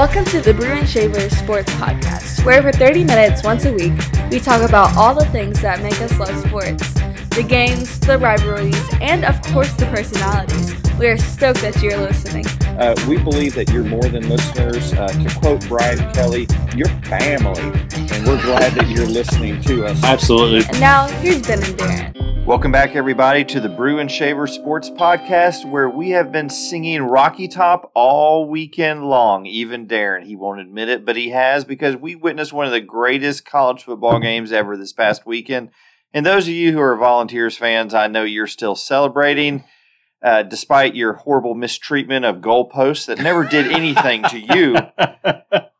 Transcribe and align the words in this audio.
Welcome 0.00 0.24
to 0.30 0.40
the 0.40 0.54
Brew 0.54 0.64
and 0.64 0.88
Shaver 0.88 1.28
Sports 1.28 1.70
Podcast, 1.74 2.42
where 2.46 2.62
for 2.62 2.72
30 2.72 3.04
minutes 3.04 3.44
once 3.44 3.66
a 3.66 3.72
week, 3.74 3.92
we 4.30 4.40
talk 4.40 4.66
about 4.66 4.96
all 4.96 5.14
the 5.14 5.26
things 5.26 5.60
that 5.60 5.82
make 5.82 6.00
us 6.00 6.18
love 6.18 6.34
sports 6.38 6.94
the 7.36 7.44
games, 7.46 8.00
the 8.00 8.16
rivalries, 8.16 8.82
and 9.02 9.26
of 9.26 9.38
course 9.52 9.70
the 9.74 9.84
personalities. 9.84 10.74
We 10.98 11.08
are 11.08 11.18
stoked 11.18 11.60
that 11.60 11.82
you're 11.82 11.98
listening. 11.98 12.46
Uh, 12.80 12.94
we 13.06 13.18
believe 13.18 13.54
that 13.54 13.70
you're 13.70 13.84
more 13.84 14.00
than 14.04 14.26
listeners. 14.26 14.94
Uh, 14.94 15.06
to 15.08 15.38
quote 15.38 15.68
Brian 15.68 15.98
Kelly, 16.14 16.46
you're 16.74 16.88
family, 17.04 17.60
and 17.60 18.26
we're 18.26 18.40
glad 18.40 18.72
that 18.72 18.88
you're 18.88 19.06
listening 19.06 19.60
to 19.60 19.84
us. 19.84 20.02
Absolutely. 20.02 20.66
And 20.66 20.80
now, 20.80 21.06
here's 21.18 21.46
Ben 21.46 21.62
and 21.62 21.78
Darren. 21.78 22.46
Welcome 22.46 22.72
back, 22.72 22.96
everybody, 22.96 23.44
to 23.44 23.60
the 23.60 23.68
Brew 23.68 23.98
and 23.98 24.10
Shaver 24.10 24.46
Sports 24.46 24.88
Podcast, 24.88 25.70
where 25.70 25.90
we 25.90 26.08
have 26.12 26.32
been 26.32 26.48
singing 26.48 27.02
Rocky 27.02 27.48
Top 27.48 27.92
all 27.94 28.48
weekend 28.48 29.04
long. 29.04 29.44
Even 29.44 29.86
Darren, 29.86 30.24
he 30.24 30.34
won't 30.34 30.60
admit 30.60 30.88
it, 30.88 31.04
but 31.04 31.16
he 31.16 31.28
has 31.28 31.66
because 31.66 31.96
we 31.96 32.14
witnessed 32.14 32.54
one 32.54 32.64
of 32.64 32.72
the 32.72 32.80
greatest 32.80 33.44
college 33.44 33.84
football 33.84 34.18
games 34.20 34.52
ever 34.52 34.78
this 34.78 34.94
past 34.94 35.26
weekend. 35.26 35.68
And 36.14 36.24
those 36.24 36.48
of 36.48 36.54
you 36.54 36.72
who 36.72 36.80
are 36.80 36.96
Volunteers 36.96 37.58
fans, 37.58 37.92
I 37.92 38.06
know 38.06 38.24
you're 38.24 38.46
still 38.46 38.74
celebrating. 38.74 39.64
Uh, 40.22 40.42
despite 40.42 40.94
your 40.94 41.14
horrible 41.14 41.54
mistreatment 41.54 42.26
of 42.26 42.36
goalposts 42.36 43.06
that 43.06 43.18
never 43.18 43.42
did 43.42 43.72
anything 43.72 44.22
to 44.24 44.38
you. 44.38 44.76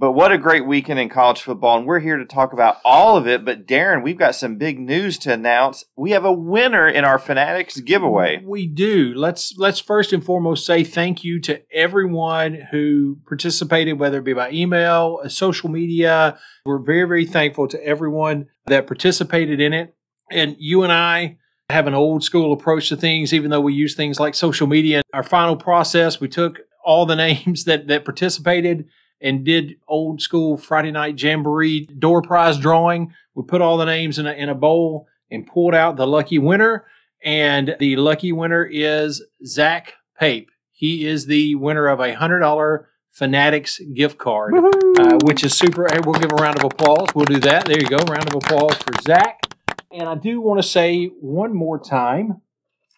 But 0.00 0.12
what 0.12 0.32
a 0.32 0.38
great 0.38 0.64
weekend 0.64 0.98
in 0.98 1.10
college 1.10 1.42
football. 1.42 1.76
And 1.76 1.86
we're 1.86 2.00
here 2.00 2.16
to 2.16 2.24
talk 2.24 2.54
about 2.54 2.78
all 2.86 3.18
of 3.18 3.28
it. 3.28 3.44
But 3.44 3.66
Darren, 3.66 4.02
we've 4.02 4.16
got 4.16 4.34
some 4.34 4.56
big 4.56 4.80
news 4.80 5.18
to 5.18 5.32
announce. 5.34 5.84
We 5.94 6.12
have 6.12 6.24
a 6.24 6.32
winner 6.32 6.88
in 6.88 7.04
our 7.04 7.18
Fanatics 7.18 7.78
giveaway. 7.80 8.42
We 8.42 8.66
do. 8.66 9.12
Let's 9.14 9.52
let's 9.58 9.78
first 9.78 10.14
and 10.14 10.24
foremost 10.24 10.64
say 10.64 10.84
thank 10.84 11.22
you 11.22 11.38
to 11.40 11.60
everyone 11.70 12.54
who 12.70 13.18
participated, 13.28 13.98
whether 13.98 14.20
it 14.20 14.24
be 14.24 14.32
by 14.32 14.50
email, 14.52 15.20
uh, 15.22 15.28
social 15.28 15.68
media. 15.68 16.38
We're 16.64 16.78
very, 16.78 17.06
very 17.06 17.26
thankful 17.26 17.68
to 17.68 17.86
everyone 17.86 18.46
that 18.68 18.86
participated 18.86 19.60
in 19.60 19.74
it. 19.74 19.94
And 20.30 20.56
you 20.58 20.82
and 20.82 20.92
I 20.92 21.36
have 21.70 21.86
an 21.86 21.94
old 21.94 22.22
school 22.24 22.52
approach 22.52 22.88
to 22.88 22.96
things, 22.96 23.32
even 23.32 23.50
though 23.50 23.60
we 23.60 23.74
use 23.74 23.94
things 23.94 24.20
like 24.20 24.34
social 24.34 24.66
media. 24.66 25.02
Our 25.12 25.22
final 25.22 25.56
process, 25.56 26.20
we 26.20 26.28
took 26.28 26.60
all 26.84 27.06
the 27.06 27.16
names 27.26 27.64
that 27.64 27.88
that 27.88 28.04
participated 28.04 28.88
and 29.20 29.44
did 29.44 29.76
old 29.86 30.22
school 30.22 30.56
Friday 30.56 30.90
night 30.90 31.20
jamboree 31.22 31.86
door 31.86 32.22
prize 32.22 32.58
drawing. 32.58 33.12
We 33.34 33.44
put 33.44 33.60
all 33.60 33.76
the 33.76 33.84
names 33.84 34.18
in 34.18 34.26
a, 34.26 34.32
in 34.32 34.48
a 34.48 34.54
bowl 34.54 35.06
and 35.30 35.46
pulled 35.46 35.74
out 35.74 35.96
the 35.96 36.06
lucky 36.06 36.38
winner. 36.38 36.86
And 37.22 37.76
the 37.78 37.96
lucky 37.96 38.32
winner 38.32 38.64
is 38.64 39.22
Zach 39.44 39.94
Pape. 40.18 40.50
He 40.72 41.06
is 41.06 41.26
the 41.26 41.54
winner 41.56 41.86
of 41.88 42.00
a 42.00 42.14
hundred 42.14 42.40
dollar 42.40 42.88
Fanatics 43.12 43.80
gift 43.92 44.18
card, 44.18 44.54
uh, 44.54 45.18
which 45.24 45.44
is 45.44 45.52
super. 45.58 45.86
Hey, 45.90 45.98
we'll 46.04 46.18
give 46.18 46.32
a 46.32 46.36
round 46.36 46.56
of 46.56 46.64
applause. 46.64 47.08
We'll 47.14 47.26
do 47.26 47.40
that. 47.40 47.66
There 47.66 47.78
you 47.78 47.88
go. 47.88 47.96
Round 47.96 48.26
of 48.28 48.34
applause 48.36 48.76
for 48.76 48.92
Zach. 49.02 49.40
And 49.92 50.08
I 50.08 50.14
do 50.14 50.40
want 50.40 50.62
to 50.62 50.68
say 50.68 51.06
one 51.20 51.54
more 51.54 51.78
time, 51.78 52.42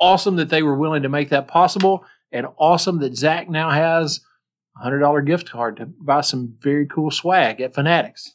Awesome 0.00 0.36
that 0.36 0.50
they 0.50 0.62
were 0.62 0.78
willing 0.78 1.02
to 1.02 1.08
make 1.08 1.30
that 1.30 1.48
possible, 1.48 2.04
and 2.30 2.46
awesome 2.58 3.00
that 3.00 3.16
Zach 3.16 3.48
now 3.48 3.70
has 3.70 4.20
$100 4.82 5.26
gift 5.26 5.50
card 5.50 5.76
to 5.76 5.86
buy 5.86 6.20
some 6.20 6.56
very 6.60 6.86
cool 6.86 7.10
swag 7.10 7.60
at 7.60 7.74
Fanatics. 7.74 8.34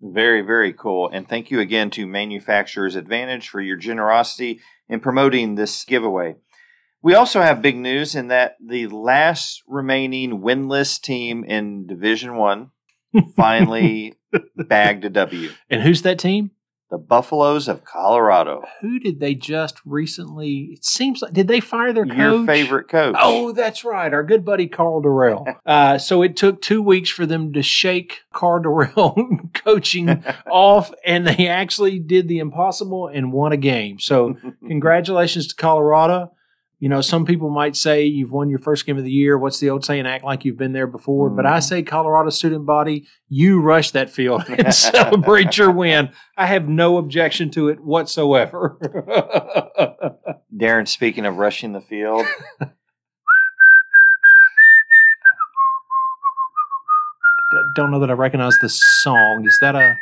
Very, 0.00 0.42
very 0.42 0.72
cool. 0.72 1.08
And 1.08 1.28
thank 1.28 1.50
you 1.50 1.60
again 1.60 1.90
to 1.90 2.06
Manufacturers 2.06 2.94
Advantage 2.94 3.48
for 3.48 3.60
your 3.60 3.76
generosity 3.76 4.60
in 4.88 5.00
promoting 5.00 5.54
this 5.54 5.84
giveaway. 5.84 6.36
We 7.02 7.14
also 7.14 7.40
have 7.40 7.62
big 7.62 7.76
news 7.76 8.14
in 8.14 8.28
that 8.28 8.56
the 8.64 8.88
last 8.88 9.62
remaining 9.66 10.40
winless 10.40 11.00
team 11.00 11.44
in 11.44 11.86
Division 11.86 12.36
One 12.36 12.70
finally 13.36 14.14
bagged 14.56 15.04
a 15.04 15.10
W. 15.10 15.50
And 15.70 15.82
who's 15.82 16.02
that 16.02 16.18
team? 16.18 16.52
The 16.90 16.98
Buffaloes 16.98 17.68
of 17.68 17.84
Colorado. 17.84 18.64
Who 18.80 18.98
did 18.98 19.20
they 19.20 19.34
just 19.34 19.78
recently? 19.84 20.70
It 20.72 20.84
seems 20.86 21.20
like 21.20 21.34
did 21.34 21.46
they 21.46 21.60
fire 21.60 21.92
their 21.92 22.06
coach? 22.06 22.16
Your 22.16 22.46
favorite 22.46 22.88
coach. 22.88 23.14
Oh, 23.18 23.52
that's 23.52 23.84
right, 23.84 24.12
our 24.12 24.24
good 24.24 24.42
buddy 24.42 24.68
Karl 24.68 25.02
Dorrell. 25.02 25.54
uh, 25.66 25.98
so 25.98 26.22
it 26.22 26.34
took 26.34 26.62
two 26.62 26.80
weeks 26.80 27.10
for 27.10 27.26
them 27.26 27.52
to 27.52 27.62
shake 27.62 28.20
Karl 28.32 28.62
Dorrell 28.62 29.52
coaching 29.64 30.24
off, 30.50 30.90
and 31.04 31.26
they 31.26 31.46
actually 31.46 31.98
did 31.98 32.26
the 32.26 32.38
impossible 32.38 33.06
and 33.06 33.34
won 33.34 33.52
a 33.52 33.58
game. 33.58 33.98
So 33.98 34.36
congratulations 34.66 35.48
to 35.48 35.56
Colorado. 35.56 36.32
You 36.80 36.88
know, 36.88 37.00
some 37.00 37.26
people 37.26 37.50
might 37.50 37.74
say 37.74 38.04
you've 38.04 38.30
won 38.30 38.50
your 38.50 38.60
first 38.60 38.86
game 38.86 38.98
of 38.98 39.04
the 39.04 39.10
year. 39.10 39.36
What's 39.36 39.58
the 39.58 39.68
old 39.68 39.84
saying? 39.84 40.06
Act 40.06 40.22
like 40.22 40.44
you've 40.44 40.56
been 40.56 40.72
there 40.72 40.86
before. 40.86 41.28
Mm. 41.28 41.36
But 41.36 41.44
I 41.44 41.58
say, 41.58 41.82
Colorado 41.82 42.30
student 42.30 42.66
body, 42.66 43.04
you 43.28 43.60
rush 43.60 43.90
that 43.90 44.10
field 44.10 44.44
and 44.48 44.72
celebrate 44.72 45.58
your 45.58 45.72
win. 45.72 46.10
I 46.36 46.46
have 46.46 46.68
no 46.68 46.98
objection 46.98 47.50
to 47.50 47.68
it 47.68 47.80
whatsoever. 47.80 48.78
Darren, 50.56 50.86
speaking 50.86 51.26
of 51.26 51.38
rushing 51.38 51.72
the 51.72 51.80
field, 51.80 52.24
don't 57.74 57.90
know 57.90 57.98
that 57.98 58.10
I 58.10 58.14
recognize 58.14 58.56
the 58.60 58.68
song. 58.68 59.44
Is 59.44 59.58
that 59.60 59.74
a 59.74 59.96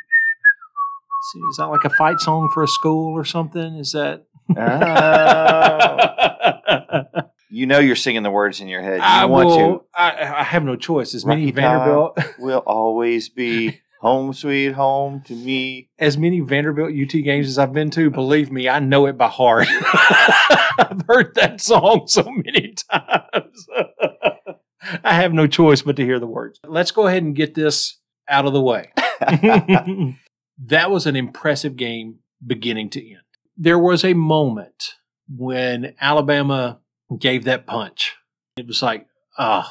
is 1.50 1.56
that 1.56 1.66
like 1.66 1.84
a 1.84 1.90
fight 1.90 2.20
song 2.20 2.50
for 2.52 2.62
a 2.62 2.68
school 2.68 3.18
or 3.18 3.24
something? 3.24 3.76
Is 3.76 3.92
that? 3.92 4.26
Oh. 4.56 6.52
You 7.50 7.66
know 7.66 7.78
you're 7.78 7.96
singing 7.96 8.22
the 8.22 8.30
words 8.30 8.60
in 8.60 8.68
your 8.68 8.82
head. 8.82 8.98
You 8.98 9.02
I 9.02 9.24
want 9.26 9.46
will, 9.48 9.56
to. 9.56 9.84
I, 9.94 10.40
I 10.40 10.42
have 10.42 10.64
no 10.64 10.76
choice. 10.76 11.14
As 11.14 11.24
many 11.24 11.50
Vanderbilt 11.50 12.18
will 12.38 12.62
always 12.66 13.28
be 13.28 13.80
home 14.00 14.32
sweet 14.32 14.72
home 14.72 15.22
to 15.22 15.34
me. 15.34 15.88
as 15.98 16.18
many 16.18 16.40
Vanderbilt 16.40 16.92
UT 16.92 17.10
games 17.10 17.48
as 17.48 17.58
I've 17.58 17.72
been 17.72 17.90
to, 17.90 18.10
believe 18.10 18.52
me, 18.52 18.68
I 18.68 18.78
know 18.78 19.06
it 19.06 19.16
by 19.16 19.28
heart. 19.28 19.66
I've 20.78 21.02
heard 21.08 21.34
that 21.34 21.60
song 21.60 22.06
so 22.06 22.24
many 22.24 22.74
times. 22.90 23.66
I 25.02 25.14
have 25.14 25.32
no 25.32 25.46
choice 25.46 25.82
but 25.82 25.96
to 25.96 26.04
hear 26.04 26.20
the 26.20 26.26
words. 26.26 26.60
Let's 26.64 26.92
go 26.92 27.06
ahead 27.06 27.22
and 27.22 27.34
get 27.34 27.54
this 27.54 27.98
out 28.28 28.46
of 28.46 28.52
the 28.52 28.60
way. 28.60 28.92
that 29.20 30.90
was 30.90 31.06
an 31.06 31.16
impressive 31.16 31.76
game 31.76 32.20
beginning 32.46 32.90
to 32.90 33.10
end. 33.10 33.22
There 33.56 33.78
was 33.78 34.04
a 34.04 34.14
moment 34.14 34.95
when 35.28 35.94
Alabama 36.00 36.80
gave 37.18 37.44
that 37.44 37.66
punch. 37.66 38.14
It 38.56 38.66
was 38.66 38.82
like, 38.82 39.06
oh, 39.38 39.70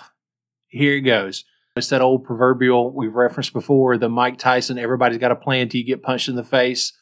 here 0.68 0.96
it 0.96 1.02
goes. 1.02 1.44
It's 1.76 1.90
that 1.90 2.02
old 2.02 2.24
proverbial 2.24 2.94
we've 2.94 3.14
referenced 3.14 3.52
before 3.52 3.98
the 3.98 4.08
Mike 4.08 4.38
Tyson, 4.38 4.78
everybody's 4.78 5.18
got 5.18 5.32
a 5.32 5.36
plan 5.36 5.68
till 5.68 5.80
you 5.80 5.86
get 5.86 6.04
punched 6.04 6.30
in 6.30 6.36
the 6.36 6.44
face. 6.44 6.94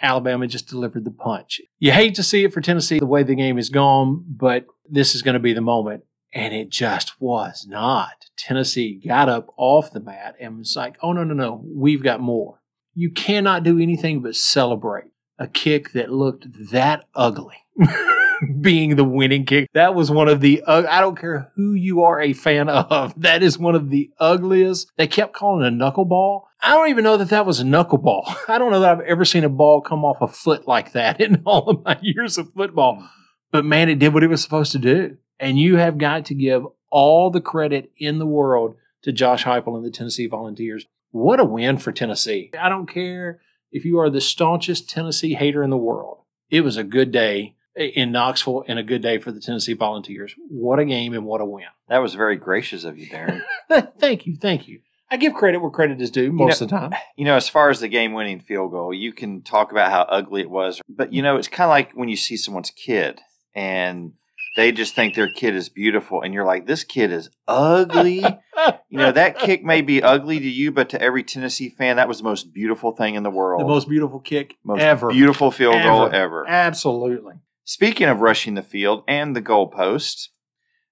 Alabama 0.00 0.46
just 0.46 0.68
delivered 0.68 1.04
the 1.04 1.10
punch. 1.10 1.60
You 1.78 1.92
hate 1.92 2.14
to 2.16 2.22
see 2.22 2.44
it 2.44 2.52
for 2.52 2.60
Tennessee 2.60 2.98
the 2.98 3.06
way 3.06 3.22
the 3.22 3.34
game 3.34 3.58
is 3.58 3.70
gone, 3.70 4.24
but 4.28 4.66
this 4.88 5.14
is 5.14 5.22
going 5.22 5.34
to 5.34 5.40
be 5.40 5.52
the 5.52 5.60
moment. 5.60 6.04
And 6.32 6.54
it 6.54 6.70
just 6.70 7.20
was 7.20 7.66
not. 7.68 8.26
Tennessee 8.36 9.00
got 9.04 9.28
up 9.28 9.48
off 9.56 9.92
the 9.92 10.00
mat 10.00 10.36
and 10.40 10.58
was 10.58 10.76
like, 10.76 10.96
oh, 11.02 11.12
no, 11.12 11.24
no, 11.24 11.34
no, 11.34 11.64
we've 11.66 12.02
got 12.02 12.20
more. 12.20 12.60
You 12.94 13.10
cannot 13.10 13.64
do 13.64 13.78
anything 13.78 14.20
but 14.20 14.36
celebrate 14.36 15.10
a 15.38 15.48
kick 15.48 15.92
that 15.92 16.12
looked 16.12 16.46
that 16.70 17.06
ugly. 17.14 17.56
being 18.60 18.96
the 18.96 19.04
winning 19.04 19.44
kick. 19.44 19.68
That 19.74 19.94
was 19.94 20.10
one 20.10 20.28
of 20.28 20.40
the, 20.40 20.62
uh, 20.62 20.84
I 20.88 21.00
don't 21.00 21.18
care 21.18 21.50
who 21.56 21.74
you 21.74 22.02
are 22.02 22.20
a 22.20 22.32
fan 22.32 22.68
of, 22.68 23.14
that 23.20 23.42
is 23.42 23.58
one 23.58 23.74
of 23.74 23.90
the 23.90 24.10
ugliest. 24.18 24.90
They 24.96 25.06
kept 25.06 25.34
calling 25.34 25.64
it 25.64 25.68
a 25.68 25.70
knuckleball. 25.76 26.42
I 26.62 26.74
don't 26.74 26.90
even 26.90 27.04
know 27.04 27.16
that 27.16 27.30
that 27.30 27.46
was 27.46 27.60
a 27.60 27.64
knuckleball. 27.64 28.34
I 28.48 28.58
don't 28.58 28.70
know 28.70 28.80
that 28.80 28.90
I've 28.90 29.06
ever 29.06 29.24
seen 29.24 29.44
a 29.44 29.48
ball 29.48 29.80
come 29.80 30.04
off 30.04 30.20
a 30.20 30.28
foot 30.28 30.66
like 30.66 30.92
that 30.92 31.20
in 31.20 31.42
all 31.44 31.68
of 31.68 31.84
my 31.84 31.98
years 32.02 32.38
of 32.38 32.52
football. 32.54 33.08
But 33.50 33.64
man, 33.64 33.88
it 33.88 33.98
did 33.98 34.14
what 34.14 34.22
it 34.22 34.28
was 34.30 34.42
supposed 34.42 34.72
to 34.72 34.78
do. 34.78 35.16
And 35.38 35.58
you 35.58 35.76
have 35.76 35.98
got 35.98 36.26
to 36.26 36.34
give 36.34 36.64
all 36.90 37.30
the 37.30 37.40
credit 37.40 37.90
in 37.96 38.18
the 38.18 38.26
world 38.26 38.76
to 39.02 39.12
Josh 39.12 39.44
Heupel 39.44 39.76
and 39.76 39.84
the 39.84 39.90
Tennessee 39.90 40.26
Volunteers. 40.26 40.86
What 41.12 41.40
a 41.40 41.44
win 41.44 41.78
for 41.78 41.92
Tennessee. 41.92 42.50
I 42.58 42.68
don't 42.68 42.86
care 42.86 43.40
if 43.72 43.84
you 43.84 43.98
are 43.98 44.10
the 44.10 44.20
staunchest 44.20 44.88
Tennessee 44.90 45.34
hater 45.34 45.62
in 45.62 45.70
the 45.70 45.76
world. 45.76 46.18
It 46.50 46.60
was 46.60 46.76
a 46.76 46.84
good 46.84 47.10
day 47.10 47.56
in 47.76 48.12
Knoxville 48.12 48.64
and 48.68 48.78
a 48.78 48.82
good 48.82 49.02
day 49.02 49.18
for 49.18 49.32
the 49.32 49.40
Tennessee 49.40 49.74
Volunteers. 49.74 50.34
What 50.48 50.78
a 50.78 50.84
game 50.84 51.14
and 51.14 51.24
what 51.24 51.40
a 51.40 51.44
win. 51.44 51.66
That 51.88 51.98
was 51.98 52.14
very 52.14 52.36
gracious 52.36 52.84
of 52.84 52.98
you, 52.98 53.08
Darren. 53.08 53.42
thank 53.98 54.26
you. 54.26 54.36
Thank 54.36 54.68
you. 54.68 54.80
I 55.12 55.16
give 55.16 55.34
credit 55.34 55.58
where 55.58 55.70
credit 55.70 56.00
is 56.00 56.10
due 56.10 56.30
most 56.30 56.60
know, 56.60 56.64
of 56.64 56.70
the 56.70 56.78
time. 56.78 56.94
You 57.16 57.24
know, 57.24 57.34
as 57.34 57.48
far 57.48 57.68
as 57.68 57.80
the 57.80 57.88
game 57.88 58.12
winning 58.12 58.38
field 58.38 58.70
goal, 58.70 58.94
you 58.94 59.12
can 59.12 59.42
talk 59.42 59.72
about 59.72 59.90
how 59.90 60.02
ugly 60.02 60.40
it 60.40 60.50
was, 60.50 60.80
but 60.88 61.12
you 61.12 61.20
know, 61.22 61.36
it's 61.36 61.48
kind 61.48 61.66
of 61.66 61.70
like 61.70 61.92
when 61.92 62.08
you 62.08 62.16
see 62.16 62.36
someone's 62.36 62.70
kid 62.70 63.20
and 63.54 64.12
they 64.56 64.72
just 64.72 64.94
think 64.94 65.14
their 65.14 65.30
kid 65.30 65.54
is 65.54 65.68
beautiful 65.68 66.22
and 66.22 66.34
you're 66.34 66.44
like 66.44 66.66
this 66.66 66.84
kid 66.84 67.12
is 67.12 67.30
ugly 67.46 68.18
you 68.88 68.98
know 68.98 69.12
that 69.12 69.38
kick 69.38 69.64
may 69.64 69.80
be 69.80 70.02
ugly 70.02 70.38
to 70.40 70.48
you 70.48 70.72
but 70.72 70.88
to 70.88 71.00
every 71.00 71.22
tennessee 71.22 71.68
fan 71.68 71.96
that 71.96 72.08
was 72.08 72.18
the 72.18 72.24
most 72.24 72.52
beautiful 72.52 72.92
thing 72.92 73.14
in 73.14 73.22
the 73.22 73.30
world 73.30 73.60
the 73.60 73.66
most 73.66 73.88
beautiful 73.88 74.18
kick 74.18 74.56
most 74.64 74.80
ever 74.80 75.10
beautiful 75.10 75.50
field 75.50 75.76
ever. 75.76 75.88
goal 75.88 76.10
ever 76.12 76.48
absolutely 76.48 77.34
speaking 77.70 78.08
of 78.08 78.20
rushing 78.20 78.54
the 78.54 78.62
field 78.62 79.04
and 79.06 79.36
the 79.36 79.42
goalposts 79.42 80.28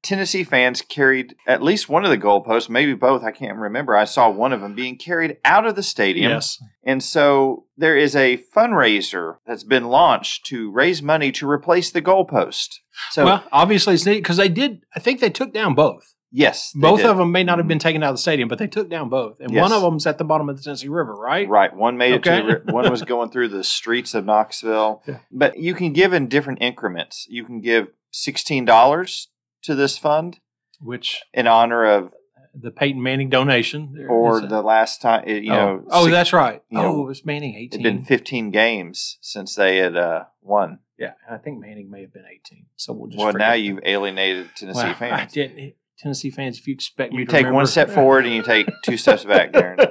Tennessee 0.00 0.44
fans 0.44 0.80
carried 0.80 1.34
at 1.46 1.62
least 1.62 1.88
one 1.88 2.04
of 2.04 2.10
the 2.10 2.18
goalposts, 2.18 2.68
maybe 2.68 2.94
both. 2.94 3.24
I 3.24 3.32
can't 3.32 3.58
remember. 3.58 3.96
I 3.96 4.04
saw 4.04 4.30
one 4.30 4.52
of 4.52 4.60
them 4.60 4.74
being 4.74 4.96
carried 4.96 5.38
out 5.44 5.66
of 5.66 5.74
the 5.74 5.82
stadium. 5.82 6.30
Yes. 6.30 6.62
And 6.84 7.02
so 7.02 7.64
there 7.76 7.96
is 7.96 8.14
a 8.14 8.40
fundraiser 8.54 9.38
that's 9.44 9.64
been 9.64 9.88
launched 9.88 10.46
to 10.46 10.70
raise 10.70 11.02
money 11.02 11.32
to 11.32 11.50
replace 11.50 11.90
the 11.90 12.00
goalpost. 12.00 12.76
So, 13.10 13.24
well, 13.24 13.44
obviously 13.50 13.94
it's 13.94 14.06
neat 14.06 14.20
because 14.20 14.36
they 14.36 14.48
did. 14.48 14.84
I 14.94 15.00
think 15.00 15.18
they 15.18 15.30
took 15.30 15.52
down 15.52 15.74
both. 15.74 16.14
Yes, 16.30 16.72
they 16.72 16.80
Both 16.80 17.00
did. 17.00 17.06
of 17.06 17.16
them 17.16 17.32
may 17.32 17.44
not 17.44 17.58
have 17.58 17.68
been 17.68 17.78
taken 17.78 18.02
out 18.02 18.10
of 18.10 18.14
the 18.14 18.20
stadium, 18.22 18.48
but 18.48 18.58
they 18.58 18.66
took 18.66 18.88
down 18.88 19.08
both, 19.08 19.40
and 19.40 19.50
Yes. 19.52 19.62
one 19.62 19.72
of 19.72 19.82
them's 19.82 20.06
at 20.06 20.18
the 20.18 20.24
bottom 20.24 20.48
of 20.48 20.56
the 20.56 20.62
Tennessee 20.62 20.88
River, 20.88 21.14
right? 21.14 21.48
Right. 21.48 21.74
One 21.74 21.96
made 21.96 22.14
it 22.14 22.22
to 22.24 22.62
the, 22.66 22.72
one 22.72 22.90
was 22.90 23.02
going 23.02 23.30
through 23.30 23.48
the 23.48 23.64
streets 23.64 24.14
of 24.14 24.24
Knoxville. 24.24 25.02
Yeah. 25.08 25.18
But 25.30 25.58
you 25.58 25.74
can 25.74 25.92
give 25.92 26.12
in 26.12 26.28
different 26.28 26.60
increments. 26.62 27.26
You 27.28 27.44
can 27.44 27.60
give 27.60 27.88
$16 28.12 29.26
to 29.62 29.74
this 29.74 29.98
fund 29.98 30.38
Which 30.80 31.22
in 31.34 31.46
honor 31.46 31.84
of 31.84 32.12
the 32.54 32.70
Peyton 32.70 33.00
Manning 33.02 33.28
donation, 33.30 33.92
there 33.94 34.08
or 34.08 34.40
the 34.40 34.62
last 34.62 35.00
time 35.02 35.24
it- 35.26 35.44
you 35.44 35.52
oh, 35.52 35.56
know 35.56 35.84
oh, 35.90 36.04
six- 36.04 36.12
that's 36.12 36.32
right. 36.32 36.62
you 36.68 36.78
know, 36.78 36.96
oh, 36.96 37.02
it 37.02 37.06
was 37.06 37.24
Manning 37.24 37.54
eighteen. 37.54 37.80
it'd 37.80 37.86
eighteen. 37.86 37.98
been 37.98 38.04
15 38.04 38.50
games 38.50 39.18
since 39.20 39.54
they 39.54 39.76
had 39.76 39.96
uh, 39.96 40.24
won. 40.42 40.80
yeah, 40.98 41.12
I 41.30 41.36
think 41.36 41.60
Manning 41.60 41.88
may 41.90 42.00
have 42.00 42.12
been 42.12 42.24
eighteen. 42.28 42.66
So 42.74 42.92
we'll 42.94 43.08
just 43.10 43.18
Well, 43.18 43.32
now 43.32 43.50
that. 43.50 43.60
you've 43.60 43.78
alienated 43.84 44.48
Tennessee 44.56 44.78
Well, 44.78 44.90
I 44.90 44.94
fans. 44.94 45.32
didn't- 45.32 45.74
Tennessee 45.98 46.30
fans, 46.30 46.58
if 46.58 46.66
you 46.68 46.74
expect 46.74 47.12
me 47.12 47.20
You 47.20 47.24
to 47.26 47.30
take 47.30 47.38
remember- 47.40 47.56
one 47.56 47.66
step 47.66 47.90
forward 47.90 48.24
and 48.26 48.34
you 48.34 48.42
take 48.42 48.68
two 48.84 48.96
steps 48.96 49.24
back, 49.24 49.52
Darren. 49.52 49.84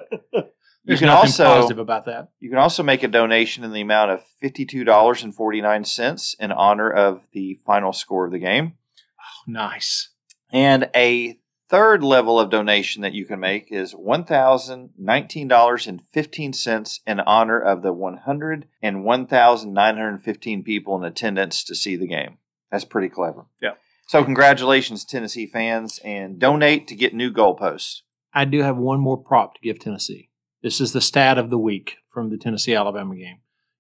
You 0.84 0.96
can 0.96 1.08
nothing 1.08 1.28
also 1.28 1.44
positive 1.44 1.80
about 1.80 2.06
that. 2.06 2.30
you 2.40 2.50
can 2.50 2.60
also 2.60 2.82
make 2.82 3.04
a 3.04 3.10
donation 3.10 3.66
in 3.66 3.74
the 3.74 3.82
amount 3.82 4.12
of 4.12 4.22
fifty 4.40 4.66
two 4.66 4.86
dollars 4.86 5.22
and 5.22 5.36
forty 5.36 5.60
nine 5.60 5.84
cents 5.84 6.34
in 6.40 6.52
honor 6.54 6.90
of 6.90 7.24
the 7.34 7.60
final 7.66 7.92
score 7.92 8.26
of 8.26 8.32
the 8.32 8.40
game. 8.40 8.74
Oh, 9.20 9.52
nice. 9.52 10.12
And 10.50 10.90
a 10.96 11.38
third 11.70 12.02
level 12.06 12.40
of 12.40 12.50
donation 12.50 13.02
that 13.02 13.12
you 13.12 13.26
can 13.26 13.42
make 13.42 13.68
is 13.70 13.92
one 13.92 14.24
thousand 14.24 14.92
nineteen 14.98 15.50
dollars 15.50 15.88
and 15.88 16.02
fifteen 16.14 16.54
cents 16.54 17.02
in 17.06 17.20
honor 17.20 17.60
of 17.60 17.82
the 17.82 17.92
one 17.92 18.20
hundred 18.20 18.66
and 18.82 19.04
one 19.04 19.28
thousand 19.28 19.74
nine 19.74 19.98
hundred 19.98 20.22
fifteen 20.24 20.64
people 20.64 20.96
in 20.96 21.04
attendance 21.04 21.66
to 21.66 21.76
see 21.76 21.98
the 21.98 22.08
game. 22.08 22.38
That's 22.72 22.86
pretty 22.86 23.10
clever. 23.10 23.46
Yeah. 23.62 23.72
So 24.08 24.24
congratulations, 24.24 25.04
Tennessee 25.04 25.46
fans, 25.46 26.00
and 26.02 26.40
donate 26.40 26.88
to 26.88 26.96
get 26.96 27.14
new 27.14 27.30
goalposts. 27.32 28.02
I 28.34 28.46
do 28.46 28.62
have 28.62 28.78
one 28.78 29.02
more 29.02 29.18
prop 29.18 29.56
to 29.56 29.62
give 29.62 29.80
Tennessee. 29.80 30.30
This 30.64 30.80
is 30.80 30.94
the 30.94 31.02
stat 31.02 31.38
of 31.38 31.50
the 31.50 31.58
week 31.58 31.98
from 32.10 32.30
the 32.30 32.38
Tennessee 32.38 32.74
Alabama 32.74 33.16
game. 33.16 33.40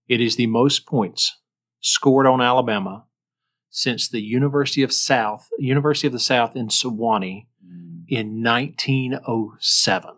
It 0.09 0.19
is 0.19 0.35
the 0.35 0.47
most 0.47 0.85
points 0.85 1.39
scored 1.79 2.27
on 2.27 2.41
Alabama 2.41 3.05
since 3.69 4.09
the 4.09 4.21
University 4.21 4.83
of 4.83 4.91
South, 4.91 5.47
University 5.59 6.07
of 6.07 6.13
the 6.13 6.19
South 6.19 6.57
in 6.57 6.67
Sewanee 6.67 7.47
mm. 7.65 8.03
in 8.09 8.43
1907. 8.43 10.09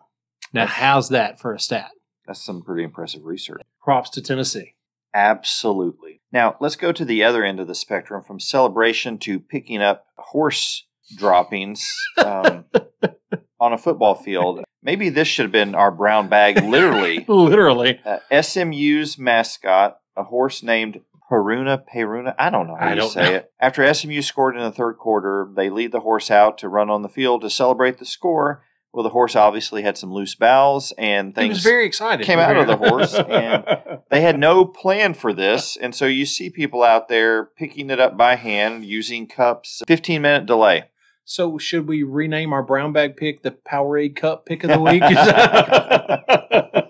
Now, 0.51 0.61
That's- 0.61 0.77
how's 0.77 1.09
that 1.09 1.39
for 1.39 1.53
a 1.53 1.59
stat? 1.59 1.91
That's 2.25 2.41
some 2.43 2.63
pretty 2.63 2.83
impressive 2.83 3.25
research. 3.25 3.61
Props 3.81 4.09
to 4.11 4.21
Tennessee. 4.21 4.73
Absolutely. 5.13 6.21
Now, 6.31 6.55
let's 6.59 6.75
go 6.75 6.91
to 6.91 7.05
the 7.05 7.23
other 7.23 7.43
end 7.43 7.59
of 7.59 7.67
the 7.67 7.75
spectrum 7.75 8.23
from 8.23 8.39
celebration 8.39 9.17
to 9.19 9.39
picking 9.39 9.81
up 9.81 10.05
horse 10.17 10.85
droppings 11.15 11.87
um, 12.23 12.65
on 13.59 13.73
a 13.73 13.77
football 13.77 14.15
field. 14.15 14.63
Maybe 14.81 15.09
this 15.09 15.27
should 15.27 15.45
have 15.45 15.51
been 15.51 15.75
our 15.75 15.91
brown 15.91 16.29
bag, 16.29 16.63
literally. 16.63 17.25
Literally. 17.27 17.99
Uh, 18.05 18.19
SMU's 18.41 19.17
mascot, 19.17 19.99
a 20.15 20.23
horse 20.23 20.63
named 20.63 21.01
Peruna 21.29 21.77
Peruna. 21.77 22.33
I 22.39 22.49
don't 22.49 22.67
know 22.67 22.75
how 22.75 22.87
I 22.87 22.93
you 22.93 23.09
say 23.09 23.21
know. 23.23 23.35
it. 23.35 23.51
After 23.59 23.93
SMU 23.93 24.21
scored 24.21 24.55
in 24.55 24.63
the 24.63 24.71
third 24.71 24.97
quarter, 24.97 25.49
they 25.53 25.69
lead 25.69 25.91
the 25.91 25.99
horse 25.99 26.31
out 26.31 26.57
to 26.59 26.69
run 26.69 26.89
on 26.89 27.01
the 27.01 27.09
field 27.09 27.41
to 27.41 27.49
celebrate 27.49 27.99
the 27.99 28.05
score. 28.05 28.63
Well, 28.91 29.03
the 29.03 29.09
horse 29.09 29.35
obviously 29.35 29.83
had 29.83 29.97
some 29.97 30.11
loose 30.11 30.33
bowels 30.33 30.93
and 30.97 31.35
things. 31.35 31.45
He 31.45 31.49
was 31.49 31.63
very 31.63 31.85
excited. 31.85 32.25
came 32.25 32.39
out 32.39 32.57
of 32.57 32.65
the 32.67 32.75
horse, 32.89 33.13
and- 33.13 33.63
they 34.09 34.21
had 34.21 34.39
no 34.39 34.65
plan 34.65 35.13
for 35.13 35.31
this, 35.31 35.77
and 35.77 35.93
so 35.93 36.05
you 36.07 36.25
see 36.25 36.49
people 36.49 36.81
out 36.83 37.07
there 37.07 37.45
picking 37.45 37.91
it 37.91 37.99
up 37.99 38.17
by 38.17 38.35
hand 38.35 38.83
using 38.85 39.27
cups. 39.27 39.83
15 39.87 40.21
minute 40.21 40.45
delay. 40.47 40.85
So 41.23 41.59
should 41.59 41.87
we 41.87 42.01
rename 42.01 42.51
our 42.53 42.63
brown 42.63 42.91
bag 42.91 43.15
pick 43.15 43.43
the 43.43 43.51
Powerade 43.51 44.15
Cup 44.15 44.47
pick 44.47 44.63
of 44.63 44.71
the 44.71 44.79
week? 44.79 45.03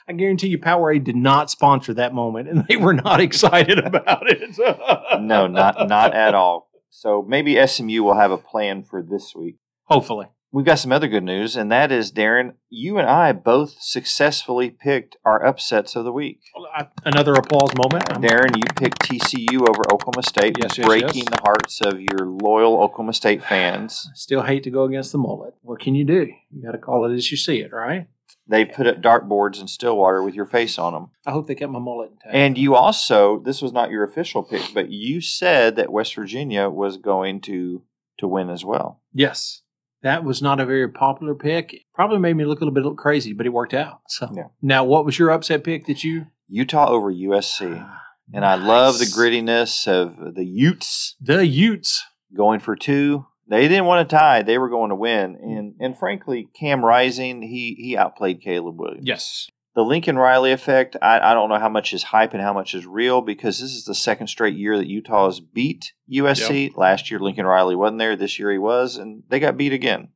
I 0.06 0.12
guarantee 0.12 0.48
you 0.48 0.58
Powerade 0.58 1.04
did 1.04 1.16
not 1.16 1.50
sponsor 1.50 1.94
that 1.94 2.12
moment 2.12 2.48
and 2.48 2.66
they 2.68 2.76
were 2.76 2.92
not 2.92 3.20
excited 3.20 3.78
about 3.78 4.24
it. 4.30 4.58
No, 5.20 5.46
not 5.46 5.88
not 5.88 6.12
at 6.14 6.34
all. 6.34 6.68
So 6.90 7.24
maybe 7.26 7.64
SMU 7.66 8.02
will 8.02 8.16
have 8.16 8.30
a 8.32 8.36
plan 8.38 8.82
for 8.82 9.02
this 9.02 9.34
week. 9.34 9.56
Hopefully. 9.84 10.26
We've 10.52 10.66
got 10.66 10.80
some 10.80 10.90
other 10.90 11.06
good 11.06 11.22
news, 11.22 11.54
and 11.54 11.70
that 11.70 11.92
is, 11.92 12.10
Darren, 12.10 12.54
you 12.68 12.98
and 12.98 13.08
I 13.08 13.30
both 13.30 13.76
successfully 13.80 14.68
picked 14.68 15.16
our 15.24 15.44
upsets 15.46 15.94
of 15.94 16.04
the 16.04 16.10
week. 16.12 16.40
Another 17.04 17.34
applause 17.34 17.70
moment. 17.76 18.06
Darren, 18.06 18.56
you 18.56 18.64
picked 18.76 19.00
TCU 19.02 19.68
over 19.68 19.82
Oklahoma 19.92 20.24
State, 20.24 20.56
Yes, 20.60 20.76
yes, 20.76 20.84
breaking 20.84 21.22
yes. 21.22 21.30
the 21.30 21.40
hearts 21.44 21.80
of 21.80 22.00
your 22.00 22.26
loyal 22.26 22.82
Oklahoma 22.82 23.12
State 23.12 23.44
fans. 23.44 24.10
Still 24.14 24.42
hate 24.42 24.64
to 24.64 24.70
go 24.70 24.82
against 24.84 25.12
the 25.12 25.18
mullet. 25.18 25.54
What 25.62 25.78
can 25.78 25.94
you 25.94 26.04
do? 26.04 26.32
You 26.50 26.62
got 26.64 26.72
to 26.72 26.78
call 26.78 27.04
it 27.04 27.14
as 27.14 27.30
you 27.30 27.36
see 27.36 27.60
it, 27.60 27.72
right? 27.72 28.08
They 28.48 28.64
put 28.64 28.88
up 28.88 29.00
dartboards 29.00 29.60
in 29.60 29.68
Stillwater 29.68 30.20
with 30.20 30.34
your 30.34 30.46
face 30.46 30.76
on 30.80 30.92
them. 30.94 31.10
I 31.24 31.30
hope 31.30 31.46
they 31.46 31.54
kept 31.54 31.70
my 31.70 31.78
mullet 31.78 32.10
intact. 32.10 32.34
And 32.34 32.58
you 32.58 32.74
also, 32.74 33.38
this 33.38 33.62
was 33.62 33.72
not 33.72 33.90
your 33.90 34.02
official 34.02 34.42
pick, 34.42 34.74
but 34.74 34.90
you 34.90 35.20
said 35.20 35.76
that 35.76 35.92
West 35.92 36.16
Virginia 36.16 36.68
was 36.68 36.96
going 36.96 37.40
to 37.42 37.82
to 38.18 38.26
win 38.26 38.50
as 38.50 38.64
well. 38.64 39.00
yes, 39.14 39.62
that 40.02 40.24
was 40.24 40.40
not 40.42 40.60
a 40.60 40.66
very 40.66 40.88
popular 40.88 41.34
pick. 41.34 41.74
It 41.74 41.82
probably 41.94 42.18
made 42.18 42.36
me 42.36 42.44
look 42.44 42.60
a 42.60 42.64
little 42.64 42.90
bit 42.90 42.96
crazy, 42.98 43.32
but 43.32 43.46
it 43.46 43.50
worked 43.50 43.74
out. 43.74 44.00
So 44.08 44.30
Yeah. 44.34 44.44
now, 44.62 44.84
what 44.84 45.04
was 45.04 45.18
your 45.18 45.30
upset 45.30 45.64
pick 45.64 45.86
that 45.86 46.04
you? 46.04 46.26
Utah 46.48 46.88
over 46.88 47.10
USC. 47.12 47.76
Ah, 47.80 48.02
and 48.32 48.44
I 48.44 48.54
love 48.56 48.98
the 48.98 49.04
grittiness 49.04 49.86
of 49.86 50.34
the 50.34 50.44
Utes 50.44 51.16
The 51.20 51.46
Utes. 51.46 52.04
going 52.34 52.60
for 52.60 52.76
two. 52.76 53.26
They 53.48 53.66
didn't 53.66 53.86
want 53.86 54.08
to 54.08 54.16
tie; 54.16 54.42
they 54.42 54.58
were 54.58 54.68
going 54.68 54.90
to 54.90 54.94
win. 54.94 55.34
Mm. 55.36 55.58
And 55.58 55.74
and 55.80 55.98
frankly, 55.98 56.48
Cam 56.58 56.84
Rising 56.84 57.42
he 57.42 57.74
he 57.78 57.96
outplayed 57.96 58.40
Caleb 58.42 58.78
Williams. 58.78 59.04
Yes. 59.06 59.48
The 59.74 59.82
Lincoln 59.84 60.16
Riley 60.18 60.50
effect. 60.52 60.96
I, 61.00 61.20
I 61.20 61.34
don't 61.34 61.48
know 61.48 61.58
how 61.58 61.68
much 61.68 61.92
is 61.92 62.02
hype 62.02 62.32
and 62.32 62.42
how 62.42 62.52
much 62.52 62.74
is 62.74 62.86
real 62.86 63.20
because 63.20 63.60
this 63.60 63.70
is 63.70 63.84
the 63.84 63.94
second 63.94 64.26
straight 64.26 64.56
year 64.56 64.76
that 64.76 64.88
Utah 64.88 65.26
has 65.26 65.38
beat 65.40 65.92
USC. 66.12 66.76
Last 66.76 67.10
year, 67.10 67.20
Lincoln 67.20 67.46
Riley 67.46 67.76
wasn't 67.76 67.98
there. 68.00 68.16
This 68.16 68.38
year, 68.38 68.50
he 68.50 68.58
was, 68.58 68.96
and 68.96 69.22
they 69.28 69.38
got 69.38 69.56
beat 69.56 69.72
again. 69.72 70.08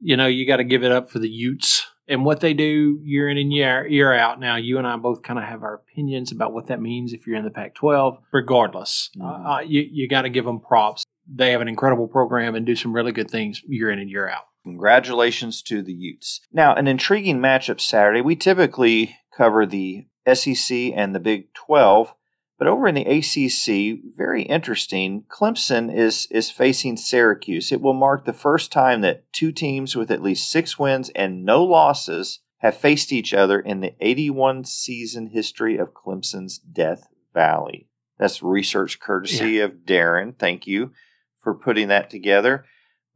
You 0.00 0.16
know, 0.16 0.26
you 0.26 0.46
got 0.46 0.56
to 0.56 0.64
give 0.64 0.82
it 0.82 0.90
up 0.90 1.10
for 1.10 1.20
the 1.20 1.28
Utes 1.28 1.86
and 2.08 2.24
what 2.24 2.40
they 2.40 2.54
do 2.54 2.98
year 3.04 3.28
in 3.28 3.38
and 3.38 3.52
year, 3.52 3.86
year 3.86 4.12
out. 4.12 4.40
Now, 4.40 4.56
you 4.56 4.78
and 4.78 4.86
I 4.86 4.96
both 4.96 5.22
kind 5.22 5.38
of 5.38 5.44
have 5.44 5.62
our 5.62 5.74
opinions 5.74 6.32
about 6.32 6.52
what 6.52 6.66
that 6.66 6.80
means 6.80 7.12
if 7.12 7.24
you're 7.24 7.36
in 7.36 7.44
the 7.44 7.50
Pac 7.50 7.76
12. 7.76 8.18
Regardless, 8.32 9.10
Mhm. 9.16 9.46
uh, 9.46 9.60
you, 9.60 9.86
you 9.90 10.08
got 10.08 10.22
to 10.22 10.28
give 10.28 10.44
them 10.44 10.58
props. 10.58 11.04
They 11.32 11.52
have 11.52 11.60
an 11.60 11.68
incredible 11.68 12.08
program 12.08 12.56
and 12.56 12.66
do 12.66 12.74
some 12.74 12.92
really 12.92 13.12
good 13.12 13.30
things 13.30 13.62
year 13.68 13.90
in 13.90 14.00
and 14.00 14.10
year 14.10 14.28
out. 14.28 14.42
Congratulations 14.64 15.62
to 15.62 15.82
the 15.82 15.92
Utes. 15.92 16.40
Now, 16.52 16.74
an 16.74 16.86
intriguing 16.86 17.38
matchup 17.38 17.80
Saturday. 17.80 18.20
We 18.20 18.36
typically 18.36 19.16
cover 19.36 19.66
the 19.66 20.06
SEC 20.32 20.76
and 20.94 21.14
the 21.14 21.20
Big 21.20 21.52
12, 21.54 22.14
but 22.58 22.68
over 22.68 22.86
in 22.86 22.94
the 22.94 23.02
ACC, 23.02 24.00
very 24.16 24.42
interesting. 24.42 25.24
Clemson 25.28 25.92
is 25.92 26.28
is 26.30 26.50
facing 26.50 26.96
Syracuse. 26.96 27.72
It 27.72 27.80
will 27.80 27.92
mark 27.94 28.24
the 28.24 28.32
first 28.32 28.70
time 28.70 29.00
that 29.00 29.32
two 29.32 29.50
teams 29.50 29.96
with 29.96 30.10
at 30.12 30.22
least 30.22 30.50
6 30.50 30.78
wins 30.78 31.10
and 31.10 31.44
no 31.44 31.64
losses 31.64 32.38
have 32.58 32.76
faced 32.76 33.12
each 33.12 33.34
other 33.34 33.58
in 33.58 33.80
the 33.80 33.94
81 34.00 34.64
season 34.64 35.30
history 35.32 35.76
of 35.76 35.92
Clemson's 35.92 36.58
Death 36.58 37.08
Valley. 37.34 37.88
That's 38.18 38.44
research 38.44 39.00
courtesy 39.00 39.58
of 39.58 39.84
Darren. 39.84 40.38
Thank 40.38 40.68
you 40.68 40.92
for 41.40 41.54
putting 41.54 41.88
that 41.88 42.08
together. 42.08 42.64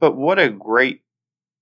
But 0.00 0.16
what 0.16 0.40
a 0.40 0.50
great 0.50 1.02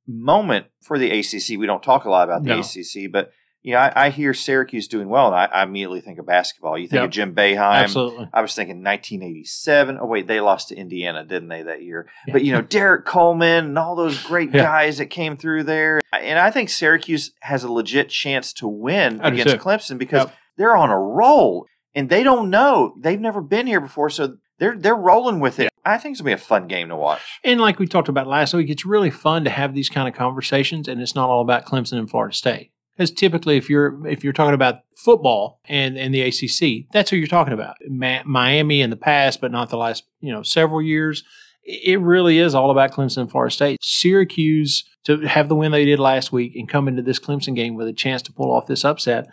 moment 0.06 0.66
for 0.82 0.98
the 0.98 1.10
ACC. 1.10 1.58
We 1.58 1.66
don't 1.66 1.82
talk 1.82 2.04
a 2.04 2.10
lot 2.10 2.28
about 2.28 2.42
the 2.44 2.50
No. 2.50 2.60
ACC, 2.60 3.10
but 3.10 3.30
you 3.62 3.72
know, 3.72 3.78
I, 3.78 3.92
I 4.06 4.10
hear 4.10 4.34
Syracuse 4.34 4.88
doing 4.88 5.08
well, 5.08 5.28
and 5.28 5.34
I, 5.34 5.46
I 5.46 5.62
immediately 5.62 6.02
think 6.02 6.18
of 6.18 6.26
basketball. 6.26 6.76
You 6.76 6.86
think 6.86 6.98
Yep. 7.00 7.04
of 7.04 7.10
Jim 7.10 7.34
Boeheim. 7.34 7.84
Absolutely. 7.84 8.28
I 8.30 8.42
was 8.42 8.54
thinking 8.54 8.82
1987. 8.84 9.98
Oh 10.00 10.06
wait, 10.06 10.26
they 10.26 10.40
lost 10.40 10.68
to 10.68 10.76
Indiana, 10.76 11.24
didn't 11.24 11.48
they 11.48 11.62
that 11.62 11.82
year? 11.82 12.06
Yeah. 12.26 12.32
But 12.34 12.44
you 12.44 12.52
know, 12.52 12.60
Derrick 12.60 13.04
Coleman 13.06 13.64
and 13.66 13.78
all 13.78 13.94
those 13.96 14.22
great 14.22 14.50
Yeah. 14.54 14.62
guys 14.62 14.98
that 14.98 15.06
came 15.06 15.36
through 15.36 15.64
there, 15.64 16.00
and 16.12 16.38
I 16.38 16.50
think 16.50 16.68
Syracuse 16.68 17.32
has 17.40 17.64
a 17.64 17.72
legit 17.72 18.10
chance 18.10 18.52
to 18.54 18.68
win 18.68 19.20
I 19.22 19.28
against. 19.28 19.56
Clemson 19.56 19.96
because 19.98 20.24
Yep. 20.26 20.34
they're 20.58 20.76
on 20.76 20.90
a 20.90 20.98
roll, 20.98 21.66
and 21.94 22.10
they 22.10 22.22
don't 22.22 22.50
know 22.50 22.94
they've 23.00 23.20
never 23.20 23.40
been 23.40 23.66
here 23.66 23.80
before, 23.80 24.10
so 24.10 24.36
they're 24.58 24.76
they're 24.76 24.94
rolling 24.94 25.40
with 25.40 25.58
it. 25.58 25.70
I 25.84 25.98
think 25.98 26.14
it's 26.14 26.20
gonna 26.20 26.30
be 26.30 26.32
a 26.32 26.38
fun 26.38 26.66
game 26.66 26.88
to 26.88 26.96
watch. 26.96 27.20
And 27.42 27.60
like 27.60 27.78
we 27.78 27.86
talked 27.86 28.08
about 28.08 28.26
last 28.26 28.54
week, 28.54 28.70
it's 28.70 28.86
really 28.86 29.10
fun 29.10 29.44
to 29.44 29.50
have 29.50 29.74
these 29.74 29.88
kind 29.88 30.08
of 30.08 30.14
conversations, 30.14 30.88
and 30.88 31.00
it's 31.00 31.14
not 31.14 31.28
all 31.28 31.42
about 31.42 31.66
Clemson 31.66 31.98
and 31.98 32.08
Florida 32.08 32.34
State. 32.34 32.70
Because 32.96 33.10
typically, 33.10 33.56
if 33.56 33.68
you're 33.68 34.06
if 34.06 34.22
you're 34.22 34.32
talking 34.32 34.54
about 34.54 34.80
football 34.96 35.60
and 35.68 35.98
and 35.98 36.14
the 36.14 36.22
ACC, 36.22 36.86
that's 36.92 37.10
who 37.10 37.16
you're 37.16 37.26
talking 37.26 37.52
about. 37.52 37.76
Ma- 37.88 38.22
Miami 38.24 38.80
in 38.80 38.90
the 38.90 38.96
past, 38.96 39.40
but 39.40 39.50
not 39.50 39.70
the 39.70 39.76
last 39.76 40.04
you 40.20 40.32
know 40.32 40.42
several 40.42 40.80
years. 40.80 41.24
It 41.64 41.98
really 42.00 42.38
is 42.38 42.54
all 42.54 42.70
about 42.70 42.92
Clemson 42.92 43.22
and 43.22 43.30
Florida 43.30 43.52
State. 43.52 43.78
Syracuse 43.82 44.84
to 45.04 45.20
have 45.20 45.48
the 45.48 45.54
win 45.54 45.72
they 45.72 45.84
did 45.84 45.98
last 45.98 46.30
week 46.32 46.54
and 46.56 46.68
come 46.68 46.88
into 46.88 47.02
this 47.02 47.18
Clemson 47.18 47.54
game 47.54 47.74
with 47.74 47.88
a 47.88 47.92
chance 47.92 48.22
to 48.22 48.32
pull 48.32 48.52
off 48.52 48.66
this 48.66 48.84
upset. 48.84 49.26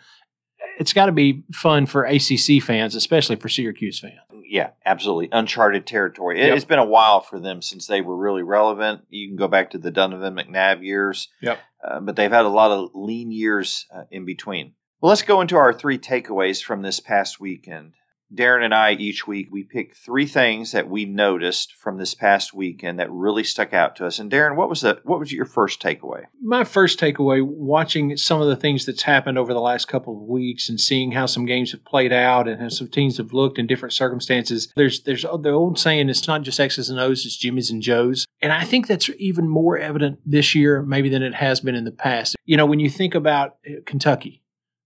It's 0.79 0.93
got 0.93 1.07
to 1.07 1.11
be 1.11 1.43
fun 1.53 1.85
for 1.85 2.03
ACC 2.03 2.63
fans, 2.63 2.95
especially 2.95 3.35
for 3.35 3.49
Syracuse 3.49 3.99
fans. 3.99 4.20
Yeah, 4.51 4.71
absolutely. 4.85 5.29
Uncharted 5.31 5.87
territory. 5.87 6.41
It, 6.41 6.47
Yep. 6.47 6.55
It's 6.57 6.65
been 6.65 6.77
a 6.77 6.83
while 6.85 7.21
for 7.21 7.39
them 7.39 7.61
since 7.61 7.87
they 7.87 8.01
were 8.01 8.17
really 8.17 8.43
relevant. 8.43 9.05
You 9.09 9.29
can 9.29 9.37
go 9.37 9.47
back 9.47 9.71
to 9.71 9.77
the 9.77 9.91
Donovan 9.91 10.35
McNabb 10.35 10.83
years. 10.83 11.29
Yep. 11.41 11.57
Uh, 11.81 11.99
but 12.01 12.17
they've 12.17 12.29
had 12.29 12.43
a 12.43 12.49
lot 12.49 12.69
of 12.69 12.89
lean 12.93 13.31
years 13.31 13.85
uh, 13.95 14.03
in 14.11 14.25
between. 14.25 14.73
Well, 14.99 15.07
let's 15.07 15.21
go 15.21 15.39
into 15.39 15.55
our 15.55 15.71
three 15.71 15.97
takeaways 15.97 16.61
from 16.61 16.81
this 16.81 16.99
past 16.99 17.39
weekend. 17.39 17.93
Darren 18.33 18.63
and 18.63 18.73
I 18.73 18.93
each 18.93 19.27
week 19.27 19.49
we 19.51 19.63
pick 19.63 19.95
three 19.95 20.25
things 20.25 20.71
that 20.71 20.89
we 20.89 21.05
noticed 21.05 21.73
from 21.75 21.97
this 21.97 22.13
past 22.13 22.53
weekend 22.53 22.99
that 22.99 23.11
really 23.11 23.43
stuck 23.43 23.73
out 23.73 23.95
to 23.97 24.05
us. 24.05 24.19
And 24.19 24.31
Darren, 24.31 24.55
what 24.55 24.69
was 24.69 24.81
the 24.81 25.01
what 25.03 25.19
was 25.19 25.31
your 25.31 25.45
first 25.45 25.81
takeaway? 25.81 26.25
my 26.41 26.63
first 26.63 26.99
takeaway 26.99 27.41
watching 27.41 28.17
some 28.17 28.41
of 28.41 28.47
the 28.47 28.55
things 28.55 28.85
that's 28.85 29.03
happened 29.03 29.37
over 29.37 29.53
the 29.53 29.61
last 29.61 29.87
couple 29.87 30.15
of 30.15 30.27
weeks 30.27 30.69
and 30.69 30.81
seeing 30.81 31.11
how 31.11 31.25
some 31.25 31.45
games 31.45 31.71
have 31.71 31.85
played 31.85 32.11
out 32.11 32.47
and 32.47 32.61
how 32.61 32.69
some 32.69 32.87
teams 32.87 33.17
have 33.17 33.31
looked 33.31 33.57
in 33.59 33.67
different 33.67 33.93
circumstances 33.93 34.71
there's 34.75 35.01
there's 35.03 35.21
the 35.21 35.49
old 35.49 35.77
saying 35.79 36.09
it's 36.09 36.27
not 36.27 36.41
just 36.41 36.59
x's 36.59 36.89
and 36.89 36.99
o's 36.99 37.25
it's 37.25 37.37
jimmy's 37.37 37.69
and 37.69 37.81
joe's 37.81 38.25
and 38.41 38.51
i 38.51 38.63
think 38.63 38.87
that's 38.87 39.09
even 39.17 39.47
more 39.47 39.77
evident 39.77 40.19
this 40.25 40.55
year 40.55 40.81
maybe 40.81 41.09
than 41.09 41.23
it 41.23 41.35
has 41.35 41.61
been 41.61 41.75
in 41.75 41.85
the 41.85 41.91
past 41.91 42.35
you 42.45 42.57
know 42.57 42.65
when 42.65 42.79
you 42.79 42.89
think 42.89 43.15
about 43.15 43.57
uh, 43.67 43.75
kentucky 43.85 44.40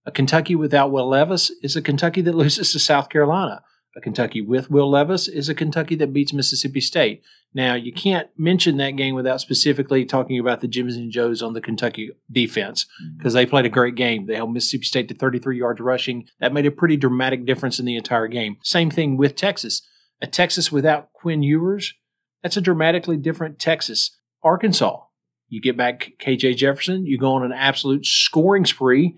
a 0.06 0.10
kentucky 0.10 0.54
without 0.54 0.90
will 0.90 1.08
levis 1.08 1.50
is 1.62 1.76
a 1.76 1.82
kentucky 1.82 2.22
that 2.22 2.34
loses 2.42 2.72
to 2.72 2.78
south 2.78 3.08
carolina 3.10 3.62
a 3.96 4.00
kentucky 4.00 4.40
with 4.40 4.70
will 4.70 4.90
levis 4.90 5.28
is 5.28 5.48
a 5.48 5.54
kentucky 5.54 5.94
that 5.94 6.12
beats 6.12 6.32
mississippi 6.32 6.80
state 6.80 7.22
now, 7.56 7.74
you 7.74 7.90
can't 7.90 8.28
mention 8.36 8.76
that 8.76 8.96
game 8.96 9.14
without 9.14 9.40
specifically 9.40 10.04
talking 10.04 10.38
about 10.38 10.60
the 10.60 10.68
Jims 10.68 10.94
and 10.94 11.10
Joes 11.10 11.40
on 11.40 11.54
the 11.54 11.60
Kentucky 11.62 12.10
defense 12.30 12.84
mm-hmm. 12.84 13.16
because 13.16 13.32
they 13.32 13.46
played 13.46 13.64
a 13.64 13.70
great 13.70 13.94
game. 13.94 14.26
They 14.26 14.34
held 14.34 14.52
Mississippi 14.52 14.84
State 14.84 15.08
to 15.08 15.14
33 15.14 15.58
yards 15.58 15.80
rushing. 15.80 16.26
That 16.38 16.52
made 16.52 16.66
a 16.66 16.70
pretty 16.70 16.98
dramatic 16.98 17.46
difference 17.46 17.78
in 17.78 17.86
the 17.86 17.96
entire 17.96 18.28
game. 18.28 18.58
Same 18.62 18.90
thing 18.90 19.16
with 19.16 19.36
Texas. 19.36 19.80
A 20.20 20.26
Texas 20.26 20.70
without 20.70 21.14
Quinn 21.14 21.42
Ewers, 21.42 21.94
that's 22.42 22.58
a 22.58 22.60
dramatically 22.60 23.16
different 23.16 23.58
Texas. 23.58 24.18
Arkansas, 24.42 25.00
you 25.48 25.62
get 25.62 25.78
back 25.78 26.12
KJ 26.20 26.56
Jefferson, 26.56 27.06
you 27.06 27.16
go 27.16 27.32
on 27.32 27.42
an 27.42 27.52
absolute 27.52 28.04
scoring 28.04 28.66
spree, 28.66 29.16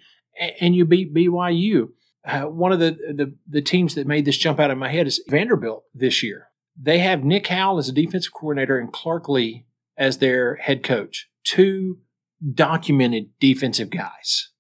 and 0.61 0.75
you 0.75 0.85
beat 0.85 1.15
BYU. 1.15 1.91
Uh, 2.27 2.43
one 2.43 2.73
of 2.73 2.79
the, 2.79 2.91
the 3.15 3.35
the 3.49 3.63
teams 3.63 3.95
that 3.95 4.07
made 4.07 4.25
this 4.25 4.37
jump 4.37 4.61
out 4.61 4.71
of 4.71 4.79
my 4.79 4.91
head 4.91 5.07
is 5.07 5.23
Vanderbilt 5.29 5.85
this 5.95 6.23
year 6.23 6.49
they 6.81 6.99
have 7.01 7.25
Nick 7.25 7.49
Howell 7.49 7.79
as 7.79 7.89
a 7.89 7.93
defensive 7.93 8.33
coordinator 8.33 8.79
and 8.79 8.93
Clark 8.93 9.29
Lea 9.29 9.67
as 9.97 10.19
their 10.19 10.57
head 10.57 10.85
coach. 10.85 11.29
Two 11.43 11.99
documented 12.55 13.31
defensive 13.41 13.91
guys. 13.91 14.51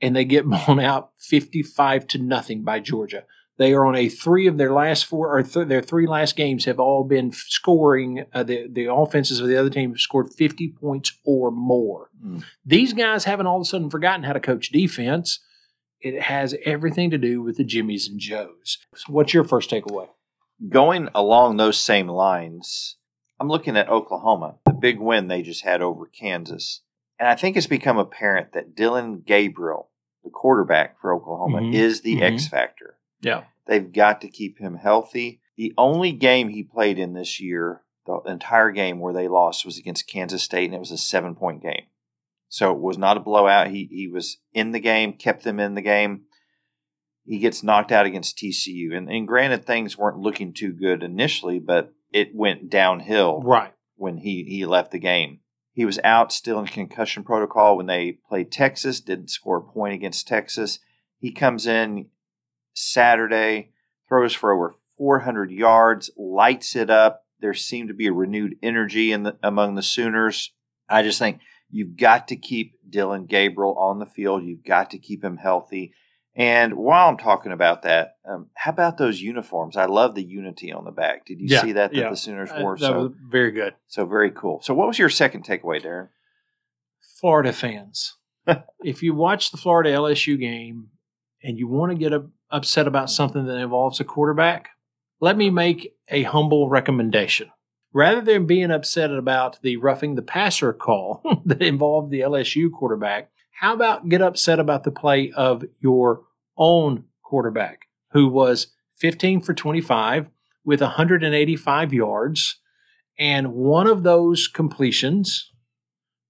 And 0.00 0.16
they 0.16 0.24
get 0.24 0.46
blown 0.48 0.80
out 0.80 1.10
55 1.18 2.06
to 2.08 2.18
nothing 2.18 2.64
by 2.64 2.80
Georgia. 2.80 3.24
They 3.62 3.74
are 3.74 3.86
on 3.86 3.94
a 3.94 4.08
three 4.08 4.48
of 4.48 4.58
their 4.58 4.72
last 4.72 5.06
four, 5.06 5.38
or 5.38 5.42
th- 5.44 5.68
their 5.68 5.82
three 5.82 6.08
last 6.08 6.34
games 6.34 6.64
have 6.64 6.80
all 6.80 7.04
been 7.04 7.30
scoring. 7.30 8.24
Uh, 8.32 8.42
the, 8.42 8.66
the 8.68 8.92
offenses 8.92 9.38
of 9.38 9.46
the 9.46 9.56
other 9.56 9.70
team 9.70 9.90
have 9.90 10.00
scored 10.00 10.34
50 10.34 10.68
points 10.80 11.12
or 11.24 11.52
more. 11.52 12.10
Mm. 12.26 12.42
These 12.66 12.92
guys 12.92 13.22
haven't 13.24 13.46
all 13.46 13.58
of 13.58 13.62
a 13.62 13.64
sudden 13.64 13.88
forgotten 13.88 14.24
how 14.24 14.32
to 14.32 14.40
coach 14.40 14.70
defense. 14.70 15.38
It 16.00 16.22
has 16.22 16.56
everything 16.64 17.10
to 17.10 17.18
do 17.18 17.40
with 17.40 17.56
the 17.56 17.62
Jimmies 17.62 18.08
and 18.08 18.18
Joes. 18.18 18.78
So 18.96 19.12
what's 19.12 19.32
your 19.32 19.44
first 19.44 19.70
takeaway? 19.70 20.08
Going 20.68 21.08
along 21.14 21.56
those 21.56 21.78
same 21.78 22.08
lines, 22.08 22.96
I'm 23.38 23.46
looking 23.48 23.76
at 23.76 23.88
Oklahoma, 23.88 24.56
the 24.66 24.72
big 24.72 24.98
win 24.98 25.28
they 25.28 25.42
just 25.42 25.62
had 25.62 25.82
over 25.82 26.06
Kansas. 26.06 26.80
And 27.20 27.28
I 27.28 27.36
think 27.36 27.56
it's 27.56 27.68
become 27.68 27.98
apparent 27.98 28.54
that 28.54 28.74
Dillon 28.74 29.22
Gabriel, 29.24 29.90
the 30.24 30.30
quarterback 30.30 31.00
for 31.00 31.14
Oklahoma, 31.14 31.60
Mhm. 31.60 31.74
is 31.74 32.00
the 32.00 32.16
Mhm. 32.16 32.22
X 32.34 32.48
factor. 32.48 32.98
Yeah. 33.20 33.44
They've 33.66 33.92
got 33.92 34.20
to 34.22 34.28
keep 34.28 34.58
him 34.58 34.76
healthy. 34.76 35.40
The 35.56 35.72
only 35.78 36.12
game 36.12 36.48
he 36.48 36.62
played 36.62 36.98
in 36.98 37.12
this 37.12 37.40
year, 37.40 37.82
the 38.06 38.20
entire 38.26 38.70
game 38.70 38.98
where 38.98 39.12
they 39.12 39.28
lost, 39.28 39.64
was 39.64 39.78
against 39.78 40.08
Kansas 40.08 40.42
State, 40.42 40.66
and 40.66 40.74
it 40.74 40.80
was 40.80 40.90
a 40.90 40.98
seven 40.98 41.34
point 41.34 41.62
game. 41.62 41.84
So 42.48 42.72
it 42.72 42.78
was 42.80 42.98
not 42.98 43.16
a 43.16 43.20
blowout. 43.20 43.68
He 43.68 43.88
he 43.90 44.08
was 44.08 44.38
in 44.52 44.72
the 44.72 44.80
game, 44.80 45.12
kept 45.14 45.44
them 45.44 45.60
in 45.60 45.74
the 45.74 45.82
game. 45.82 46.22
He 47.24 47.38
gets 47.38 47.62
knocked 47.62 47.92
out 47.92 48.04
against 48.04 48.36
TCU. 48.36 48.94
And, 48.96 49.08
and 49.08 49.28
granted, 49.28 49.64
things 49.64 49.96
weren't 49.96 50.18
looking 50.18 50.52
too 50.52 50.72
good 50.72 51.02
initially, 51.04 51.60
but 51.60 51.92
it 52.12 52.34
went 52.34 52.68
downhill 52.68 53.40
Right. 53.42 53.72
when 53.94 54.18
he, 54.18 54.42
he 54.44 54.66
left 54.66 54.90
the 54.90 54.98
game. 54.98 55.38
He 55.72 55.84
was 55.84 56.00
out 56.02 56.32
still 56.32 56.58
in 56.58 56.66
concussion 56.66 57.22
protocol 57.22 57.76
when 57.76 57.86
they 57.86 58.18
played 58.28 58.50
Texas, 58.50 59.00
didn't 59.00 59.30
score 59.30 59.58
a 59.58 59.62
point 59.62 59.94
against 59.94 60.26
Texas. 60.26 60.80
He 61.16 61.30
comes 61.30 61.64
in 61.66 62.08
Saturday, 62.74 63.70
throws 64.08 64.34
for 64.34 64.52
over 64.52 64.74
400 64.98 65.50
yards, 65.50 66.10
lights 66.16 66.76
it 66.76 66.90
up. 66.90 67.24
There 67.40 67.54
seemed 67.54 67.88
to 67.88 67.94
be 67.94 68.06
a 68.06 68.12
renewed 68.12 68.56
energy 68.62 69.12
in 69.12 69.24
the, 69.24 69.36
among 69.42 69.74
the 69.74 69.82
Sooners. 69.82 70.52
I 70.88 71.02
just 71.02 71.18
think 71.18 71.40
you've 71.70 71.96
got 71.96 72.28
to 72.28 72.36
keep 72.36 72.74
Dillon 72.88 73.26
Gabriel 73.26 73.76
on 73.78 73.98
the 73.98 74.06
field. 74.06 74.44
You've 74.44 74.64
got 74.64 74.90
to 74.90 74.98
keep 74.98 75.24
him 75.24 75.38
healthy. 75.38 75.94
And 76.34 76.74
while 76.76 77.08
I'm 77.08 77.18
talking 77.18 77.52
about 77.52 77.82
that, 77.82 78.16
um, 78.26 78.46
how 78.54 78.70
about 78.70 78.96
those 78.96 79.20
uniforms? 79.20 79.76
I 79.76 79.84
love 79.84 80.14
the 80.14 80.22
unity 80.24 80.72
on 80.72 80.84
the 80.84 80.90
back. 80.90 81.26
Did 81.26 81.40
you 81.40 81.46
Yeah, 81.50 81.60
see 81.60 81.72
that 81.72 81.92
that 81.92 81.96
yeah. 81.98 82.10
the 82.10 82.16
Sooners 82.16 82.50
Uh, 82.50 82.58
wore? 82.60 82.76
that 82.78 82.86
so 82.86 82.98
was 83.02 83.12
very 83.30 83.50
good. 83.50 83.74
so 83.86 84.06
very 84.06 84.30
cool. 84.30 84.60
So 84.62 84.72
what 84.72 84.86
was 84.88 84.98
your 84.98 85.10
second 85.10 85.44
takeaway, 85.44 85.82
Darren? 85.82 86.08
Florida 87.20 87.52
fans, 87.52 88.16
if 88.82 89.02
you 89.02 89.14
watch 89.14 89.50
the 89.50 89.56
Florida 89.56 89.90
LSU 89.90 90.38
game 90.38 90.88
and 91.42 91.58
you 91.58 91.68
want 91.68 91.92
to 91.92 91.98
get 91.98 92.12
a, 92.12 92.24
upset 92.52 92.86
about 92.86 93.10
something 93.10 93.46
that 93.46 93.56
involves 93.56 93.98
a 93.98 94.04
quarterback, 94.04 94.68
let 95.20 95.36
me 95.36 95.50
make 95.50 95.94
a 96.08 96.22
humble 96.24 96.68
recommendation. 96.68 97.50
Rather 97.92 98.20
than 98.20 98.46
being 98.46 98.70
upset 98.70 99.10
about 99.10 99.60
the 99.62 99.76
roughing 99.76 100.14
the 100.14 100.22
passer 100.22 100.72
call 100.72 101.22
that 101.44 101.62
involved 101.62 102.10
the 102.10 102.20
LSU 102.20 102.70
quarterback, 102.70 103.30
how 103.52 103.74
about 103.74 104.08
get 104.08 104.22
upset 104.22 104.58
about 104.58 104.84
the 104.84 104.90
play 104.90 105.32
of 105.32 105.64
your 105.80 106.22
own 106.56 107.04
quarterback 107.22 107.86
who 108.12 108.28
was 108.28 108.68
15 108.98 109.40
for 109.40 109.54
25 109.54 110.28
with 110.64 110.80
185 110.80 111.92
yards 111.92 112.60
and 113.18 113.52
one 113.52 113.86
of 113.86 114.02
those 114.02 114.48
completions 114.48 115.50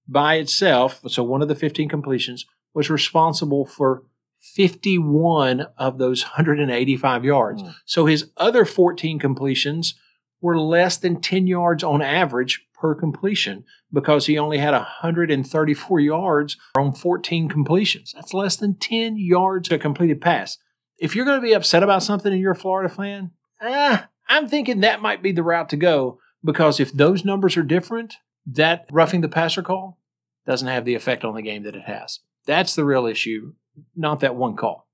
by 0.07 0.35
itself, 0.35 1.01
so 1.07 1.23
one 1.23 1.41
of 1.41 1.47
the 1.47 1.55
15 1.55 1.87
completions, 1.87 2.45
was 2.73 2.89
responsible 2.89 3.65
for 3.65 4.03
51 4.43 5.67
of 5.77 5.97
those 5.97 6.23
185 6.23 7.25
yards. 7.25 7.63
Mm. 7.63 7.75
So 7.85 8.05
his 8.05 8.29
other 8.37 8.65
14 8.65 9.17
completions 9.17 9.95
were 10.41 10.59
less 10.59 10.97
than 10.97 11.21
10 11.21 11.47
yards 11.47 11.83
on 11.83 12.01
average 12.01 12.65
per 12.73 12.93
completion 12.93 13.63
because 13.93 14.25
he 14.25 14.37
only 14.37 14.57
had 14.57 14.73
134 14.73 15.99
yards 16.01 16.57
on 16.77 16.93
14 16.93 17.47
completions. 17.47 18.11
That's 18.13 18.33
less 18.33 18.57
than 18.57 18.75
10 18.75 19.15
yards 19.15 19.71
a 19.71 19.79
completed 19.79 20.19
pass. 20.19 20.57
If 20.97 21.15
you're 21.15 21.25
going 21.25 21.39
to 21.39 21.47
be 21.47 21.53
upset 21.53 21.81
about 21.81 22.03
something 22.03 22.31
and 22.31 22.41
you're 22.41 22.51
a 22.51 22.55
Florida 22.55 22.93
fan, 22.93 23.31
ah, 23.61 24.09
I'm 24.27 24.49
thinking 24.49 24.81
that 24.81 25.01
might 25.01 25.23
be 25.23 25.31
the 25.31 25.43
route 25.43 25.69
to 25.69 25.77
go 25.77 26.19
because 26.43 26.81
if 26.81 26.91
those 26.91 27.23
numbers 27.23 27.55
are 27.55 27.63
different, 27.63 28.15
that 28.45 28.85
roughing 28.91 29.21
the 29.21 29.29
passer 29.29 29.61
call 29.61 29.97
doesn't 30.45 30.67
have 30.67 30.83
the 30.83 30.95
effect 30.95 31.23
on 31.23 31.35
the 31.35 31.41
game 31.41 31.63
that 31.63 31.75
it 31.75 31.83
has. 31.83 32.19
That's 32.45 32.75
the 32.75 32.83
real 32.83 33.05
issue, 33.05 33.53
not 33.95 34.19
that 34.21 34.35
one 34.35 34.55
call. 34.55 34.87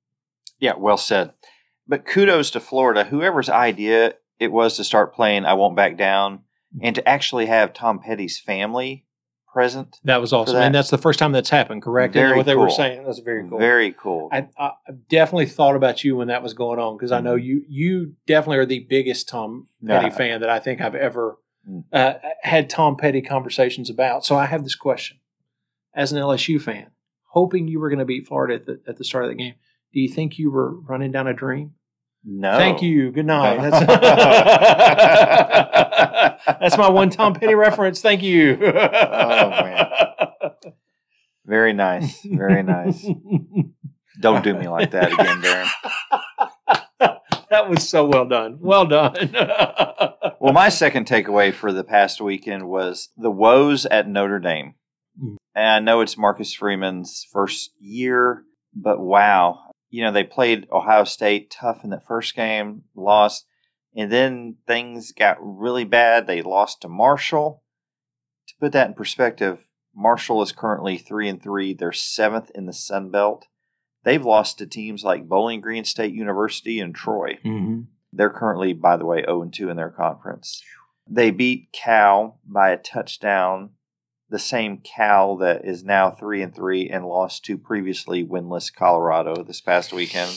Yeah, 0.60 0.74
well 0.78 0.98
said. 0.98 1.34
But 1.88 2.06
kudos 2.06 2.52
to 2.52 2.60
Florida, 2.60 3.04
whoever's 3.06 3.50
idea 3.50 4.16
it 4.40 4.52
was 4.52 4.78
to 4.78 4.84
start 4.84 5.14
playing 5.14 5.46
I 5.46 5.54
Won't 5.54 5.76
Back 5.76 5.98
Down. 5.98 6.42
and 6.82 6.96
to 6.96 7.08
actually 7.10 7.48
have 7.48 7.74
Tom 7.74 8.00
Petty's 8.00 8.40
family 8.40 9.06
present. 9.52 9.98
That 10.04 10.22
was 10.22 10.32
awesome, 10.32 10.54
that. 10.56 10.66
and 10.68 10.76
that's 10.76 10.92
the 10.92 10.98
first 11.00 11.18
time 11.18 11.32
that's 11.32 11.50
happened. 11.50 11.82
Correct? 11.82 12.14
Very 12.14 12.38
what 12.38 12.46
they 12.46 12.56
were 12.56 12.68
cool. 12.68 12.76
saying. 12.76 13.04
That's 13.06 13.18
very 13.20 13.50
cool. 13.50 13.58
Very 13.58 13.92
cool. 13.92 14.30
I, 14.32 14.48
I 14.58 14.72
definitely 15.10 15.48
thought 15.48 15.76
about 15.76 16.04
you 16.04 16.16
when 16.16 16.28
that 16.28 16.44
was 16.44 16.54
going 16.54 16.78
on 16.80 16.96
because 16.96 17.12
I 17.12 17.22
know 17.22 17.36
Mhm. 17.36 17.44
you 17.44 17.64
you 17.68 18.14
definitely 18.28 18.58
are 18.60 18.66
the 18.68 18.86
biggest 18.88 19.28
Tom 19.28 19.68
Petty 19.86 20.08
Yeah. 20.08 20.14
fan 20.14 20.42
that 20.42 20.50
I 20.52 20.60
think 20.60 20.80
I've 20.82 20.94
ever 20.96 21.38
Mm. 21.68 21.84
uh, 21.92 22.14
had 22.44 22.70
Tom 22.70 22.96
Petty 22.96 23.22
conversations 23.22 23.90
about. 23.90 24.24
So 24.24 24.36
I 24.38 24.46
have 24.46 24.64
this 24.64 24.76
question 24.76 25.18
as 25.94 26.12
an 26.14 26.20
LSU 26.20 26.62
fan, 26.62 26.92
hoping 27.30 27.68
you 27.68 27.80
were 27.80 27.90
going 27.90 28.00
to 28.00 28.06
beat 28.06 28.28
Florida 28.28 28.56
at 28.56 28.66
the, 28.66 28.82
at 28.88 28.98
the 28.98 29.04
start 29.04 29.26
of 29.26 29.30
the 29.32 29.36
game. 29.36 29.56
Do 29.94 30.00
you 30.00 30.10
think 30.10 30.38
you 30.38 30.52
were 30.52 30.80
running 30.82 31.12
down 31.12 31.28
a 31.28 31.34
dream? 31.34 31.74
no. 32.24 32.58
Thank 32.58 32.82
you. 32.82 33.12
Good 33.12 33.26
night. 33.26 33.62
That's, 33.62 33.86
that's 36.60 36.78
my 36.78 36.90
one 36.90 37.10
Tom 37.10 37.34
Petty 37.34 37.56
reference. 37.56 38.02
Thank 38.02 38.22
you. 38.22 38.58
Oh, 38.62 39.50
man. 39.50 39.86
Very 41.46 41.74
nice. 41.74 42.22
Very 42.24 42.62
nice. 42.62 43.06
Don't 44.22 44.44
do 44.44 44.54
me 44.54 44.68
like 44.68 44.92
that 44.92 45.14
again, 45.14 45.42
Darren. 45.42 45.70
that 47.50 47.70
was 47.70 47.88
so 47.88 48.06
well 48.06 48.28
done. 48.28 48.58
Well 48.60 48.86
done. 48.86 49.32
Well, 50.40 50.54
my 50.54 50.70
second 50.70 51.06
takeaway 51.08 51.54
for 51.54 51.72
the 51.72 51.84
past 51.84 52.22
weekend 52.22 52.68
was 52.68 53.10
the 53.18 53.32
woes 53.32 53.86
at 53.86 54.08
Notre 54.08 54.40
Dame. 54.40 54.76
And 55.60 55.68
I 55.68 55.80
know 55.80 56.00
it's 56.00 56.18
Marcus 56.18 56.54
Freeman's 56.54 57.28
first 57.34 57.72
year, 57.80 58.44
but 58.74 59.00
wow. 59.00 59.74
You 59.90 60.04
know, 60.04 60.12
they 60.12 60.24
played 60.24 60.68
Ohio 60.72 61.04
State 61.04 61.52
tough 61.52 61.84
in 61.84 61.90
that 61.90 62.06
first 62.08 62.34
game, 62.34 62.84
lost, 62.96 63.46
and 63.94 64.10
then 64.10 64.56
things 64.68 65.12
got 65.12 65.38
really 65.42 65.84
bad. 65.84 66.28
They 66.28 66.42
lost 66.42 66.82
to 66.82 66.88
Marshall. 66.88 67.64
To 68.48 68.54
put 68.60 68.72
that 68.72 68.88
in 68.88 68.94
perspective, 68.94 69.68
Marshall 69.94 70.42
is 70.42 70.54
currently 70.54 70.98
3 70.98 71.28
and 71.28 71.44
3. 71.44 71.74
They're 71.74 71.92
7th 71.92 72.52
in 72.52 72.66
the 72.66 72.74
Sun 72.74 73.10
Belt. 73.10 73.48
They've 74.06 74.24
lost 74.24 74.60
to 74.60 74.66
teams 74.66 75.04
like 75.04 75.28
Bowling 75.28 75.60
Green 75.60 75.84
State 75.84 76.14
University 76.14 76.80
and 76.80 76.96
Troy. 76.96 77.38
Mhm. 77.44 77.88
They're 78.14 78.30
currently, 78.30 78.72
by 78.72 78.96
the 78.96 79.06
way, 79.06 79.24
0 79.26 79.50
2 79.52 79.70
in 79.70 79.76
their 79.76 79.92
conference. 79.92 80.64
They 81.06 81.32
beat 81.32 81.74
Cal 81.74 82.40
by 82.46 82.70
a 82.70 82.78
touchdown, 82.78 83.72
the 84.30 84.40
same 84.40 84.78
Cal 84.78 85.38
that 85.38 85.66
is 85.66 85.84
now 85.84 86.12
3 86.12 86.42
and 86.42 86.56
3 86.56 86.90
and 86.90 87.06
lost 87.06 87.46
to 87.46 87.58
previously 87.58 88.24
winless 88.24 88.74
Colorado 88.74 89.44
this 89.44 89.62
past 89.62 89.92
weekend. 89.94 90.32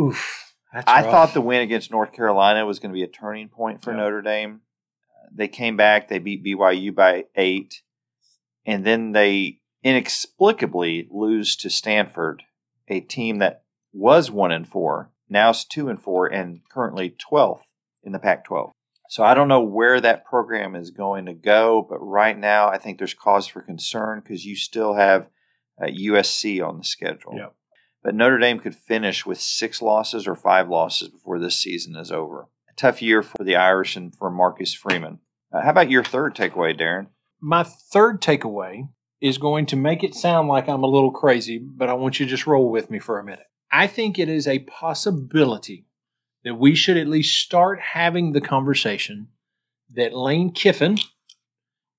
Oof. 0.00 0.54
That's 0.72 0.84
I 0.88 1.02
rough. 1.02 1.10
thought 1.10 1.34
the 1.34 1.40
win 1.40 1.62
against 1.62 1.90
North 1.90 2.12
Carolina 2.12 2.66
was 2.66 2.78
going 2.78 2.90
to 2.90 2.96
be 2.96 3.04
a 3.04 3.08
turning 3.08 3.48
point 3.48 3.82
for 3.82 3.92
Yeah. 3.92 3.98
Notre 3.98 4.22
Dame. 4.22 4.60
They 5.32 5.48
came 5.48 5.76
back, 5.76 6.08
they 6.08 6.18
beat 6.18 6.44
BYU 6.44 6.94
by 6.94 7.24
8, 7.36 7.82
and 8.66 8.84
then 8.84 9.12
they 9.12 9.60
inexplicably 9.82 11.08
lose 11.10 11.56
to 11.56 11.70
Stanford, 11.70 12.42
a 12.88 13.00
team 13.00 13.38
that 13.38 13.62
was 13.92 14.30
1 14.30 14.52
and 14.52 14.68
4 14.68 15.10
now 15.28 15.50
it's 15.50 15.64
two 15.64 15.88
and 15.88 16.00
four, 16.00 16.26
and 16.26 16.60
currently 16.70 17.14
12th 17.30 17.64
in 18.02 18.12
the 18.12 18.18
Pac 18.18 18.44
12. 18.44 18.70
So 19.08 19.22
I 19.22 19.34
don't 19.34 19.48
know 19.48 19.62
where 19.62 20.00
that 20.00 20.24
program 20.24 20.74
is 20.74 20.90
going 20.90 21.26
to 21.26 21.34
go, 21.34 21.86
but 21.88 21.98
right 21.98 22.38
now 22.38 22.68
I 22.68 22.78
think 22.78 22.98
there's 22.98 23.14
cause 23.14 23.46
for 23.46 23.60
concern 23.60 24.20
because 24.20 24.44
you 24.44 24.56
still 24.56 24.94
have 24.94 25.28
uh, 25.80 25.86
USC 25.86 26.66
on 26.66 26.78
the 26.78 26.84
schedule. 26.84 27.34
Yep. 27.36 27.54
But 28.02 28.14
Notre 28.14 28.38
Dame 28.38 28.58
could 28.58 28.76
finish 28.76 29.24
with 29.24 29.40
six 29.40 29.80
losses 29.80 30.26
or 30.26 30.34
five 30.34 30.68
losses 30.68 31.08
before 31.08 31.38
this 31.38 31.56
season 31.56 31.96
is 31.96 32.12
over. 32.12 32.48
A 32.68 32.74
tough 32.76 33.00
year 33.00 33.22
for 33.22 33.42
the 33.42 33.56
Irish 33.56 33.96
and 33.96 34.14
for 34.14 34.30
Marcus 34.30 34.74
Freeman. 34.74 35.20
Uh, 35.52 35.62
how 35.62 35.70
about 35.70 35.90
your 35.90 36.04
third 36.04 36.34
takeaway, 36.34 36.78
Darren? 36.78 37.06
My 37.40 37.62
third 37.62 38.20
takeaway 38.20 38.88
is 39.20 39.38
going 39.38 39.64
to 39.66 39.76
make 39.76 40.02
it 40.02 40.14
sound 40.14 40.48
like 40.48 40.68
I'm 40.68 40.82
a 40.82 40.88
little 40.88 41.10
crazy, 41.10 41.58
but 41.58 41.88
I 41.88 41.94
want 41.94 42.20
you 42.20 42.26
to 42.26 42.30
just 42.30 42.46
roll 42.46 42.70
with 42.70 42.90
me 42.90 42.98
for 42.98 43.18
a 43.18 43.24
minute. 43.24 43.46
I 43.72 43.86
think 43.86 44.18
it 44.18 44.28
is 44.28 44.46
a 44.46 44.60
possibility 44.60 45.86
that 46.44 46.54
we 46.54 46.74
should 46.74 46.96
at 46.96 47.08
least 47.08 47.38
start 47.38 47.80
having 47.80 48.32
the 48.32 48.40
conversation 48.40 49.28
that 49.90 50.14
Lane 50.14 50.52
Kiffin 50.52 50.98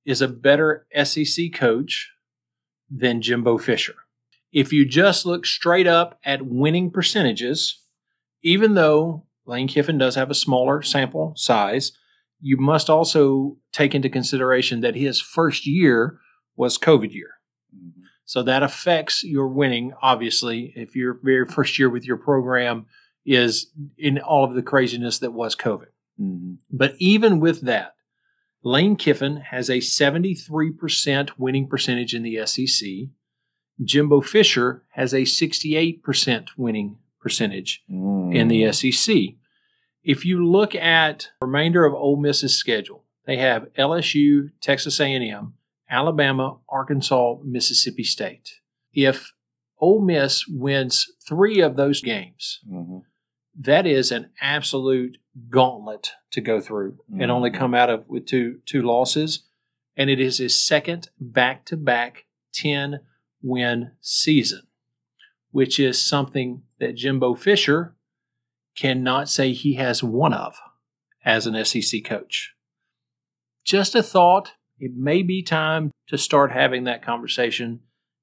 is 0.06 0.22
a 0.22 0.28
better 0.28 0.86
SEC 1.04 1.52
coach 1.54 2.12
than 2.90 3.22
Jimbo 3.22 3.58
Fisher. 3.58 3.96
If 4.52 4.72
you 4.72 4.86
just 4.86 5.26
look 5.26 5.46
straight 5.46 5.88
up 5.88 6.20
at 6.24 6.46
winning 6.46 6.92
percentages, 6.92 7.82
even 8.44 8.76
though 8.76 9.26
Lane 9.46 9.68
Kiffin 9.68 9.98
does 9.98 10.16
have 10.16 10.30
a 10.30 10.36
smaller 10.36 10.82
sample 10.82 11.34
size, 11.36 11.92
you 12.40 12.58
must 12.58 12.90
also 12.90 13.58
take 13.74 13.96
into 13.96 14.10
consideration 14.10 14.82
that 14.82 14.96
his 14.96 15.20
first 15.20 15.66
year 15.66 16.20
was 16.56 16.78
COVID 16.78 17.12
year. 17.12 17.32
Mm-hmm. 17.76 18.02
So 18.26 18.44
that 18.44 18.64
affects 18.64 19.24
your 19.24 19.48
winning, 19.48 19.94
obviously, 20.02 20.74
if 20.76 20.96
your 20.96 21.18
very 21.22 21.46
first 21.46 21.78
year 21.80 21.90
with 21.90 22.06
your 22.06 22.18
program 22.18 22.86
is 23.26 23.72
in 23.98 24.20
all 24.20 24.44
of 24.44 24.54
the 24.56 24.62
craziness 24.62 25.20
that 25.20 25.34
was 25.34 25.56
COVID. 25.56 25.88
Mm-hmm. 26.20 26.54
But 26.72 26.96
even 27.00 27.40
with 27.40 27.62
that, 27.62 27.96
Lane 28.64 28.96
Kiffin 28.96 29.38
has 29.52 29.70
a 29.70 29.78
73% 29.78 31.32
winning 31.38 31.68
percentage 31.68 32.14
in 32.14 32.24
the 32.24 32.46
SEC. 32.46 32.90
Jimbo 33.84 34.22
Fisher 34.22 34.84
has 34.94 35.14
a 35.14 35.22
68% 35.22 36.48
winning 36.58 36.98
percentage 37.20 37.84
in 37.90 38.48
the 38.48 38.72
SEC. 38.72 39.16
If 40.04 40.24
you 40.26 40.46
look 40.46 40.76
at 40.76 41.30
the 41.40 41.46
remainder 41.48 41.86
of 41.86 41.94
Ole 41.94 42.18
Miss's 42.18 42.56
schedule, 42.56 43.04
they 43.26 43.38
have 43.38 43.74
LSU, 43.74 44.52
Texas 44.62 45.00
A&M, 45.00 45.54
Alabama, 45.90 46.58
Arkansas, 46.70 47.38
Mississippi 47.44 48.04
State. 48.04 48.60
If 48.94 49.34
Ole 49.80 50.02
Miss 50.02 50.48
wins 50.48 51.12
three 51.28 51.60
of 51.60 51.76
those 51.76 52.02
games, 52.02 52.62
Mhm. 52.72 53.04
That 53.58 53.86
is 53.86 54.12
an 54.12 54.32
absolute 54.42 55.18
gauntlet 55.50 56.12
to 56.32 56.42
go 56.42 56.60
through 56.60 56.98
and 57.20 57.32
only 57.32 57.50
Mhm. 57.50 57.56
come 57.56 57.74
out 57.74 57.90
of 57.90 58.08
with 58.08 58.26
two 58.26 58.62
two 58.66 58.82
losses. 58.82 59.44
And 59.98 60.10
it 60.10 60.20
is 60.20 60.40
his 60.40 60.62
second 60.62 61.10
back 61.20 61.66
to 61.66 61.78
back 61.78 62.26
10 62.54 63.00
win 63.42 63.92
season, 64.02 64.68
which 65.52 65.80
is 65.80 66.02
something 66.02 66.64
that 66.80 66.96
Jimbo 66.96 67.36
Fisher 67.36 67.96
cannot 68.76 69.30
say 69.30 69.54
he 69.54 69.76
has 69.76 70.04
one 70.04 70.34
of 70.34 70.58
as 71.24 71.48
an 71.48 71.56
SEC 71.56 72.02
coach. 72.02 72.54
Just 73.64 73.96
a 73.96 74.04
thought, 74.04 74.54
it 74.80 74.92
may 74.96 75.24
be 75.24 75.42
time 75.42 75.92
to 76.08 76.18
start 76.18 76.52
having 76.52 76.84
that 76.84 77.02
conversation 77.02 77.82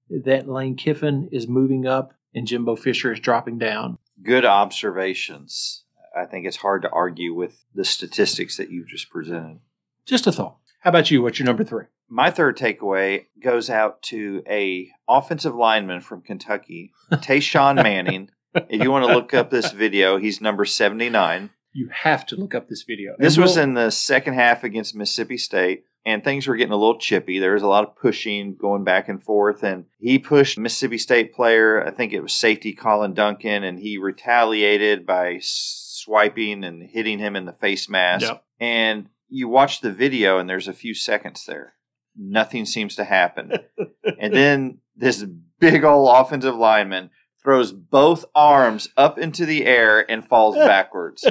that 0.09 0.49
Lane 0.49 0.77
Kiffin 0.77 1.29
is 1.33 1.49
moving 1.49 1.87
up 1.87 2.12
and 2.35 2.47
Jimbo 2.47 2.77
Fisher 2.77 3.12
is 3.12 3.21
dropping 3.21 3.59
down. 3.59 3.99
Good 4.22 4.44
observations. 4.44 5.85
I 6.16 6.26
think 6.26 6.46
it's 6.46 6.58
hard 6.58 6.82
to 6.82 6.90
argue 6.90 7.35
with 7.35 7.64
the 7.74 7.85
statistics 7.85 8.56
that 8.56 8.70
you've 8.70 8.88
just 8.88 9.11
presented. 9.11 9.61
Just 10.06 10.26
a 10.26 10.32
thought. 10.32 10.58
How 10.80 10.90
about 10.90 11.11
you? 11.11 11.22
What's 11.22 11.38
your 11.38 11.46
number 11.46 11.64
three? 11.64 11.85
My 12.08 12.30
third 12.30 12.58
takeaway 12.58 13.26
goes 13.42 13.70
out 13.70 14.02
to 14.04 14.42
a 14.46 14.90
offensive 15.08 15.54
lineman 15.54 16.00
from 16.02 16.20
Kentucky, 16.20 16.92
Tashawn 17.12 17.76
Manning. 17.76 18.30
if 18.54 18.82
you 18.82 18.90
want 18.90 19.06
to 19.06 19.14
look 19.14 19.32
up 19.32 19.48
this 19.50 19.72
video, 19.72 20.18
he's 20.18 20.40
number 20.40 20.64
79. 20.66 21.50
You 21.72 21.88
have 21.90 22.26
to 22.26 22.37
look 22.37 22.54
up 22.54 22.68
this 22.68 22.82
video. 22.82 23.14
This 23.18 23.37
And 23.37 23.42
was 23.44 23.54
we'll- 23.56 23.64
in 23.64 23.74
the 23.74 23.90
second 23.90 24.35
half 24.35 24.62
against 24.62 24.94
Mississippi 24.94 25.38
State, 25.38 25.85
and 26.05 26.25
things 26.25 26.47
were 26.47 26.57
getting 26.57 26.73
a 26.73 26.77
little 26.77 26.99
chippy. 26.99 27.38
There 27.38 27.55
was 27.55 27.62
a 27.62 27.69
lot 27.69 27.85
of 27.85 27.97
pushing 27.97 28.57
going 28.57 28.85
back 28.85 29.09
and 29.09 29.23
forth, 29.23 29.62
and 29.62 29.85
he 29.99 30.19
pushed 30.19 30.59
Mississippi 30.59 30.99
State 30.99 31.33
player, 31.33 31.85
I 31.85 31.91
think 31.91 32.12
it 32.12 32.23
was 32.23 32.33
safety 32.33 32.73
Collin 32.73 33.15
Duncan, 33.15 33.62
and 33.62 33.79
he 33.79 33.99
retaliated 33.99 35.07
by 35.07 35.38
swiping 35.41 36.65
and 36.65 36.83
hitting 36.83 37.19
him 37.19 37.37
in 37.37 37.45
the 37.45 37.53
face 37.53 37.88
mask. 37.88 38.27
Yep. 38.27 38.45
And 38.61 39.09
you 39.29 39.49
watch 39.49 39.81
the 39.81 39.93
video, 39.93 40.38
and 40.38 40.49
there's 40.49 40.69
a 40.69 40.73
few 40.73 40.95
seconds 40.95 41.45
there. 41.47 41.75
Nothing 42.17 42.67
seems 42.67 42.97
to 42.97 43.05
happen. 43.05 43.53
and 44.19 44.35
then 44.35 44.79
this 44.97 45.25
big 45.59 45.85
old 45.85 46.15
offensive 46.15 46.55
lineman 46.55 47.11
throws 47.44 47.72
both 47.72 48.24
arms 48.35 48.88
up 48.96 49.18
into 49.18 49.44
the 49.44 49.64
air 49.66 50.09
and 50.11 50.26
falls 50.26 50.55
backwards. 50.66 51.24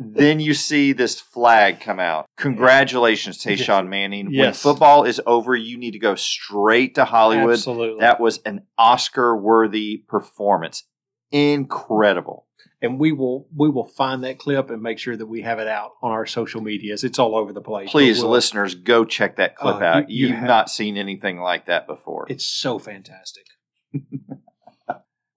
then 0.00 0.40
you 0.40 0.54
see 0.54 0.92
this 0.92 1.20
flag 1.20 1.80
come 1.80 2.00
out. 2.00 2.26
Congratulations, 2.36 3.42
Tashawn 3.42 3.88
Manning. 3.88 4.36
When 4.36 4.52
football 4.52 5.04
is 5.04 5.20
over, 5.26 5.54
you 5.54 5.76
need 5.78 5.92
to 5.92 5.98
go 5.98 6.14
straight 6.16 6.94
to 6.96 7.04
Hollywood. 7.04 7.52
Absolutely. 7.54 8.00
That 8.00 8.20
was 8.20 8.38
an 8.44 8.62
Oscar 8.78 9.36
worthy 9.36 9.98
performance. 10.08 10.84
Incredible. 11.30 12.46
and 12.82 12.98
we 12.98 13.12
will 13.12 13.46
we 13.56 13.68
will 13.70 13.86
find 13.86 14.22
that 14.24 14.38
clip 14.38 14.68
and 14.70 14.82
make 14.82 14.98
sure 14.98 15.16
that 15.16 15.26
we 15.26 15.42
have 15.42 15.58
it 15.58 15.66
out 15.68 15.92
on 16.02 16.10
our 16.10 16.26
social 16.26 16.60
medias. 16.60 17.02
It's 17.04 17.18
all 17.18 17.34
over 17.36 17.52
the 17.52 17.60
place. 17.62 17.90
Please, 17.90 18.20
we'll- 18.20 18.30
listeners, 18.30 18.74
go 18.74 19.04
check 19.04 19.36
that 19.36 19.56
clip 19.56 19.76
Oh, 19.76 19.84
out. 19.84 20.10
you- 20.10 20.32
have- 20.34 20.46
not 20.46 20.68
seen 20.70 20.96
anything 20.96 21.38
like 21.40 21.66
that 21.66 21.86
before. 21.86 22.26
It's 22.28 22.44
so 22.44 22.78
fantastic. 22.78 23.44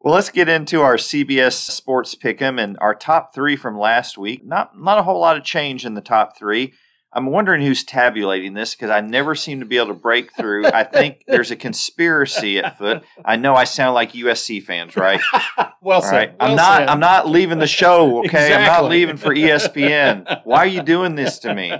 Well, 0.07 0.15
let's 0.15 0.29
get 0.29 0.47
into 0.47 0.79
our 0.79 0.95
CBS 0.95 1.51
Sports 1.69 2.15
Pick'em 2.15 2.63
and 2.63 2.77
our 2.79 2.95
top 2.95 3.35
three 3.35 3.57
from 3.57 3.77
last 3.77 4.17
week. 4.17 4.45
Not 4.45 4.79
not 4.79 4.97
a 4.97 5.03
whole 5.03 5.19
lot 5.19 5.35
of 5.35 5.43
change 5.43 5.85
in 5.85 5.95
the 5.95 6.01
top 6.01 6.37
three. 6.37 6.71
I'm 7.11 7.25
wondering 7.25 7.61
who's 7.61 7.83
tabulating 7.83 8.53
this 8.53 8.73
because 8.73 8.89
I 8.89 9.01
never 9.01 9.35
seem 9.35 9.59
to 9.59 9.65
be 9.65 9.75
able 9.75 9.87
to 9.87 9.93
break 9.95 10.33
through. 10.33 10.67
I 10.67 10.85
think 10.85 11.23
there's 11.27 11.51
a 11.51 11.57
conspiracy 11.57 12.57
at 12.57 12.77
foot. 12.77 13.03
I 13.25 13.35
know 13.35 13.53
I 13.53 13.65
sound 13.65 13.95
like 13.95 14.13
USC 14.13 14.63
fans, 14.63 14.95
right? 14.95 15.19
well 15.81 16.01
All 16.01 16.09
right. 16.09 16.33
I'm 16.39 16.55
not. 16.55 16.87
I'm 16.87 17.01
not 17.01 17.27
leaving 17.27 17.59
the 17.59 17.67
show. 17.67 18.19
Okay. 18.27 18.53
I'm 18.53 18.65
not 18.65 18.85
leaving 18.85 19.17
for 19.17 19.35
ESPN. 19.35 20.39
Why 20.45 20.59
are 20.59 20.67
you 20.67 20.83
doing 20.83 21.15
this 21.15 21.37
to 21.39 21.53
me? 21.53 21.73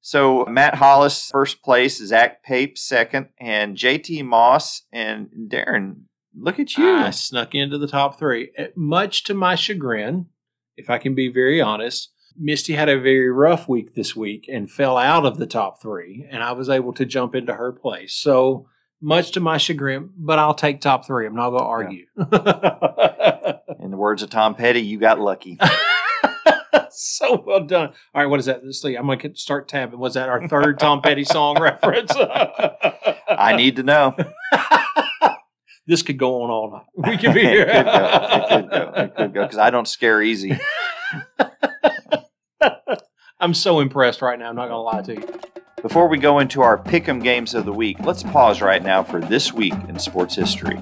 So 0.00 0.46
Matt 0.46 0.76
Hollis 0.76 1.28
first 1.30 1.62
place, 1.62 2.02
Zach 2.02 2.42
Pape 2.42 2.78
second, 2.78 3.28
and 3.38 3.76
JT 3.76 4.24
Moss 4.24 4.84
and 4.90 5.28
Darren. 5.50 6.04
Look 6.38 6.58
at 6.60 6.76
you. 6.76 6.90
I 6.90 7.10
snuck 7.10 7.54
into 7.54 7.78
the 7.78 7.88
top 7.88 8.18
three. 8.18 8.50
Uh, 8.58 8.64
Much 8.76 9.24
to 9.24 9.34
my 9.34 9.54
chagrin, 9.54 10.26
if 10.76 10.90
I 10.90 10.98
can 10.98 11.14
be 11.14 11.28
very 11.28 11.60
honest, 11.60 12.10
Misty 12.38 12.74
had 12.74 12.88
a 12.90 13.00
very 13.00 13.30
rough 13.30 13.68
week 13.68 13.94
this 13.94 14.14
week 14.14 14.46
and 14.52 14.70
fell 14.70 14.98
out 14.98 15.24
of 15.24 15.38
the 15.38 15.46
top 15.46 15.80
three, 15.80 16.26
and 16.30 16.42
I 16.42 16.52
was 16.52 16.68
able 16.68 16.92
to 16.94 17.06
jump 17.06 17.34
into 17.34 17.54
her 17.54 17.72
place. 17.72 18.14
So 18.14 18.68
much 19.00 19.32
to 19.32 19.40
my 19.40 19.56
chagrin, 19.56 20.10
but 20.16 20.38
I'll 20.38 20.54
take 20.54 20.80
top 20.80 21.06
three. 21.06 21.26
I'm 21.26 21.34
not 21.34 21.50
going 21.50 21.62
to 21.62 21.66
argue. 21.66 22.06
In 23.82 23.90
the 23.90 23.96
words 23.96 24.22
of 24.22 24.30
Tom 24.30 24.54
Petty, 24.54 24.80
you 24.80 24.98
got 24.98 25.18
lucky. 25.18 25.58
so 26.90 27.42
well 27.46 27.64
done. 27.64 27.88
All 28.14 28.22
right, 28.22 28.26
what 28.26 28.40
is 28.40 28.46
that? 28.46 28.64
Let's 28.64 28.82
see. 28.82 28.96
I'm 28.96 29.06
going 29.06 29.18
to 29.18 29.34
start 29.36 29.68
tabbing. 29.68 29.98
Was 29.98 30.14
that 30.14 30.28
our 30.28 30.46
third 30.48 30.78
Tom 30.78 31.00
Petty 31.00 31.24
song 31.24 31.56
reference? 31.60 32.12
I 32.14 33.54
need 33.56 33.76
to 33.76 33.82
know. 33.82 34.14
This 35.86 36.02
could 36.02 36.18
go 36.18 36.42
on 36.42 36.50
all 36.50 36.70
night. 36.70 36.86
We 37.10 37.16
could 37.16 37.34
be 37.34 37.40
here. 37.42 37.66
it 37.68 38.48
could 38.48 38.70
go. 38.70 38.92
It 38.96 39.16
could 39.16 39.34
go. 39.34 39.42
Because 39.42 39.58
I 39.66 39.70
don't 39.70 39.88
scare 39.88 40.20
easy. 40.22 40.58
I'm 43.38 43.54
so 43.54 43.80
impressed 43.80 44.22
right 44.22 44.38
now. 44.38 44.48
I'm 44.48 44.56
not 44.56 44.68
going 44.68 44.70
to 44.70 44.78
lie 44.78 45.02
to 45.02 45.14
you. 45.14 45.40
Before 45.82 46.08
we 46.08 46.18
go 46.18 46.38
into 46.38 46.62
our 46.62 46.78
pick'em 46.78 47.22
games 47.22 47.54
of 47.54 47.64
the 47.64 47.72
week, 47.72 47.98
let's 48.00 48.22
pause 48.22 48.60
right 48.62 48.82
now 48.82 49.04
for 49.04 49.20
this 49.20 49.52
week 49.52 49.74
in 49.88 49.98
sports 49.98 50.34
history. 50.34 50.80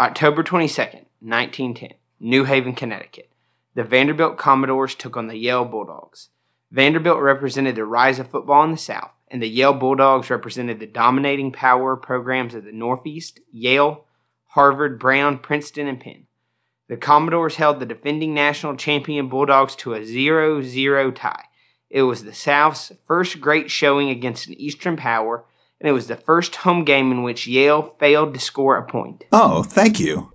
October 0.00 0.44
22nd, 0.44 1.06
1910, 1.18 1.94
New 2.20 2.44
Haven, 2.44 2.72
Connecticut. 2.72 3.32
The 3.74 3.82
Vanderbilt 3.82 4.38
Commodores 4.38 4.94
took 4.94 5.16
on 5.16 5.26
the 5.26 5.36
Yale 5.36 5.64
Bulldogs. 5.64 6.28
Vanderbilt 6.70 7.20
represented 7.20 7.74
the 7.74 7.84
rise 7.84 8.20
of 8.20 8.28
football 8.28 8.62
in 8.62 8.70
the 8.70 8.76
South, 8.76 9.10
and 9.26 9.42
the 9.42 9.48
Yale 9.48 9.72
Bulldogs 9.74 10.30
represented 10.30 10.78
the 10.78 10.86
dominating 10.86 11.50
power 11.50 11.96
programs 11.96 12.54
of 12.54 12.64
the 12.64 12.70
Northeast 12.70 13.40
Yale, 13.50 14.04
Harvard, 14.50 15.00
Brown, 15.00 15.36
Princeton, 15.36 15.88
and 15.88 15.98
Penn. 15.98 16.28
The 16.86 16.96
Commodores 16.96 17.56
held 17.56 17.80
the 17.80 17.86
defending 17.86 18.32
national 18.32 18.76
champion 18.76 19.28
Bulldogs 19.28 19.74
to 19.76 19.94
a 19.94 20.04
0 20.04 20.62
0 20.62 21.10
tie. 21.10 21.46
It 21.90 22.02
was 22.02 22.22
the 22.22 22.32
South's 22.32 22.92
first 23.04 23.40
great 23.40 23.68
showing 23.68 24.10
against 24.10 24.46
an 24.46 24.54
Eastern 24.60 24.96
power, 24.96 25.44
and 25.80 25.88
it 25.88 25.92
was 25.92 26.08
the 26.08 26.16
first 26.16 26.56
home 26.56 26.84
game 26.84 27.12
in 27.12 27.22
which 27.22 27.46
Yale 27.46 27.94
failed 27.98 28.34
to 28.34 28.40
score 28.40 28.76
a 28.76 28.86
point. 28.86 29.24
Oh, 29.32 29.62
thank 29.62 30.00
you. 30.00 30.32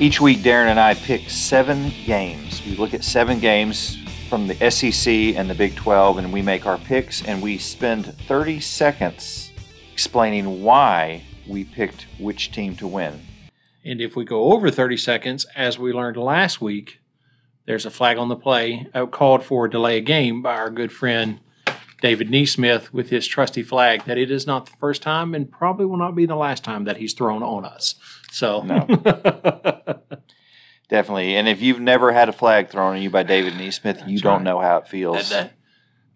Each 0.00 0.20
week, 0.20 0.38
Darren 0.38 0.66
and 0.66 0.80
I 0.80 0.94
pick 0.94 1.30
seven 1.30 1.90
games. 2.04 2.62
We 2.66 2.76
look 2.76 2.92
at 2.92 3.04
seven 3.04 3.38
games 3.38 4.03
from 4.34 4.48
the 4.48 4.68
SEC 4.68 5.06
and 5.36 5.48
the 5.48 5.54
Big 5.54 5.76
12, 5.76 6.18
and 6.18 6.32
we 6.32 6.42
make 6.42 6.66
our 6.66 6.76
picks, 6.76 7.24
and 7.24 7.40
we 7.40 7.56
spend 7.56 8.18
30 8.26 8.58
seconds 8.58 9.52
explaining 9.92 10.60
why 10.60 11.22
we 11.46 11.62
picked 11.62 12.08
which 12.18 12.50
team 12.50 12.74
to 12.74 12.84
win. 12.84 13.20
And 13.84 14.00
if 14.00 14.16
we 14.16 14.24
go 14.24 14.52
over 14.52 14.72
30 14.72 14.96
seconds, 14.96 15.46
as 15.54 15.78
we 15.78 15.92
learned 15.92 16.16
last 16.16 16.60
week, 16.60 16.98
there's 17.66 17.86
a 17.86 17.92
flag 17.92 18.18
on 18.18 18.28
the 18.28 18.34
play 18.34 18.88
uh, 18.92 19.06
called 19.06 19.44
for 19.44 19.66
a 19.66 19.70
delay 19.70 19.98
of 19.98 20.04
game 20.04 20.42
by 20.42 20.56
our 20.56 20.68
good 20.68 20.90
friend 20.90 21.38
David 22.02 22.28
Neesmith 22.28 22.92
with 22.92 23.10
his 23.10 23.28
trusty 23.28 23.62
flag 23.62 24.04
that 24.06 24.18
it 24.18 24.32
is 24.32 24.48
not 24.48 24.66
the 24.66 24.76
first 24.80 25.00
time 25.00 25.36
and 25.36 25.48
probably 25.48 25.86
will 25.86 25.96
not 25.96 26.16
be 26.16 26.26
the 26.26 26.34
last 26.34 26.64
time 26.64 26.86
that 26.86 26.96
he's 26.96 27.14
thrown 27.14 27.44
on 27.44 27.64
us. 27.64 27.94
So, 28.32 28.62
No. 28.62 28.84
Definitely. 30.94 31.34
And 31.34 31.48
if 31.48 31.60
you've 31.60 31.80
never 31.80 32.12
had 32.12 32.28
a 32.28 32.32
flag 32.32 32.68
thrown 32.68 32.94
at 32.94 33.02
you 33.02 33.10
by 33.10 33.24
David 33.24 33.54
Neesmith, 33.54 34.06
you 34.06 34.16
That's 34.18 34.22
don't 34.22 34.34
right. 34.38 34.42
know 34.44 34.60
how 34.60 34.76
it 34.76 34.86
feels. 34.86 35.28
That- 35.30 35.52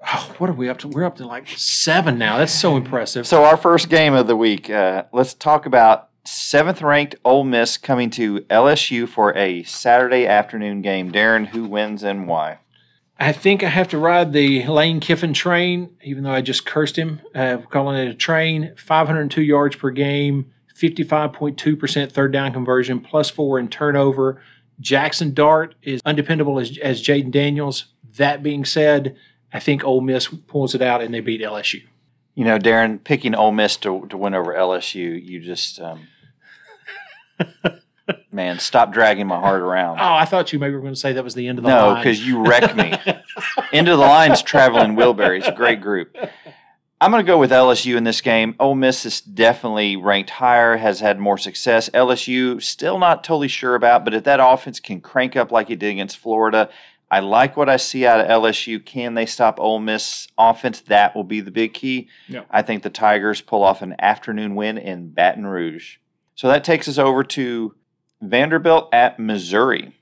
oh, 0.06 0.34
what 0.38 0.48
are 0.48 0.52
we 0.52 0.68
up 0.68 0.78
to? 0.78 0.88
We're 0.88 1.04
up 1.04 1.16
to 1.16 1.26
like 1.26 1.48
seven 1.48 2.16
now. 2.16 2.38
That's 2.38 2.52
so 2.52 2.76
impressive. 2.76 3.26
So 3.26 3.42
our 3.44 3.56
first 3.56 3.88
game 3.88 4.14
of 4.14 4.28
the 4.28 4.36
week, 4.36 4.70
uh, 4.70 5.04
let's 5.12 5.34
talk 5.34 5.66
about 5.66 6.10
seventh 6.24 6.80
ranked 6.80 7.16
Ole 7.24 7.42
Miss 7.42 7.76
coming 7.76 8.08
to 8.10 8.40
LSU 8.42 9.08
for 9.08 9.36
a 9.36 9.64
Saturday 9.64 10.28
afternoon 10.28 10.80
game. 10.80 11.10
Darren, 11.10 11.48
who 11.48 11.64
wins 11.64 12.04
and 12.04 12.28
why? 12.28 12.58
I 13.18 13.32
think 13.32 13.64
I 13.64 13.68
have 13.70 13.88
to 13.88 13.98
ride 13.98 14.32
the 14.32 14.64
Lane 14.68 15.00
Kiffin 15.00 15.34
train, 15.34 15.90
even 16.04 16.22
though 16.22 16.30
I 16.30 16.40
just 16.40 16.64
cursed 16.64 16.94
him, 16.96 17.20
uh, 17.34 17.56
calling 17.68 17.96
it 17.98 18.08
a 18.08 18.14
train. 18.14 18.74
502 18.76 19.42
yards 19.42 19.74
per 19.74 19.90
game, 19.90 20.52
55.2% 20.80 22.12
third 22.12 22.32
down 22.32 22.52
conversion, 22.52 23.00
plus 23.00 23.28
four 23.28 23.58
in 23.58 23.66
turnover. 23.66 24.40
Jackson 24.80 25.34
Dart 25.34 25.74
is 25.82 26.00
undependable 26.04 26.58
as, 26.58 26.78
as 26.78 27.02
Jayden 27.02 27.30
Daniels. 27.30 27.86
That 28.16 28.42
being 28.42 28.64
said, 28.64 29.16
I 29.52 29.60
think 29.60 29.84
Ole 29.84 30.00
Miss 30.00 30.28
pulls 30.28 30.74
it 30.74 30.82
out 30.82 31.02
and 31.02 31.12
they 31.12 31.20
beat 31.20 31.40
LSU. 31.40 31.82
You 32.34 32.44
know, 32.44 32.58
Darren, 32.58 33.02
picking 33.02 33.34
Ole 33.34 33.52
Miss 33.52 33.76
to, 33.78 34.06
to 34.08 34.16
win 34.16 34.34
over 34.34 34.54
LSU, 34.54 35.20
you 35.22 35.40
just, 35.40 35.80
um, 35.80 36.06
man, 38.32 38.60
stop 38.60 38.92
dragging 38.92 39.26
my 39.26 39.40
heart 39.40 39.60
around. 39.60 39.98
Oh, 39.98 40.14
I 40.14 40.24
thought 40.24 40.52
you 40.52 40.58
maybe 40.58 40.74
were 40.74 40.80
going 40.80 40.94
to 40.94 41.00
say 41.00 41.12
that 41.12 41.24
was 41.24 41.34
the 41.34 41.48
end 41.48 41.58
of 41.58 41.64
the 41.64 41.70
no, 41.70 41.88
line. 41.88 41.94
No, 41.94 42.00
because 42.00 42.24
you 42.24 42.46
wrecked 42.46 42.76
me. 42.76 42.94
end 43.72 43.88
of 43.88 43.98
the 43.98 44.04
line's 44.04 44.42
traveling 44.42 44.94
Wilbury. 44.94 45.38
It's 45.38 45.48
a 45.48 45.52
great 45.52 45.80
group. 45.80 46.16
I'm 47.00 47.12
going 47.12 47.24
to 47.24 47.30
go 47.30 47.38
with 47.38 47.52
LSU 47.52 47.96
in 47.96 48.02
this 48.02 48.20
game. 48.20 48.56
Ole 48.58 48.74
Miss 48.74 49.06
is 49.06 49.20
definitely 49.20 49.94
ranked 49.94 50.30
higher, 50.30 50.78
has 50.78 50.98
had 50.98 51.20
more 51.20 51.38
success. 51.38 51.88
LSU, 51.90 52.60
still 52.60 52.98
not 52.98 53.22
totally 53.22 53.46
sure 53.46 53.76
about, 53.76 54.04
but 54.04 54.14
if 54.14 54.24
that 54.24 54.40
offense 54.42 54.80
can 54.80 55.00
crank 55.00 55.36
up 55.36 55.52
like 55.52 55.70
it 55.70 55.78
did 55.78 55.92
against 55.92 56.18
Florida, 56.18 56.68
I 57.08 57.20
like 57.20 57.56
what 57.56 57.68
I 57.68 57.76
see 57.76 58.04
out 58.04 58.20
of 58.20 58.26
LSU. 58.26 58.84
Can 58.84 59.14
they 59.14 59.26
stop 59.26 59.60
Ole 59.60 59.78
Miss 59.78 60.26
offense? 60.36 60.80
That 60.80 61.14
will 61.14 61.24
be 61.24 61.40
the 61.40 61.52
big 61.52 61.72
key. 61.72 62.08
Yeah. 62.26 62.42
I 62.50 62.62
think 62.62 62.82
the 62.82 62.90
Tigers 62.90 63.40
pull 63.40 63.62
off 63.62 63.80
an 63.80 63.94
afternoon 64.00 64.56
win 64.56 64.76
in 64.76 65.10
Baton 65.10 65.46
Rouge. 65.46 65.98
So 66.34 66.48
that 66.48 66.64
takes 66.64 66.88
us 66.88 66.98
over 66.98 67.22
to 67.24 67.76
Vanderbilt 68.20 68.92
at 68.92 69.20
Missouri. 69.20 69.94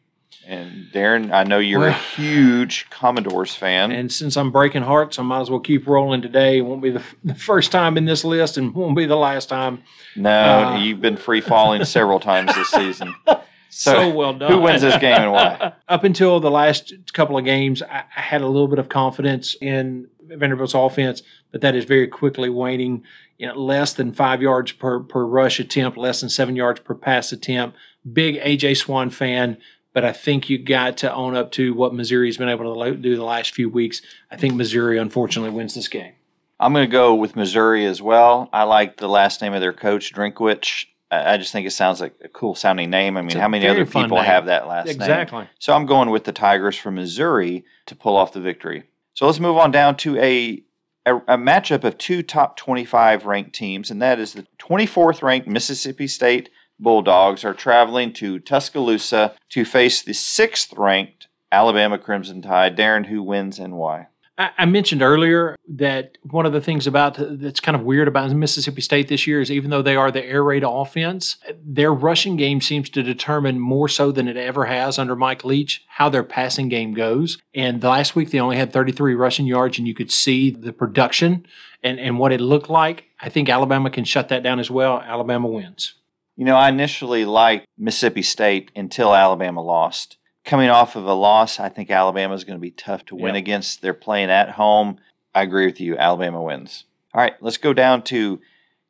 And 0.46 0.86
Darren, 0.92 1.32
I 1.32 1.42
know 1.42 1.58
you're 1.58 1.88
a 1.88 1.92
huge 1.92 2.88
Commodores 2.90 3.54
fan. 3.54 3.90
And 3.90 4.12
since 4.12 4.36
I'm 4.36 4.52
breaking 4.52 4.82
hearts, 4.82 5.18
I 5.18 5.22
might 5.22 5.40
as 5.40 5.50
well 5.50 5.58
keep 5.60 5.86
rolling 5.88 6.22
today. 6.22 6.58
It 6.58 6.60
won't 6.60 6.82
be 6.82 6.90
the, 6.90 7.00
f- 7.00 7.16
the 7.24 7.34
first 7.34 7.72
time 7.72 7.96
in 7.96 8.04
this 8.04 8.24
list 8.24 8.56
and 8.56 8.72
won't 8.72 8.96
be 8.96 9.06
the 9.06 9.16
last 9.16 9.48
time. 9.48 9.82
no, 10.14 10.30
uh, 10.30 10.78
you've 10.78 11.00
been 11.00 11.16
free 11.16 11.40
falling 11.40 11.84
several 11.84 12.20
times 12.20 12.54
this 12.54 12.68
season. 12.70 13.14
So, 13.68 13.92
So, 13.92 14.14
well 14.14 14.32
done. 14.32 14.50
who 14.52 14.60
wins 14.60 14.80
this 14.80 14.96
game 14.96 15.18
and 15.20 15.32
why? 15.32 15.72
Up 15.88 16.02
until 16.04 16.40
the 16.40 16.50
last 16.50 16.94
couple 17.12 17.36
of 17.36 17.44
games, 17.44 17.82
I, 17.82 18.04
I 18.16 18.20
had 18.22 18.40
a 18.40 18.46
little 18.46 18.68
bit 18.68 18.78
of 18.78 18.88
confidence 18.88 19.54
in 19.60 20.08
Vanderbilt's 20.24 20.72
offense, 20.72 21.20
but 21.52 21.60
that 21.60 21.74
is 21.74 21.84
very 21.84 22.06
quickly 22.08 22.48
waning. 22.48 23.02
You 23.36 23.48
know, 23.48 23.54
less 23.60 23.92
than 23.92 24.14
five 24.14 24.40
yards 24.40 24.72
per, 24.72 25.00
per 25.00 25.26
rush 25.26 25.60
attempt, 25.60 25.98
less 25.98 26.20
than 26.20 26.30
seven 26.30 26.56
yards 26.56 26.80
per 26.80 26.94
pass 26.94 27.32
attempt. 27.32 27.76
Big 28.10 28.36
AJ 28.36 28.78
Swann 28.78 29.10
fan, 29.10 29.58
but 29.96 30.04
I 30.04 30.12
think 30.12 30.50
you 30.50 30.58
got 30.58 30.98
to 30.98 31.14
own 31.14 31.34
up 31.34 31.52
to 31.52 31.72
what 31.72 31.94
Missouri's 31.94 32.36
been 32.36 32.50
able 32.50 32.84
to 32.84 32.96
do 32.96 33.16
the 33.16 33.24
last 33.24 33.54
few 33.54 33.70
weeks. 33.70 34.02
I 34.30 34.36
think 34.36 34.52
Missouri, 34.52 34.98
unfortunately, 34.98 35.56
wins 35.56 35.72
this 35.72 35.88
game. 35.88 36.12
I'm 36.60 36.74
going 36.74 36.86
to 36.86 36.92
go 36.92 37.14
with 37.14 37.34
Missouri 37.34 37.86
as 37.86 38.02
well. 38.02 38.50
I 38.52 38.64
like 38.64 38.98
the 38.98 39.08
last 39.08 39.40
name 39.40 39.54
of 39.54 39.62
their 39.62 39.72
coach, 39.72 40.12
Drinkwitz. 40.12 40.84
I 41.10 41.38
just 41.38 41.50
think 41.50 41.66
it 41.66 41.70
sounds 41.70 42.02
like 42.02 42.12
a 42.22 42.28
cool 42.28 42.54
sounding 42.54 42.90
name. 42.90 43.16
I 43.16 43.22
mean, 43.22 43.38
how 43.38 43.48
many 43.48 43.66
other 43.66 43.86
people 43.86 44.20
have 44.20 44.44
that 44.46 44.68
last 44.68 44.88
name? 44.88 44.96
Exactly. 44.96 45.48
So 45.58 45.72
I'm 45.72 45.86
going 45.86 46.10
with 46.10 46.24
the 46.24 46.32
Tigers 46.32 46.76
from 46.76 46.96
Missouri 46.96 47.64
to 47.86 47.96
pull 47.96 48.18
off 48.18 48.34
the 48.34 48.40
victory. 48.42 48.82
So 49.14 49.24
let's 49.24 49.40
move 49.40 49.56
on 49.56 49.70
down 49.70 49.96
to 49.98 50.18
a, 50.18 50.62
a, 51.06 51.16
a 51.16 51.38
matchup 51.38 51.84
of 51.84 51.96
two 51.96 52.22
top 52.22 52.58
25 52.58 53.24
ranked 53.24 53.54
teams, 53.54 53.90
and 53.90 54.02
that 54.02 54.18
is 54.18 54.34
the 54.34 54.46
24th 54.58 55.22
ranked 55.22 55.48
Mississippi 55.48 56.06
State 56.06 56.50
Bulldogs 56.78 57.44
are 57.44 57.54
traveling 57.54 58.12
to 58.14 58.38
Tuscaloosa 58.38 59.34
to 59.50 59.64
face 59.64 60.02
the 60.02 60.14
sixth 60.14 60.72
ranked 60.76 61.28
Alabama 61.50 61.98
Crimson 61.98 62.42
Tide. 62.42 62.76
Darren, 62.76 63.06
who 63.06 63.22
wins 63.22 63.58
and 63.58 63.74
why? 63.74 64.08
I 64.38 64.66
mentioned 64.66 65.00
earlier 65.00 65.56
that 65.66 66.18
one 66.22 66.44
of 66.44 66.52
the 66.52 66.60
things 66.60 66.86
about 66.86 67.16
that's 67.18 67.60
kind 67.60 67.74
of 67.74 67.84
weird 67.84 68.06
about 68.06 68.30
Mississippi 68.32 68.82
State 68.82 69.08
this 69.08 69.26
year 69.26 69.40
is 69.40 69.50
even 69.50 69.70
though 69.70 69.80
they 69.80 69.96
are 69.96 70.10
the 70.10 70.22
air 70.22 70.44
raid 70.44 70.62
offense, 70.62 71.38
their 71.64 71.92
rushing 71.92 72.36
game 72.36 72.60
seems 72.60 72.90
to 72.90 73.02
determine 73.02 73.58
more 73.58 73.88
so 73.88 74.12
than 74.12 74.28
it 74.28 74.36
ever 74.36 74.66
has 74.66 74.98
under 74.98 75.16
Mike 75.16 75.42
Leach 75.42 75.84
how 75.88 76.10
their 76.10 76.22
passing 76.22 76.68
game 76.68 76.92
goes. 76.92 77.38
And 77.54 77.82
last 77.82 78.14
week 78.14 78.30
they 78.30 78.38
only 78.38 78.58
had 78.58 78.74
33 78.74 79.14
rushing 79.14 79.46
yards, 79.46 79.78
and 79.78 79.88
you 79.88 79.94
could 79.94 80.12
see 80.12 80.50
the 80.50 80.72
production 80.72 81.46
and, 81.82 81.98
and 81.98 82.18
what 82.18 82.32
it 82.32 82.40
looked 82.40 82.68
like. 82.68 83.04
I 83.18 83.30
think 83.30 83.48
Alabama 83.48 83.88
can 83.88 84.04
shut 84.04 84.28
that 84.28 84.42
down 84.42 84.60
as 84.60 84.70
well. 84.70 85.00
Alabama 85.00 85.48
wins. 85.48 85.94
You 86.36 86.44
know, 86.44 86.56
I 86.56 86.68
initially 86.68 87.24
liked 87.24 87.66
Mississippi 87.78 88.22
State 88.22 88.70
until 88.76 89.14
Alabama 89.14 89.62
lost 89.62 90.18
coming 90.46 90.70
off 90.70 90.96
of 90.96 91.04
a 91.04 91.12
loss, 91.12 91.60
I 91.60 91.68
think 91.68 91.90
Alabama 91.90 92.32
is 92.32 92.44
going 92.44 92.56
to 92.56 92.62
be 92.62 92.70
tough 92.70 93.04
to 93.06 93.16
win 93.16 93.34
against. 93.34 93.82
They're 93.82 93.92
playing 93.92 94.30
at 94.30 94.50
home. 94.50 94.98
I 95.34 95.42
agree 95.42 95.66
with 95.66 95.80
you. 95.80 95.98
Alabama 95.98 96.40
wins. 96.40 96.84
All 97.12 97.20
right, 97.20 97.34
let's 97.42 97.58
go 97.58 97.74
down 97.74 98.02
to 98.04 98.40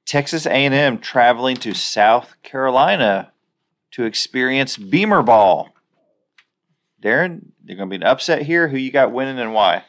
Texas 0.04 0.46
A&M 0.46 0.98
traveling 0.98 1.56
to 1.56 1.74
South 1.74 2.36
Carolina 2.42 3.32
to 3.92 4.04
experience 4.04 4.76
Beamer 4.76 5.22
ball. 5.22 5.70
Darren, 7.02 7.46
they're 7.64 7.76
going 7.76 7.88
to 7.88 7.98
be 7.98 8.04
an 8.04 8.08
upset 8.08 8.42
here. 8.42 8.68
Who 8.68 8.76
you 8.76 8.92
got 8.92 9.12
winning 9.12 9.38
and 9.38 9.54
why? 9.54 9.84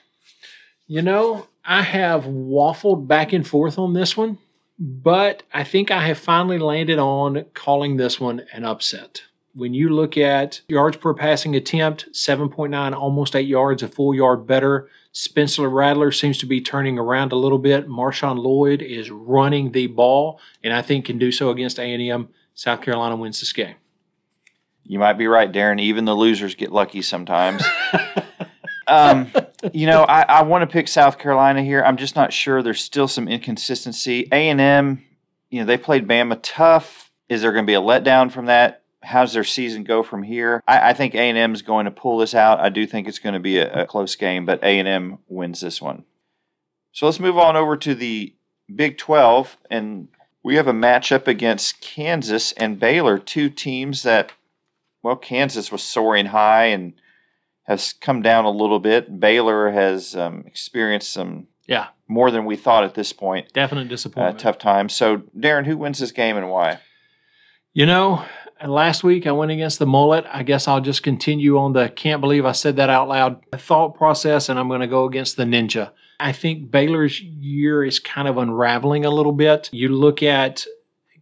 You 0.88 1.02
know, 1.02 1.48
I 1.66 1.82
have 1.82 2.24
waffled 2.24 3.08
back 3.08 3.34
and 3.34 3.46
forth 3.46 3.78
on 3.78 3.94
this 3.94 4.16
one, 4.16 4.38
but 4.80 5.44
I 5.54 5.64
think 5.64 5.90
I 5.90 6.06
have 6.06 6.18
finally 6.18 6.60
landed 6.60 7.00
on 7.00 7.46
calling 7.54 7.98
this 7.98 8.20
one 8.20 8.44
an 8.54 8.64
upset. 8.64 9.24
When 9.54 9.74
you 9.74 9.90
look 9.90 10.18
at 10.18 10.62
yards 10.68 10.98
per 10.98 11.16
passing 11.16 11.56
attempt, 11.56 12.12
7.9, 12.14 12.94
almost 12.96 13.36
eight 13.36 13.48
yards, 13.48 13.82
a 13.82 13.88
full 13.88 14.14
yard 14.14 14.46
better. 14.46 14.88
Spencer 15.12 15.68
Rattler 15.68 16.12
seems 16.12 16.38
to 16.38 16.46
be 16.46 16.62
turning 16.62 17.00
around 17.00 17.32
a 17.32 17.38
little 17.38 17.58
bit. 17.58 17.88
Marshawn 17.88 18.38
Lloyd 18.38 18.84
is 18.84 19.10
running 19.10 19.72
the 19.72 19.88
ball, 19.88 20.40
and 20.64 20.72
I 20.72 20.84
think 20.84 21.06
can 21.06 21.18
do 21.18 21.32
so 21.32 21.50
against 21.50 21.80
A&M. 21.80 22.30
South 22.54 22.82
Carolina 22.82 23.16
wins 23.16 23.40
this 23.40 23.52
game. 23.52 23.76
You 24.84 25.00
might 25.00 25.14
be 25.14 25.26
right, 25.26 25.52
Darren. 25.52 25.82
Even 25.82 26.06
the 26.06 26.14
losers 26.14 26.54
get 26.54 26.72
lucky 26.72 27.02
sometimes. 27.02 27.64
um, 28.88 29.32
you 29.74 29.88
know, 29.88 30.04
I, 30.04 30.22
I 30.22 30.44
want 30.44 30.62
to 30.62 30.72
pick 30.72 30.88
South 30.88 31.18
Carolina 31.18 31.64
here. 31.64 31.84
I'm 31.84 31.98
just 31.98 32.16
not 32.16 32.34
sure. 32.34 32.62
There's 32.62 32.82
still 32.82 33.08
some 33.08 33.28
inconsistency. 33.28 34.28
A&M, 34.32 35.04
you 35.50 35.60
know, 35.60 35.66
they 35.66 35.78
played 35.78 36.08
Bama 36.08 36.40
tough. 36.42 37.12
Is 37.30 37.42
there 37.42 37.52
going 37.52 37.66
to 37.66 37.70
be 37.70 37.74
a 37.74 37.82
letdown 37.82 38.32
from 38.32 38.46
that? 38.46 38.84
how's 39.08 39.34
their 39.34 39.44
season 39.44 39.84
go 39.84 40.04
from 40.04 40.24
here? 40.24 40.62
I, 40.68 40.90
I 40.90 40.94
think 40.94 41.16
A 41.16 41.20
and 41.20 41.38
M 41.38 41.54
is 41.54 41.62
going 41.62 41.86
to 41.86 41.92
pull 41.92 42.18
this 42.18 42.36
out. 42.36 42.60
I 42.60 42.70
do 42.70 42.86
think 42.86 43.08
it's 43.08 43.20
going 43.20 43.34
to 43.34 43.40
be 43.40 43.58
a, 43.58 43.84
a 43.84 43.86
close 43.86 44.16
game, 44.16 44.46
but 44.46 44.62
A 44.64 44.80
and 44.80 44.88
M 44.88 45.20
wins 45.28 45.62
this 45.62 45.82
one. 45.82 46.04
So 46.92 47.06
let's 47.06 47.20
move 47.20 47.38
on 47.38 47.56
over 47.56 47.78
to 47.78 47.96
the 47.96 48.36
Big 48.74 48.98
Twelve, 48.98 49.58
and 49.70 50.10
we 50.44 50.56
have 50.56 50.68
a 50.68 50.74
matchup 50.74 51.28
against 51.28 51.80
Kansas 51.80 52.52
and 52.54 52.80
Baylor, 52.80 53.18
two 53.18 53.50
teams 53.50 54.04
that, 54.04 54.34
well, 55.04 55.16
Kansas 55.16 55.72
was 55.72 55.84
soaring 55.84 56.28
high 56.28 56.66
and 56.66 56.94
has 57.68 57.94
come 57.94 58.22
down 58.22 58.46
a 58.46 58.50
little 58.50 58.80
bit. 58.80 59.20
Baylor 59.20 59.72
has 59.72 60.16
um, 60.16 60.44
experienced 60.46 61.12
some 61.12 61.48
yeah 61.68 61.88
more 62.08 62.32
than 62.32 62.46
we 62.46 62.56
thought 62.56 62.84
at 62.84 62.96
this 62.96 63.14
point. 63.14 63.54
Definite 63.54 63.90
disappointment. 63.90 64.38
Uh, 64.38 64.40
tough 64.40 64.58
time. 64.58 64.90
So, 64.90 65.18
Darren, 65.38 65.66
who 65.66 65.78
wins 65.78 66.00
this 66.00 66.12
game 66.12 66.38
and 66.38 66.50
why? 66.50 66.80
You 67.74 67.86
know, 67.86 68.26
last 68.66 69.04
week 69.04 69.28
I 69.28 69.32
went 69.32 69.52
against 69.52 69.80
the 69.80 69.86
mullet. 69.86 70.26
I 70.32 70.44
guess 70.44 70.68
I'll 70.68 70.82
just 70.82 71.04
continue 71.04 71.58
on 71.58 71.74
the 71.74 71.90
can't 71.90 72.22
believe 72.22 72.46
I 72.46 72.54
said 72.54 72.78
that 72.78 72.90
out 72.90 73.08
loud 73.08 73.44
thought 73.56 73.96
process, 73.96 74.50
and 74.50 74.58
I'm 74.58 74.70
going 74.70 74.82
to 74.82 74.88
go 74.88 75.06
against 75.06 75.38
the 75.38 75.44
ninja. 75.44 75.92
I 76.20 76.32
think 76.32 76.72
Baylor's 76.72 77.22
year 77.22 77.84
is 77.84 78.00
kind 78.00 78.28
of 78.28 78.38
unraveling 78.38 79.06
a 79.06 79.12
little 79.12 79.34
bit. 79.34 79.70
You 79.72 79.90
look 79.90 80.24
at 80.24 80.66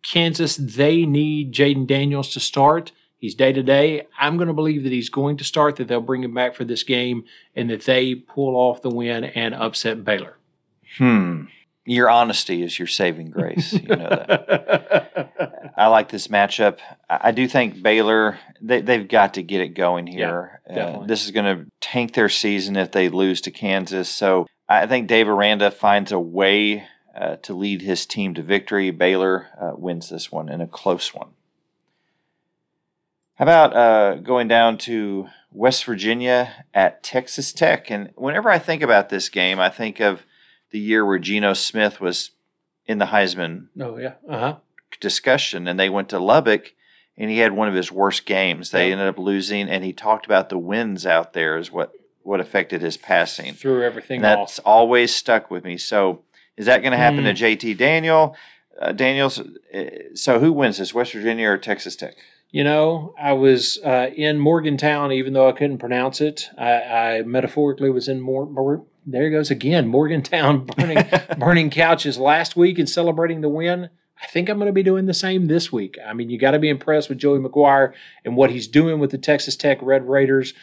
Kansas, 0.03 0.55
they 0.55 1.05
need 1.05 1.51
Jaden 1.53 1.87
Daniels 1.87 2.31
to 2.33 2.39
start. 2.39 2.91
He's 3.25 3.33
day 3.33 3.51
to 3.53 3.63
day. 3.63 4.05
I'm 4.19 4.37
going 4.37 4.49
to 4.49 4.53
believe 4.53 4.83
that 4.83 4.91
he's 4.91 5.09
going 5.09 5.37
to 5.37 5.43
start, 5.43 5.77
that 5.77 5.87
they'll 5.87 5.99
bring 5.99 6.23
him 6.23 6.35
back 6.35 6.53
for 6.53 6.63
this 6.63 6.83
game, 6.83 7.23
and 7.55 7.71
that 7.71 7.81
they 7.85 8.13
pull 8.13 8.55
off 8.55 8.83
the 8.83 8.91
win 8.91 9.23
and 9.23 9.55
upset 9.55 10.05
Baylor. 10.05 10.37
Hmm. 10.99 11.45
Your 11.85 12.07
honesty 12.07 12.61
is 12.61 12.77
your 12.77 12.87
saving 12.87 13.31
grace. 13.31 13.73
You 13.73 13.87
know 13.87 14.09
that. 14.09 15.73
I 15.75 15.87
like 15.87 16.09
this 16.09 16.27
matchup. 16.27 16.77
I 17.09 17.31
do 17.31 17.47
think 17.47 17.81
Baylor 17.81 18.37
they 18.61 18.81
they've 18.81 19.07
got 19.07 19.33
to 19.33 19.41
get 19.41 19.61
it 19.61 19.69
going 19.69 20.05
here. 20.05 20.61
Yeah, 20.69 20.85
uh, 20.85 21.05
this 21.07 21.25
is 21.25 21.31
going 21.31 21.45
to 21.57 21.65
tank 21.81 22.13
their 22.13 22.29
season 22.29 22.75
if 22.75 22.91
they 22.91 23.09
lose 23.09 23.41
to 23.41 23.51
Kansas. 23.51 24.07
So 24.07 24.45
I 24.69 24.85
think 24.85 25.07
Dave 25.07 25.27
Aranda 25.27 25.71
finds 25.71 26.11
a 26.11 26.19
way 26.19 26.85
uh, 27.19 27.37
to 27.37 27.55
lead 27.55 27.81
his 27.81 28.05
team 28.05 28.35
to 28.35 28.43
victory. 28.43 28.91
Baylor 28.91 29.47
uh, 29.59 29.71
wins 29.75 30.09
this 30.09 30.31
one 30.31 30.47
in 30.47 30.61
a 30.61 30.67
close 30.67 31.11
one. 31.11 31.29
How 33.35 33.43
about 33.43 33.75
uh, 33.75 34.15
going 34.15 34.47
down 34.47 34.77
to 34.79 35.27
West 35.51 35.83
Virginia 35.83 36.65
at 36.73 37.03
Texas 37.03 37.51
Tech? 37.51 37.91
And 37.91 38.11
whenever 38.15 38.49
I 38.49 38.59
think 38.59 38.81
about 38.81 39.09
this 39.09 39.27
game, 39.27 39.59
I 39.59 39.69
think 39.69 39.99
of 39.99 40.25
the 40.71 40.79
year 40.79 41.05
where 41.05 41.19
Geno 41.19 41.53
Smith 41.53 41.99
was 41.99 42.31
in 42.85 42.97
the 42.97 43.07
Heisman 43.07 43.67
oh, 43.79 43.97
yeah. 43.97 44.13
uh-huh. 44.29 44.57
discussion, 45.01 45.67
and 45.67 45.79
they 45.79 45.89
went 45.89 46.09
to 46.09 46.19
Lubbock, 46.19 46.73
and 47.17 47.29
he 47.29 47.39
had 47.39 47.51
one 47.51 47.67
of 47.67 47.73
his 47.73 47.91
worst 47.91 48.25
games. 48.25 48.71
They 48.71 48.87
yeah. 48.87 48.93
ended 48.93 49.07
up 49.07 49.17
losing, 49.17 49.67
and 49.67 49.83
he 49.83 49.91
talked 49.91 50.25
about 50.25 50.49
the 50.49 50.57
winds 50.57 51.05
out 51.05 51.33
there 51.33 51.57
is 51.57 51.71
what 51.71 51.93
what 52.23 52.39
affected 52.39 52.81
his 52.81 52.97
passing. 52.97 53.53
Threw 53.53 53.83
everything 53.83 54.17
and 54.17 54.25
That's 54.25 54.57
off. 54.59 54.65
always 54.65 55.13
stuck 55.13 55.51
with 55.51 55.63
me. 55.63 55.77
So, 55.77 56.23
is 56.57 56.65
that 56.65 56.81
going 56.81 56.91
to 56.91 56.97
happen 56.97 57.23
mm. 57.23 57.37
to 57.37 57.43
JT 57.45 57.77
Daniel? 57.77 58.35
Uh, 58.81 58.93
Daniels. 58.93 59.39
Uh, 59.39 59.83
so, 60.15 60.39
who 60.39 60.51
wins 60.51 60.79
this, 60.79 60.93
West 60.93 61.13
Virginia 61.13 61.49
or 61.49 61.57
Texas 61.57 61.95
Tech? 61.95 62.15
You 62.55 62.63
know, 62.63 63.13
I 63.19 63.33
was 63.33 63.79
uh, 63.83 64.11
in 64.15 64.39
Morgantown, 64.39 65.11
even 65.11 65.33
though 65.33 65.49
I 65.49 65.51
couldn't 65.51 65.79
pronounce 65.79 66.21
it. 66.21 66.49
I, 66.57 66.71
I 66.83 67.21
metaphorically 67.23 67.89
was 67.89 68.07
in 68.07 68.21
Mor- 68.21 68.45
Mor- 68.45 68.85
there 69.05 69.29
goes 69.29 69.51
again 69.51 69.87
Morgantown 69.89 70.65
burning 70.65 71.05
burning 71.37 71.69
couches 71.69 72.17
last 72.17 72.55
week 72.55 72.79
and 72.79 72.89
celebrating 72.89 73.41
the 73.41 73.49
win. 73.49 73.89
I 74.23 74.27
think 74.27 74.47
I'm 74.47 74.55
going 74.55 74.67
to 74.67 74.71
be 74.71 74.83
doing 74.83 75.05
the 75.05 75.13
same 75.13 75.47
this 75.47 75.73
week. 75.73 75.97
I 76.07 76.13
mean, 76.13 76.29
you 76.29 76.39
got 76.39 76.51
to 76.51 76.59
be 76.59 76.69
impressed 76.69 77.09
with 77.09 77.17
Joey 77.17 77.39
McGuire 77.39 77.91
and 78.23 78.37
what 78.37 78.51
he's 78.51 78.69
doing 78.69 78.99
with 78.99 79.11
the 79.11 79.17
Texas 79.17 79.57
Tech 79.57 79.79
Red 79.81 80.07
Raiders, 80.07 80.53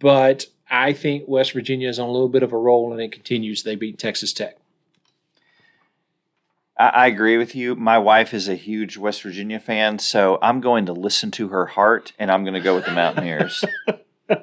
but 0.00 0.46
I 0.68 0.92
think 0.92 1.28
West 1.28 1.52
Virginia 1.52 1.88
is 1.88 2.00
on 2.00 2.08
a 2.08 2.12
little 2.12 2.28
bit 2.28 2.42
of 2.42 2.52
a 2.52 2.58
roll 2.58 2.90
and 2.90 3.00
it 3.00 3.12
continues. 3.12 3.62
They 3.62 3.76
beat 3.76 4.00
Texas 4.00 4.32
Tech. 4.32 4.56
I 6.78 7.06
agree 7.06 7.38
with 7.38 7.54
you. 7.54 7.74
My 7.74 7.96
wife 7.96 8.34
is 8.34 8.48
a 8.48 8.54
huge 8.54 8.98
West 8.98 9.22
Virginia 9.22 9.58
fan, 9.58 9.98
so 9.98 10.38
I'm 10.42 10.60
going 10.60 10.84
to 10.86 10.92
listen 10.92 11.30
to 11.32 11.48
her 11.48 11.66
heart 11.66 12.12
and 12.18 12.30
I'm 12.30 12.44
going 12.44 12.54
to 12.54 12.60
go 12.60 12.74
with 12.74 12.84
the 12.84 12.92
Mountaineers. 12.92 13.64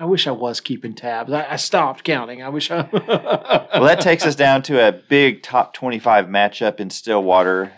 I 0.00 0.04
wish 0.06 0.26
I 0.26 0.32
was 0.32 0.60
keeping 0.60 0.94
tabs. 0.94 1.30
I, 1.30 1.52
I 1.52 1.56
stopped 1.56 2.04
counting. 2.04 2.42
I 2.42 2.48
wish 2.48 2.70
I. 2.70 2.88
well, 3.74 3.84
that 3.84 4.00
takes 4.00 4.24
us 4.24 4.34
down 4.34 4.62
to 4.62 4.84
a 4.84 4.92
big 4.92 5.42
top 5.42 5.74
25 5.74 6.26
matchup 6.26 6.80
in 6.80 6.88
Stillwater. 6.88 7.72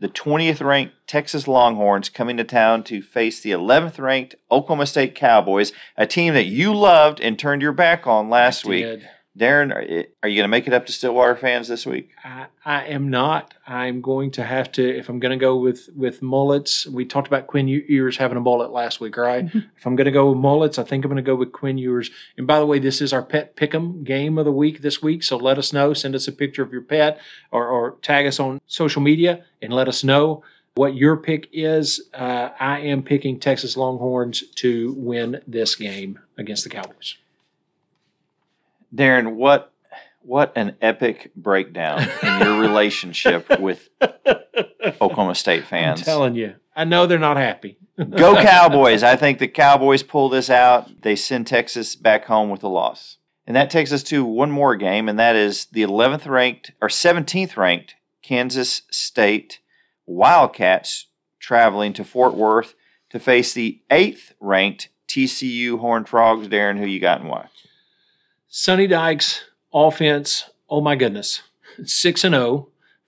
The 0.00 0.08
20th 0.08 0.64
ranked 0.64 0.94
Texas 1.06 1.48
Longhorns 1.48 2.10
coming 2.10 2.36
to 2.36 2.44
town 2.44 2.84
to 2.84 3.02
face 3.02 3.40
the 3.40 3.50
11th 3.50 3.98
ranked 3.98 4.34
Oklahoma 4.50 4.86
State 4.86 5.14
Cowboys, 5.14 5.72
a 5.96 6.06
team 6.06 6.34
that 6.34 6.46
you 6.46 6.74
loved 6.74 7.20
and 7.20 7.38
turned 7.38 7.62
your 7.62 7.72
back 7.72 8.06
on 8.06 8.30
last 8.30 8.64
week. 8.64 9.02
Darren, 9.38 9.72
are 9.72 9.82
you, 10.28 10.36
going 10.36 10.44
to 10.44 10.48
make 10.48 10.66
it 10.66 10.72
up 10.72 10.86
to 10.86 10.92
Stillwater 10.92 11.36
fans 11.36 11.68
this 11.68 11.86
week? 11.86 12.10
I, 12.24 12.46
I 12.64 12.84
am 12.86 13.10
not. 13.10 13.54
I'm 13.64 14.00
going 14.00 14.32
to 14.32 14.44
have 14.44 14.72
to, 14.72 14.98
if 14.98 15.08
I'm 15.08 15.20
going 15.20 15.30
to 15.30 15.40
go 15.40 15.56
with, 15.56 15.88
with 15.94 16.20
mullets, 16.20 16.84
we 16.88 17.04
talked 17.04 17.28
about 17.28 17.46
Quinn 17.46 17.68
Ewers 17.68 18.16
having 18.16 18.36
a 18.36 18.40
mullet 18.40 18.72
last 18.72 19.00
week, 19.00 19.16
right? 19.16 19.46
Mm-hmm. 19.46 19.58
if 19.76 19.86
I'm 19.86 19.94
going 19.94 20.06
to 20.06 20.10
go 20.10 20.30
with 20.30 20.38
mullets, 20.38 20.80
I 20.80 20.82
think 20.82 21.04
I'm 21.04 21.10
going 21.10 21.24
to 21.24 21.28
go 21.28 21.36
with 21.36 21.52
Quinn 21.52 21.78
Ewers. 21.78 22.10
And 22.36 22.46
by 22.46 22.58
the 22.58 22.66
way, 22.66 22.80
this 22.80 23.00
is 23.00 23.12
our 23.12 23.22
pet 23.22 23.54
pick'em 23.54 24.02
game 24.02 24.36
of 24.36 24.44
the 24.44 24.52
week 24.52 24.82
this 24.82 25.00
week. 25.00 25.22
So 25.22 25.36
let 25.36 25.58
us 25.58 25.72
know. 25.72 25.94
Send 25.94 26.16
us 26.16 26.26
a 26.26 26.32
picture 26.32 26.64
of 26.64 26.72
your 26.72 26.82
pet 26.82 27.20
or, 27.52 27.68
or 27.68 27.92
tag 28.02 28.26
us 28.26 28.40
on 28.40 28.60
social 28.66 29.00
media 29.00 29.44
and 29.62 29.72
let 29.72 29.86
us 29.86 30.02
know 30.02 30.42
what 30.74 30.96
your 30.96 31.16
pick 31.16 31.48
is. 31.52 32.08
Uh, 32.12 32.48
I 32.58 32.80
am 32.80 33.04
picking 33.04 33.38
Texas 33.38 33.76
Longhorns 33.76 34.42
to 34.56 34.92
win 34.96 35.40
this 35.46 35.76
game 35.76 36.18
against 36.36 36.64
the 36.64 36.70
Cowboys. 36.70 37.16
Darren, 38.94 39.34
what 39.34 39.72
what 40.22 40.52
an 40.54 40.76
epic 40.82 41.32
breakdown 41.34 42.06
in 42.22 42.40
your 42.40 42.60
relationship 42.60 43.58
with 43.58 43.88
Oklahoma 45.00 45.34
State 45.34 45.64
fans. 45.66 46.00
I'm 46.00 46.04
telling 46.04 46.34
you, 46.34 46.56
I 46.76 46.84
know 46.84 47.06
they're 47.06 47.18
not 47.18 47.36
happy. 47.36 47.78
Go 47.98 48.34
Cowboys! 48.42 49.02
I 49.02 49.16
think 49.16 49.38
the 49.38 49.48
Cowboys 49.48 50.02
pull 50.02 50.28
this 50.28 50.50
out. 50.50 51.02
They 51.02 51.16
send 51.16 51.46
Texas 51.46 51.96
back 51.96 52.26
home 52.26 52.50
with 52.50 52.62
a 52.62 52.68
loss. 52.68 53.16
And 53.46 53.56
that 53.56 53.70
takes 53.70 53.92
us 53.92 54.04
to 54.04 54.24
one 54.24 54.50
more 54.50 54.76
game, 54.76 55.08
and 55.08 55.18
that 55.18 55.34
is 55.34 55.66
the 55.72 55.82
11th 55.82 56.28
ranked 56.28 56.72
or 56.80 56.88
17th 56.88 57.56
ranked 57.56 57.96
Kansas 58.22 58.82
State 58.90 59.58
Wildcats 60.06 61.06
traveling 61.40 61.92
to 61.94 62.04
Fort 62.04 62.34
Worth 62.34 62.74
to 63.10 63.18
face 63.18 63.52
the 63.52 63.80
8th 63.90 64.32
ranked 64.38 64.88
TCU 65.08 65.80
Horned 65.80 66.08
Frogs. 66.08 66.46
Darren, 66.46 66.78
who 66.78 66.86
you 66.86 67.00
got 67.00 67.20
and 67.20 67.28
why? 67.28 67.48
Sonny 68.52 68.88
Dykes 68.88 69.44
offense. 69.72 70.50
Oh 70.68 70.80
my 70.80 70.96
goodness, 70.96 71.42
six 71.84 72.24
and 72.24 72.34
0, 72.34 72.66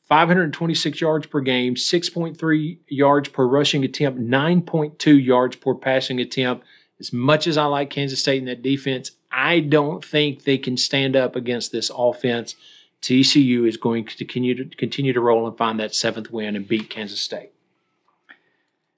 526 0.08 1.00
yards 1.00 1.26
per 1.26 1.40
game, 1.40 1.74
6.3 1.74 2.78
yards 2.86 3.28
per 3.28 3.44
rushing 3.44 3.84
attempt, 3.84 4.20
9.2 4.20 5.24
yards 5.24 5.56
per 5.56 5.74
passing 5.74 6.20
attempt. 6.20 6.64
As 7.00 7.12
much 7.12 7.48
as 7.48 7.58
I 7.58 7.64
like 7.64 7.90
Kansas 7.90 8.20
State 8.20 8.38
in 8.38 8.44
that 8.44 8.62
defense, 8.62 9.10
I 9.32 9.58
don't 9.58 10.04
think 10.04 10.44
they 10.44 10.58
can 10.58 10.76
stand 10.76 11.16
up 11.16 11.34
against 11.34 11.72
this 11.72 11.90
offense. 11.92 12.54
TCU 13.00 13.66
is 13.66 13.76
going 13.76 14.04
to 14.06 14.14
continue 14.24 14.54
to 14.54 14.76
continue 14.76 15.12
to 15.12 15.20
roll 15.20 15.48
and 15.48 15.58
find 15.58 15.80
that 15.80 15.92
seventh 15.92 16.30
win 16.30 16.54
and 16.54 16.68
beat 16.68 16.88
Kansas 16.88 17.20
State. 17.20 17.50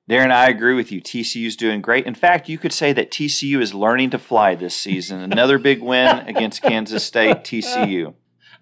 Darren, 0.08 0.30
I 0.30 0.48
agree 0.50 0.74
with 0.74 0.92
you. 0.92 1.00
TCU 1.00 1.46
is 1.46 1.56
doing 1.56 1.80
great. 1.80 2.06
In 2.06 2.14
fact, 2.14 2.48
you 2.48 2.58
could 2.58 2.72
say 2.72 2.92
that 2.92 3.10
TCU 3.10 3.60
is 3.60 3.72
learning 3.72 4.10
to 4.10 4.18
fly 4.18 4.54
this 4.54 4.76
season. 4.76 5.20
Another 5.20 5.58
big 5.58 5.80
win 5.80 6.18
against 6.26 6.62
Kansas 6.62 7.04
State, 7.04 7.38
TCU. 7.38 8.14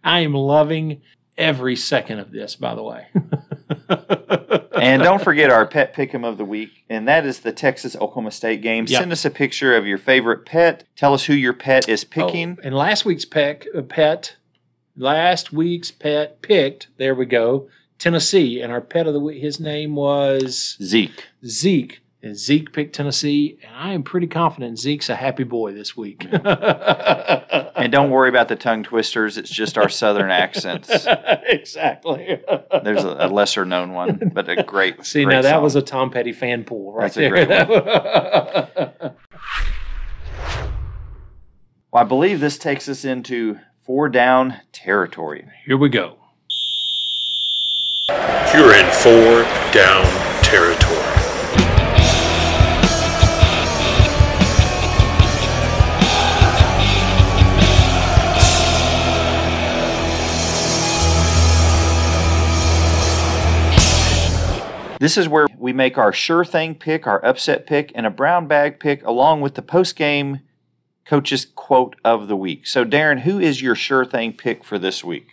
I 0.05 0.20
am 0.20 0.35
loving 0.35 1.02
every 1.37 1.74
second 1.74 2.20
of 2.20 2.31
this, 2.31 2.55
by 2.55 2.76
the 2.76 2.83
way. 2.83 3.07
and 4.81 5.02
don't 5.02 5.22
forget 5.22 5.50
our 5.50 5.66
pet 5.66 5.94
pick'em 5.94 6.24
of 6.24 6.38
the 6.38 6.44
week, 6.44 6.85
and 6.88 7.09
that 7.09 7.26
is 7.26 7.40
the 7.40 7.52
Texas 7.52 7.96
Oklahoma 7.96 8.31
State 8.31 8.62
game. 8.62 8.87
Yep. 8.87 9.00
Send 9.00 9.12
us 9.12 9.24
a 9.24 9.31
picture 9.31 9.76
of 9.76 9.85
your 9.85 9.98
favorite 9.98 10.46
pet. 10.46 10.85
Tell 10.96 11.12
us 11.12 11.24
who 11.24 11.35
your 11.35 11.52
pet 11.52 11.88
is 11.88 12.05
picking. 12.05 12.59
Oh, 12.59 12.62
and 12.64 12.74
last 12.74 13.05
week's 13.05 13.24
pet, 13.24 13.66
uh, 13.76 13.83
pet, 13.83 14.37
last 14.96 15.52
week's 15.52 15.90
pet 15.90 16.40
picked. 16.40 16.88
There 16.98 17.16
we 17.16 17.26
go. 17.26 17.68
Tennessee, 18.03 18.61
and 18.61 18.73
our 18.73 18.81
pet 18.81 19.07
of 19.07 19.15
the 19.15 19.21
week, 19.21 19.41
his 19.41 19.61
name 19.61 19.95
was 19.95 20.77
Zeke. 20.83 21.29
Zeke. 21.47 22.01
And 22.21 22.37
Zeke 22.37 22.73
picked 22.73 22.97
Tennessee, 22.97 23.59
and 23.65 23.77
I 23.77 23.93
am 23.93 24.03
pretty 24.03 24.27
confident 24.27 24.79
Zeke's 24.79 25.09
a 25.09 25.15
happy 25.15 25.45
boy 25.45 25.73
this 25.73 25.97
week. 25.97 26.27
And 26.33 27.91
don't 27.93 28.11
worry 28.11 28.29
about 28.29 28.49
the 28.49 28.57
tongue 28.57 28.83
twisters. 28.83 29.38
It's 29.38 29.51
just 29.51 29.79
our 29.79 29.88
southern 29.88 30.31
accents. 30.45 30.88
exactly. 31.47 32.41
There's 32.83 33.05
a, 33.05 33.17
a 33.21 33.29
lesser 33.29 33.65
known 33.65 33.93
one, 33.93 34.31
but 34.35 34.49
a 34.49 34.62
great. 34.65 35.05
See, 35.07 35.25
great 35.25 35.35
now 35.37 35.43
that 35.43 35.55
song. 35.55 35.62
was 35.62 35.77
a 35.77 35.83
Tom 35.83 36.11
Petty 36.11 36.33
fan 36.33 36.65
pool 36.65 36.93
right 36.93 37.12
That's 37.12 37.17
a 37.17 37.31
there. 37.31 39.15
Well, 41.93 42.03
I 42.03 42.05
believe 42.05 42.41
this 42.41 42.59
takes 42.59 42.88
us 42.88 43.05
into 43.05 43.59
four 43.81 44.09
down 44.09 44.61
territory. 44.73 45.47
Here 45.67 45.77
we 45.77 45.88
go. 45.88 46.22
You're 48.09 48.75
in 48.75 48.91
four 48.91 49.43
down 49.73 50.05
territory. 50.43 50.99
This 64.99 65.17
is 65.17 65.29
where 65.29 65.47
we 65.59 65.73
make 65.73 65.99
our 65.99 66.12
sure 66.12 66.45
thing 66.45 66.77
pick, 66.77 67.09
our 67.09 67.25
upset 67.25 67.67
pick, 67.67 67.91
and 67.95 68.07
a 68.07 68.11
brown 68.11 68.47
bag 68.47 68.79
pick, 68.79 69.05
along 69.05 69.41
with 69.41 69.55
the 69.55 69.62
post 69.62 69.97
game 69.97 70.41
coach's 71.05 71.45
quote 71.45 71.97
of 72.05 72.29
the 72.29 72.37
week. 72.37 72.67
So, 72.67 72.85
Darren, 72.85 73.21
who 73.21 73.41
is 73.41 73.61
your 73.61 73.75
sure 73.75 74.05
thing 74.05 74.33
pick 74.33 74.62
for 74.65 74.79
this 74.79 75.03
week? 75.03 75.27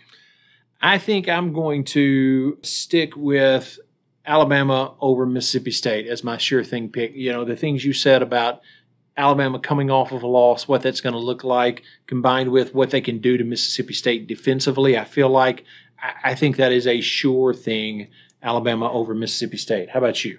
I 0.82 0.98
think 0.98 1.28
I'm 1.28 1.52
going 1.52 1.84
to 1.84 2.58
stick 2.62 3.14
with 3.16 3.78
Alabama 4.24 4.94
over 5.00 5.26
Mississippi 5.26 5.70
State 5.70 6.06
as 6.06 6.24
my 6.24 6.38
sure 6.38 6.64
thing 6.64 6.88
pick. 6.88 7.14
You 7.14 7.32
know, 7.32 7.44
the 7.44 7.56
things 7.56 7.84
you 7.84 7.92
said 7.92 8.22
about 8.22 8.60
Alabama 9.16 9.58
coming 9.58 9.90
off 9.90 10.12
of 10.12 10.22
a 10.22 10.26
loss, 10.26 10.66
what 10.66 10.82
that's 10.82 11.00
going 11.00 11.12
to 11.12 11.18
look 11.18 11.44
like, 11.44 11.82
combined 12.06 12.50
with 12.50 12.74
what 12.74 12.90
they 12.90 13.00
can 13.00 13.18
do 13.18 13.36
to 13.36 13.44
Mississippi 13.44 13.92
State 13.92 14.26
defensively, 14.26 14.96
I 14.96 15.04
feel 15.04 15.28
like 15.28 15.64
I, 16.24 16.34
think 16.34 16.56
that 16.56 16.72
is 16.72 16.86
a 16.86 17.00
sure 17.00 17.52
thing. 17.52 18.08
Alabama 18.42 18.90
over 18.90 19.14
Mississippi 19.14 19.58
State. 19.58 19.90
How 19.90 19.98
about 19.98 20.24
you? 20.24 20.38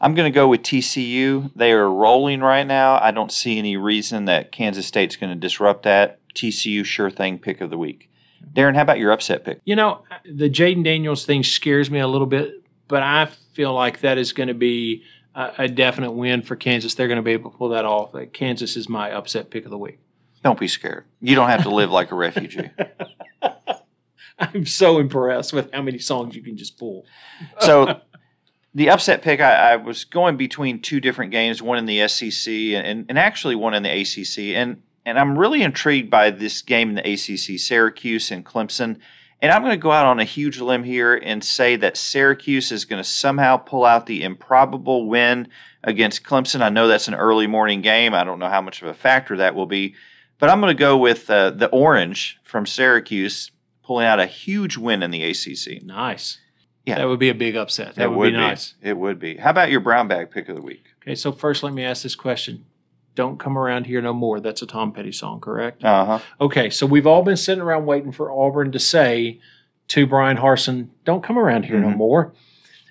I'm 0.00 0.14
going 0.14 0.32
to 0.32 0.34
go 0.34 0.48
with 0.48 0.62
TCU. 0.62 1.50
They 1.54 1.72
are 1.72 1.90
rolling 1.90 2.40
right 2.40 2.66
now. 2.66 2.98
I 2.98 3.10
don't 3.10 3.30
see 3.30 3.58
any 3.58 3.76
reason 3.76 4.24
that 4.24 4.50
Kansas 4.50 4.86
State's 4.86 5.16
going 5.16 5.32
to 5.32 5.38
disrupt 5.38 5.82
that. 5.82 6.20
TCU 6.34 6.84
sure 6.84 7.10
thing 7.10 7.38
pick 7.38 7.60
of 7.60 7.68
the 7.68 7.76
week. 7.76 8.10
Darren, 8.52 8.74
how 8.74 8.82
about 8.82 8.98
your 8.98 9.12
upset 9.12 9.44
pick? 9.44 9.60
You 9.64 9.76
know, 9.76 10.02
the 10.24 10.50
Jayden 10.50 10.84
Daniels 10.84 11.24
thing 11.24 11.42
scares 11.42 11.90
me 11.90 11.98
a 12.00 12.08
little 12.08 12.26
bit, 12.26 12.62
but 12.88 13.02
I 13.02 13.26
feel 13.54 13.72
like 13.72 14.00
that 14.00 14.18
is 14.18 14.32
going 14.32 14.48
to 14.48 14.54
be 14.54 15.02
a, 15.34 15.52
a 15.58 15.68
definite 15.68 16.12
win 16.12 16.42
for 16.42 16.56
Kansas. 16.56 16.94
They're 16.94 17.08
going 17.08 17.16
to 17.16 17.22
be 17.22 17.32
able 17.32 17.50
to 17.50 17.56
pull 17.56 17.70
that 17.70 17.84
off. 17.84 18.14
Like, 18.14 18.32
Kansas 18.32 18.76
is 18.76 18.88
my 18.88 19.12
upset 19.12 19.50
pick 19.50 19.64
of 19.64 19.70
the 19.70 19.78
week. 19.78 19.98
Don't 20.42 20.58
be 20.58 20.68
scared. 20.68 21.04
You 21.20 21.34
don't 21.34 21.48
have 21.48 21.62
to 21.62 21.70
live 21.70 21.90
like 21.90 22.10
a 22.10 22.14
refugee. 22.14 22.70
I'm 24.38 24.66
so 24.66 24.98
impressed 24.98 25.52
with 25.52 25.72
how 25.72 25.82
many 25.82 25.98
songs 25.98 26.34
you 26.36 26.42
can 26.42 26.56
just 26.56 26.78
pull. 26.78 27.06
So 27.60 28.00
the 28.74 28.90
upset 28.90 29.22
pick, 29.22 29.40
I, 29.40 29.72
I 29.72 29.76
was 29.76 30.04
going 30.04 30.36
between 30.36 30.82
two 30.82 31.00
different 31.00 31.30
games, 31.30 31.62
one 31.62 31.78
in 31.78 31.86
the 31.86 32.06
SEC 32.08 32.52
and, 32.52 33.06
and 33.08 33.18
actually 33.18 33.54
one 33.54 33.74
in 33.74 33.82
the 33.82 33.90
ACC. 33.90 34.56
And, 34.56 34.82
and 35.04 35.18
I'm 35.18 35.38
really 35.38 35.62
intrigued 35.62 36.10
by 36.10 36.30
this 36.30 36.62
game 36.62 36.90
in 36.90 36.94
the 36.94 37.12
ACC, 37.12 37.58
Syracuse 37.58 38.30
and 38.30 38.44
Clemson. 38.44 38.98
And 39.40 39.52
I'm 39.52 39.62
going 39.62 39.72
to 39.72 39.76
go 39.76 39.92
out 39.92 40.06
on 40.06 40.20
a 40.20 40.24
huge 40.24 40.58
limb 40.58 40.84
here 40.84 41.14
and 41.14 41.44
say 41.44 41.76
that 41.76 41.98
Syracuse 41.98 42.72
is 42.72 42.86
going 42.86 43.02
to 43.02 43.08
somehow 43.08 43.58
pull 43.58 43.84
out 43.84 44.06
the 44.06 44.22
improbable 44.22 45.06
win 45.06 45.48
against 45.82 46.24
Clemson. 46.24 46.62
I 46.62 46.70
know 46.70 46.88
that's 46.88 47.08
an 47.08 47.14
early 47.14 47.46
morning 47.46 47.82
game. 47.82 48.14
I 48.14 48.24
don't 48.24 48.38
know 48.38 48.48
how 48.48 48.62
much 48.62 48.80
of 48.80 48.88
a 48.88 48.94
factor 48.94 49.36
that 49.36 49.54
will 49.54 49.66
be. 49.66 49.94
But 50.38 50.48
I'm 50.48 50.60
going 50.60 50.74
to 50.74 50.78
go 50.78 50.96
with 50.96 51.28
uh, 51.28 51.50
the 51.50 51.68
Orange 51.68 52.38
from 52.42 52.64
Syracuse 52.64 53.50
pulling 53.82 54.06
out 54.06 54.18
a 54.18 54.26
huge 54.26 54.78
win 54.78 55.02
in 55.02 55.10
the 55.10 55.22
ACC. 55.22 55.82
Nice. 55.82 56.38
Yeah. 56.86 56.96
That 56.96 57.08
would 57.08 57.18
be 57.20 57.28
a 57.28 57.34
big 57.34 57.56
upset. 57.56 57.94
That 57.96 58.04
it 58.04 58.12
would, 58.12 58.32
be 58.32 58.38
nice. 58.38 58.74
It 58.82 58.96
would 58.96 59.18
be. 59.18 59.36
How 59.36 59.50
about 59.50 59.70
your 59.70 59.80
brown 59.80 60.08
bag 60.08 60.30
pick 60.30 60.48
of 60.48 60.56
the 60.56 60.62
week? 60.62 60.84
Okay, 61.02 61.14
so 61.14 61.32
first 61.32 61.62
let 61.62 61.72
me 61.74 61.84
ask 61.84 62.02
this 62.02 62.14
question. 62.14 62.64
Don't 63.14 63.38
come 63.38 63.56
around 63.56 63.86
here 63.86 64.02
no 64.02 64.12
more. 64.12 64.40
That's 64.40 64.62
a 64.62 64.66
Tom 64.66 64.92
Petty 64.92 65.12
song, 65.12 65.40
correct? 65.40 65.84
Uh 65.84 66.04
huh. 66.04 66.18
Okay, 66.40 66.70
so 66.70 66.84
we've 66.86 67.06
all 67.06 67.22
been 67.22 67.36
sitting 67.36 67.62
around 67.62 67.86
waiting 67.86 68.12
for 68.12 68.30
Auburn 68.32 68.72
to 68.72 68.78
say 68.78 69.40
to 69.88 70.06
Bryan 70.06 70.38
Harsin, 70.38 70.88
don't 71.04 71.22
come 71.22 71.38
around 71.38 71.66
here 71.66 71.78
no 71.78 71.88
Mhm. 71.88 71.96
more. 71.96 72.32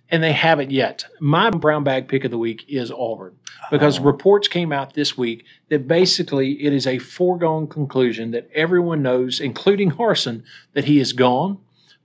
And 0.09 0.21
they 0.21 0.33
haven't 0.33 0.71
yet. 0.71 1.05
My 1.19 1.49
brown 1.49 1.83
bag 1.83 2.07
pick 2.07 2.23
of 2.23 2.31
the 2.31 2.37
week 2.37 2.63
is 2.67 2.91
Auburn 2.91 3.33
because 3.71 3.99
Oh. 3.99 4.03
reports 4.03 4.47
came 4.47 4.71
out 4.71 4.93
this 4.93 5.17
week 5.17 5.43
that 5.69 5.87
basically 5.87 6.63
it 6.63 6.71
is 6.71 6.85
a 6.85 6.99
foregone 6.99 7.67
conclusion 7.67 8.31
that 8.31 8.47
everyone 8.53 9.01
knows, 9.01 9.39
including 9.39 9.91
Harsin, 9.91 10.43
that 10.73 10.85
he 10.85 10.99
is 10.99 11.13
gone, 11.13 11.57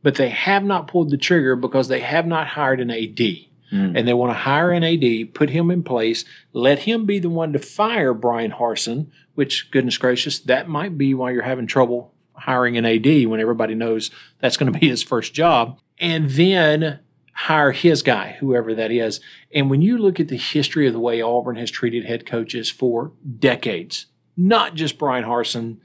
but 0.02 0.14
they 0.14 0.31
have 0.31 0.64
not 0.64 0.88
pulled 0.88 1.11
the 1.11 1.16
trigger 1.18 1.54
because 1.54 1.88
they 1.88 2.00
have 2.00 2.26
not 2.26 2.48
hired 2.48 2.81
an 2.81 2.90
AD 2.90 3.48
Mm. 3.72 3.98
and 3.98 4.09
they 4.09 4.14
want 4.14 4.31
to 4.31 4.38
hire 4.38 4.70
an 4.70 4.83
AD, 4.83 5.35
put 5.35 5.50
him 5.50 5.70
in 5.70 5.83
place, 5.83 6.24
let 6.52 6.81
him 6.81 7.04
be 7.04 7.18
the 7.18 7.28
one 7.28 7.52
to 7.52 7.59
fire 7.59 8.14
Bryan 8.14 8.52
Harsin, 8.52 9.09
which, 9.35 9.70
goodness 9.70 9.98
gracious, 9.98 10.38
that 10.38 10.68
might 10.68 10.96
be 10.96 11.12
why 11.12 11.33
you're 11.33 11.42
having 11.42 11.66
trouble 11.66 12.14
hiring 12.33 12.76
an 12.76 12.87
AD 12.87 13.26
when 13.26 13.40
everybody 13.40 13.74
knows 13.74 14.11
that's 14.40 14.57
going 14.57 14.72
to 14.72 14.78
be 14.78 14.88
his 14.88 15.02
first 15.02 15.35
job, 15.35 15.78
and 15.98 16.31
then 16.31 17.00
hire 17.33 17.72
his 17.72 18.02
guy, 18.02 18.37
whoever 18.40 18.74
that 18.74 18.90
is. 18.90 19.20
And 19.54 19.70
when 19.70 19.83
you 19.83 19.98
look 19.98 20.18
at 20.18 20.28
the 20.28 20.37
history 20.37 20.87
of 20.87 20.92
the 20.92 20.98
way 20.98 21.20
Auburn 21.20 21.57
has 21.57 21.70
treated 21.70 22.04
head 22.04 22.26
coaches 22.26 22.70
for 22.70 23.12
decades, 23.38 24.07
not 24.37 24.74
just 24.74 24.98
Bryan 24.98 25.24
Harsin, 25.24 25.78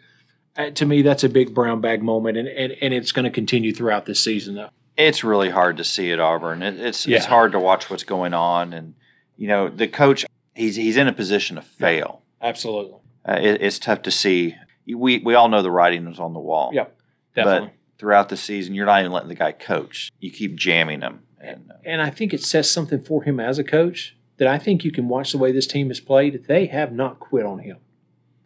uh, 0.55 0.69
to 0.71 0.85
me, 0.85 1.01
that's 1.01 1.23
a 1.23 1.29
big 1.29 1.53
brown 1.53 1.81
bag 1.81 2.01
moment, 2.01 2.37
and, 2.37 2.47
and, 2.47 2.73
and 2.81 2.93
it's 2.93 3.11
going 3.11 3.25
to 3.25 3.31
continue 3.31 3.73
throughout 3.73 4.05
this 4.05 4.23
season, 4.23 4.55
though. 4.55 4.69
It's 4.97 5.23
really 5.23 5.49
hard 5.49 5.77
to 5.77 5.83
see 5.83 6.11
at 6.11 6.19
Auburn. 6.19 6.61
It, 6.61 6.79
it's 6.79 7.07
Yeah. 7.07 7.17
it's 7.17 7.25
hard 7.25 7.51
to 7.53 7.59
watch 7.59 7.89
what's 7.89 8.03
going 8.03 8.33
on, 8.33 8.73
and 8.73 8.93
you 9.37 9.47
know 9.47 9.69
the 9.69 9.87
coach. 9.87 10.25
He's 10.55 10.75
he's 10.75 10.97
in 10.97 11.07
a 11.07 11.13
position 11.13 11.55
to 11.55 11.61
fail. 11.61 12.21
Absolutely. 12.41 12.99
Uh, 13.27 13.39
it, 13.41 13.61
it's 13.61 13.79
tough 13.79 14.01
to 14.03 14.11
see. 14.11 14.55
We 14.87 15.19
we 15.19 15.33
all 15.33 15.49
know 15.49 15.61
the 15.61 15.71
writing 15.71 16.07
is 16.07 16.19
on 16.19 16.33
the 16.33 16.39
wall. 16.39 16.71
Yep, 16.73 16.95
definitely. 17.35 17.67
But 17.69 17.99
throughout 17.99 18.29
the 18.29 18.37
season, 18.37 18.75
you're 18.75 18.85
not 18.85 18.99
even 18.99 19.11
letting 19.11 19.29
the 19.29 19.35
guy 19.35 19.51
coach. 19.51 20.11
You 20.19 20.29
keep 20.29 20.55
jamming 20.55 21.01
him. 21.01 21.21
And 21.39 21.71
uh, 21.71 21.75
And 21.85 22.01
I 22.01 22.09
think 22.09 22.33
it 22.33 22.43
says 22.43 22.69
something 22.69 23.01
for 23.01 23.23
him 23.23 23.39
as 23.39 23.57
a 23.57 23.63
coach 23.63 24.15
that 24.37 24.47
I 24.47 24.57
think 24.59 24.83
you 24.83 24.91
can 24.91 25.07
watch 25.07 25.31
the 25.31 25.37
way 25.37 25.51
this 25.51 25.67
team 25.67 25.87
has 25.89 25.99
played. 25.99 26.45
They 26.47 26.65
have 26.67 26.91
not 26.91 27.19
quit 27.19 27.45
on 27.45 27.59
him. 27.59 27.77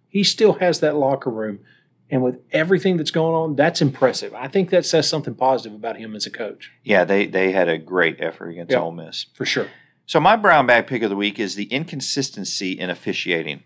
He 0.10 0.24
still 0.24 0.54
has 0.54 0.80
that 0.80 0.96
locker 0.96 1.30
room. 1.30 1.60
And 2.10 2.24
with 2.24 2.40
everything 2.52 2.96
that's 2.98 3.12
going 3.12 3.36
on, 3.36 3.56
that's 3.58 3.82
impressive. 3.82 4.34
I 4.34 4.48
think 4.48 4.70
that 4.70 4.86
says 4.86 5.10
something 5.10 5.36
positive 5.36 5.76
about 5.76 5.98
him 5.98 6.16
as 6.16 6.26
a 6.26 6.30
coach, 6.32 6.72
yeah, 6.84 7.04
they 7.04 7.26
they 7.28 7.52
had 7.52 7.68
a 7.68 7.78
great 7.78 8.18
effort 8.22 8.50
against 8.50 8.72
Yeah. 8.72 8.80
Ole 8.80 8.92
Miss. 8.92 9.26
for 9.34 9.46
sure. 9.46 9.68
So 10.06 10.22
my 10.22 10.38
brown 10.38 10.66
bag 10.68 10.88
pick 10.88 11.02
of 11.04 11.10
the 11.10 11.18
week 11.18 11.38
is 11.38 11.56
the 11.56 11.66
inconsistency 11.66 12.72
in 12.72 12.90
officiating. 12.90 13.64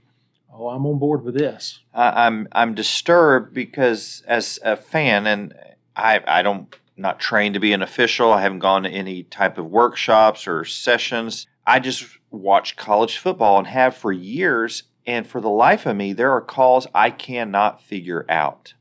Oh, 0.52 0.70
I'm 0.70 0.86
on 0.88 0.98
board 0.98 1.24
with 1.24 1.36
this. 1.38 1.80
I, 1.94 2.26
I'm 2.26 2.48
I'm 2.52 2.74
disturbed 2.74 3.54
because 3.54 4.24
as 4.28 4.60
a 4.64 4.76
fan, 4.76 5.28
and 5.28 5.54
I 5.96 6.22
I 6.28 6.42
don't 6.42 6.76
not 6.98 7.20
trained 7.20 7.54
to 7.54 7.60
be 7.60 7.74
an 7.74 7.82
official. 7.84 8.34
I 8.34 8.42
haven't 8.42 8.60
gone 8.60 8.84
to 8.84 8.90
any 8.90 9.24
type 9.24 9.58
of 9.60 9.68
workshops 9.68 10.48
or 10.48 10.66
sessions. 10.66 11.46
I 11.66 11.80
just 11.80 12.06
watch 12.32 12.76
college 12.76 13.18
football 13.18 13.60
and 13.60 13.68
have 13.68 13.96
for 13.96 14.12
years. 14.12 14.84
And 15.06 15.26
for 15.26 15.42
the 15.42 15.50
life 15.50 15.86
of 15.86 15.96
me, 15.96 16.14
there 16.14 16.32
are 16.32 16.42
calls 16.42 16.88
I 16.94 17.10
cannot 17.10 17.82
figure 17.82 18.26
out. 18.30 18.74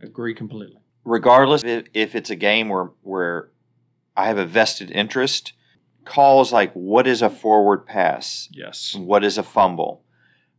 Agree 0.00 0.34
completely. 0.34 0.78
Regardless 1.04 1.62
if, 1.64 1.86
if 1.94 2.14
it's 2.14 2.30
a 2.30 2.36
game 2.36 2.68
where, 2.68 2.90
where 3.02 3.50
I 4.16 4.26
have 4.26 4.38
a 4.38 4.46
vested 4.46 4.90
interest, 4.90 5.52
calls 6.04 6.52
like 6.52 6.72
what 6.72 7.06
is 7.06 7.22
a 7.22 7.30
forward 7.30 7.86
pass? 7.86 8.48
Yes. 8.52 8.94
What 8.94 9.24
is 9.24 9.38
a 9.38 9.42
fumble? 9.42 10.02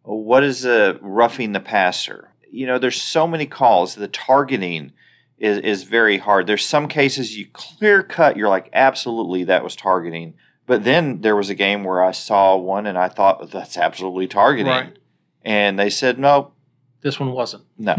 What 0.04 0.43
is 0.43 0.66
a 0.66 0.98
roughing 1.02 1.54
the 1.54 1.60
passer? 1.60 2.32
You 2.50 2.68
know, 2.68 2.78
there's 2.78 3.02
so 3.02 3.28
many 3.28 3.46
calls. 3.46 3.96
The 3.96 4.08
targeting 4.08 4.93
is, 5.38 5.58
is 5.60 5.84
very 5.84 6.20
hard. 6.20 6.48
There's 6.48 6.66
some 6.66 6.88
cases 6.88 7.38
you 7.38 7.48
clear 7.52 8.04
cut, 8.04 8.38
you're 8.38 8.50
like, 8.50 8.70
absolutely, 8.72 9.43
that 9.46 9.64
was 9.64 9.76
targeting. 9.76 10.36
But 10.66 10.84
then 10.84 11.22
there 11.22 11.36
was 11.36 11.49
a 11.49 11.55
game 11.55 11.84
where 11.84 12.03
I 12.03 12.11
saw 12.11 12.55
one 12.55 12.88
and 12.88 12.97
I 12.97 13.07
thought 13.07 13.51
that's 13.51 13.78
absolutely 13.78 14.28
targeting. 14.28 14.72
Right. 14.72 14.97
And 15.43 15.78
they 15.78 15.89
said, 15.91 16.18
no, 16.18 16.53
This 17.01 17.20
one 17.20 17.32
wasn't. 17.32 17.66
no. 17.78 17.95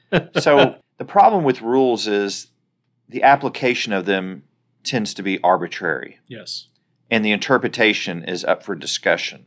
so 0.40 0.76
the 0.98 1.04
problem 1.04 1.44
with 1.44 1.60
rules 1.60 2.06
is 2.06 2.48
the 3.08 3.22
application 3.22 3.92
of 3.92 4.06
them 4.06 4.44
tends 4.82 5.12
to 5.14 5.22
be 5.22 5.38
arbitrary 5.42 6.18
Yes. 6.26 6.68
and 7.10 7.22
the 7.24 7.32
interpretation 7.32 8.24
is 8.24 8.44
up 8.44 8.62
for 8.62 8.74
discussion. 8.74 9.44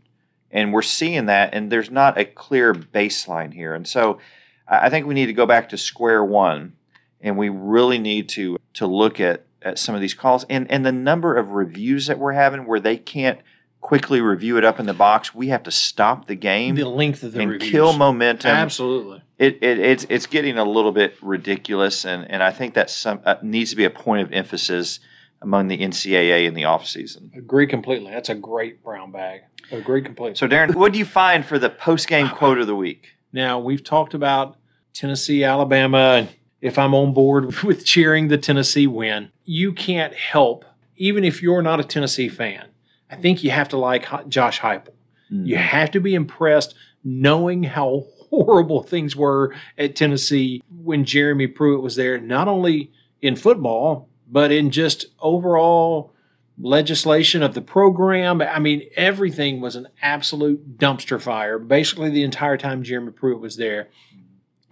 And 0.51 0.71
we're 0.71 0.83
seeing 0.83 1.25
that, 1.25 1.55
and 1.55 1.71
there's 1.71 1.89
not 1.89 2.19
a 2.19 2.25
clear 2.25 2.75
baseline 2.75 3.53
here. 3.55 3.73
And 3.73 3.87
so 3.87 4.19
I 4.67 4.85
I 4.85 4.89
think 4.91 5.07
we 5.07 5.15
need 5.15 5.25
to 5.25 5.33
go 5.33 5.47
back 5.47 5.69
to 5.69 5.77
square 5.79 6.23
one, 6.23 6.73
and 7.19 7.35
we 7.39 7.49
really 7.49 7.97
need 7.97 8.29
to 8.29 8.57
to 8.73 8.85
look 8.85 9.19
at, 9.19 9.47
at 9.63 9.79
some 9.79 9.95
of 9.95 10.01
these 10.01 10.13
calls 10.13 10.45
and, 10.49 10.69
and 10.71 10.85
the 10.85 10.91
number 10.91 11.35
of 11.35 11.49
reviews 11.51 12.07
that 12.07 12.19
we're 12.19 12.33
having 12.33 12.65
where 12.65 12.79
they 12.79 12.97
can't 12.97 13.39
quickly 13.81 14.21
review 14.21 14.57
it 14.57 14.63
up 14.63 14.79
in 14.79 14.85
the 14.85 14.93
box. 14.93 15.35
We 15.35 15.49
have 15.49 15.63
to 15.63 15.71
stop 15.71 16.27
the 16.27 16.35
game 16.35 16.75
The 16.75 16.85
length 16.87 17.23
of 17.23 17.33
the 17.33 17.41
and 17.41 17.51
reviews. 17.51 17.71
kill 17.71 17.93
momentum 17.93 18.51
Absolutely. 18.51 19.21
it, 19.37 19.57
it 19.61 19.79
it's 19.79 20.05
it's 20.09 20.25
getting 20.25 20.57
a 20.57 20.63
little 20.63 20.91
bit 20.93 21.15
ridiculous, 21.21 22.05
and 22.05 22.29
and 22.31 22.41
I 22.41 22.51
think 22.51 22.73
that 22.75 22.89
some 22.89 23.19
uh, 23.25 23.35
needs 23.41 23.71
to 23.71 23.75
be 23.75 23.83
a 23.83 23.89
point 23.89 24.21
of 24.21 24.31
emphasis 24.31 24.99
among 25.41 25.67
the 25.67 25.77
NCAA 25.79 26.45
in 26.45 26.53
the 26.53 26.63
off 26.63 26.87
season. 26.87 27.31
Agree 27.35 27.67
completely. 27.67 28.11
That's 28.11 28.29
a 28.29 28.35
great 28.35 28.81
brown 28.81 29.11
bag. 29.11 29.41
Agree 29.71 30.01
completely. 30.01 30.35
So, 30.35 30.47
Darren, 30.47 30.73
what 30.75 30.93
do 30.93 30.99
you 30.99 31.05
find 31.05 31.45
for 31.45 31.59
the 31.59 31.69
post 31.69 32.07
game 32.07 32.29
quote 32.29 32.59
of 32.59 32.67
the 32.67 32.75
week? 32.75 33.07
Now, 33.33 33.59
we've 33.59 33.83
talked 33.83 34.13
about 34.13 34.55
Tennessee, 34.93 35.43
Alabama, 35.43 36.15
and 36.19 36.29
if 36.63 36.79
I'm 36.79 36.95
on 36.95 37.13
board 37.13 37.53
with 37.63 37.85
cheering 37.85 38.29
the 38.29 38.37
Tennessee 38.37 38.87
win, 38.87 39.31
you 39.43 39.73
can't 39.73 40.15
help, 40.15 40.65
even 40.95 41.23
if 41.23 41.43
you're 41.43 41.61
not 41.61 41.81
a 41.81 41.83
Tennessee 41.83 42.29
fan, 42.29 42.69
I 43.11 43.17
think 43.17 43.43
you 43.43 43.51
have 43.51 43.69
to 43.69 43.77
like 43.77 44.07
Josh 44.29 44.61
Heupel. 44.61 44.93
Mm. 45.31 45.45
You 45.45 45.57
have 45.57 45.91
to 45.91 45.99
be 45.99 46.15
impressed 46.15 46.73
knowing 47.03 47.63
how 47.63 48.05
horrible 48.29 48.81
things 48.81 49.15
were 49.15 49.53
at 49.77 49.95
Tennessee 49.95 50.63
when 50.83 51.03
Jeremy 51.03 51.47
Pruitt 51.47 51.83
was 51.83 51.97
there, 51.97 52.19
not 52.19 52.47
only 52.47 52.91
in 53.21 53.35
football, 53.35 54.07
but 54.31 54.51
in 54.51 54.71
just 54.71 55.07
overall 55.19 56.13
legislation 56.57 57.43
of 57.43 57.55
the 57.55 57.61
program. 57.61 58.41
I 58.41 58.59
mean, 58.59 58.83
everything 58.95 59.59
was 59.59 59.75
an 59.75 59.87
absolute 60.01 60.77
dumpster 60.77 61.19
fire 61.19 61.59
basically 61.59 62.09
the 62.09 62.23
entire 62.23 62.57
time 62.57 62.83
Jeremy 62.83 63.11
Pruitt 63.11 63.41
was 63.41 63.57
there. 63.57 63.89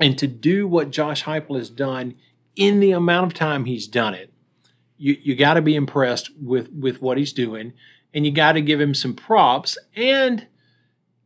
And 0.02 0.18
to 0.18 0.28
do 0.28 0.68
what 0.68 0.92
Josh 0.92 1.24
Heupel 1.24 1.58
has 1.58 1.70
done 1.70 2.16
in 2.56 2.80
the 2.80 2.92
amount 2.92 3.28
of 3.28 3.34
time 3.34 3.66
he's 3.66 3.88
done 3.88 4.14
it, 4.14 4.34
you, 4.98 5.18
you 5.22 5.36
got 5.36 5.54
to 5.56 5.62
be 5.62 5.76
impressed 5.76 6.32
with, 6.42 6.72
with 6.72 7.02
what 7.02 7.18
he's 7.18 7.34
doing 7.34 7.74
and 8.14 8.26
you 8.26 8.32
got 8.32 8.54
to 8.54 8.62
give 8.62 8.82
him 8.82 8.94
some 8.94 9.14
props. 9.14 9.78
And 9.96 10.48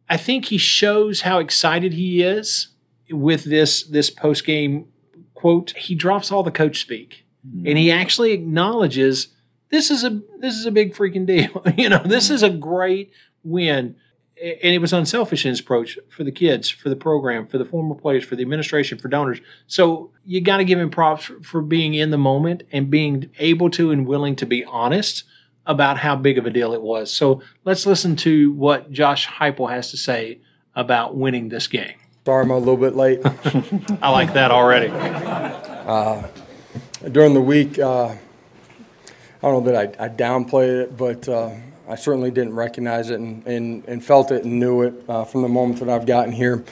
I 0.10 0.18
think 0.18 0.46
he 0.46 0.58
shows 0.58 1.22
how 1.22 1.40
excited 1.40 1.94
he 1.94 2.22
is 2.22 2.68
with 3.10 3.46
this, 3.46 3.84
this 3.84 4.10
post 4.10 4.46
game 4.46 4.88
quote. 5.34 5.72
He 5.72 5.96
drops 5.96 6.32
all 6.32 6.44
the 6.44 6.52
coach 6.52 6.80
speak 6.82 7.26
mm-hmm. 7.48 7.68
and 7.68 7.78
he 7.78 7.92
actually 7.92 8.32
acknowledges 8.32 9.30
this 9.70 9.90
is 9.90 10.04
a 10.04 10.22
this 10.40 10.56
is 10.56 10.66
a 10.66 10.72
big 10.72 10.94
freaking 10.94 11.26
deal. 11.26 11.64
you 11.78 11.90
know, 11.90 12.02
this 12.06 12.26
mm-hmm. 12.26 12.36
is 12.36 12.44
a 12.44 12.50
great 12.50 13.12
win. 13.44 13.96
And 14.42 14.74
it 14.74 14.80
was 14.80 14.92
unselfish 14.92 15.46
in 15.46 15.50
his 15.50 15.62
approach 15.62 15.98
for 16.10 16.26
the 16.26 16.32
kids, 16.32 16.70
for 16.70 16.90
the 16.90 16.96
program, 16.96 17.48
for 17.48 17.58
the 17.58 17.64
former 17.64 17.96
players, 17.96 18.26
for 18.26 18.36
the 18.36 18.42
administration, 18.42 18.98
for 18.98 19.08
donors. 19.08 19.40
So 19.66 20.12
you 20.26 20.42
got 20.42 20.58
to 20.58 20.66
give 20.66 20.78
him 20.78 20.90
props 20.90 21.26
for, 21.26 21.42
for 21.42 21.62
being 21.62 21.94
in 21.94 22.12
the 22.12 22.18
moment 22.18 22.64
and 22.72 22.90
being 22.90 23.30
able 23.40 23.70
to 23.72 23.92
and 23.92 24.06
willing 24.06 24.36
to 24.38 24.46
be 24.46 24.66
honest 24.66 25.24
about 25.66 26.00
how 26.00 26.16
big 26.18 26.38
of 26.38 26.46
a 26.46 26.50
deal 26.50 26.74
it 26.74 26.82
was. 26.82 27.12
So 27.14 27.42
let's 27.64 27.86
listen 27.86 28.16
to 28.18 28.52
what 28.52 28.92
Josh 28.92 29.28
Heupel 29.28 29.72
has 29.72 29.90
to 29.92 29.98
say 29.98 30.40
about 30.76 31.16
winning 31.16 31.50
this 31.50 31.68
game. 31.68 31.96
Sorry, 32.26 32.44
I'm 32.44 32.52
a 32.52 32.58
little 32.58 32.78
bit 32.78 32.96
late. 32.96 33.22
I 34.02 34.10
like 34.10 34.34
that 34.34 34.52
already. 34.52 34.90
During 37.12 37.34
the 37.34 37.42
week, 37.42 37.80
uh, 37.80 38.08
I 38.08 38.18
don't 39.42 39.64
know 39.64 39.72
that 39.72 40.00
I, 40.00 40.06
I 40.06 40.10
downplayed 40.10 40.84
it, 40.84 40.98
but 40.98 41.30
uh, 41.30 41.52
I 41.88 41.96
certainly 41.96 42.32
didn't 42.32 42.54
recognize 42.56 43.10
it 43.10 43.20
and, 43.20 43.46
and, 43.46 43.86
and 43.88 44.04
felt 44.04 44.32
it 44.32 44.44
and 44.44 44.60
knew 44.60 44.82
it 44.82 44.94
uh, 45.08 45.24
from 45.24 45.44
the 45.44 45.50
moment 45.50 45.80
that 45.80 45.90
I've 45.90 46.06
gotten 46.06 46.32
here. 46.32 46.64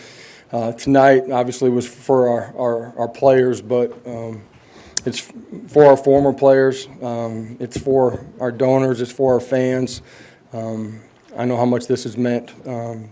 Uh, 0.52 0.72
tonight, 0.74 1.30
obviously, 1.32 1.70
was 1.70 1.88
for 1.88 2.30
our, 2.30 2.56
our, 2.58 3.00
our 3.00 3.08
players, 3.08 3.62
but 3.62 3.92
um, 4.08 4.44
it's 5.06 5.20
for 5.68 5.86
our 5.86 5.98
former 5.98 6.34
players. 6.34 6.88
Um, 7.02 7.58
it's 7.60 7.78
for 7.78 8.26
our 8.40 8.52
donors. 8.52 9.02
It's 9.02 9.12
for 9.12 9.34
our 9.34 9.40
fans. 9.40 10.02
Um, 10.52 11.02
I 11.36 11.46
know 11.46 11.58
how 11.58 11.66
much 11.66 11.88
this 11.88 12.04
has 12.04 12.18
meant 12.18 12.52
um, 12.68 13.10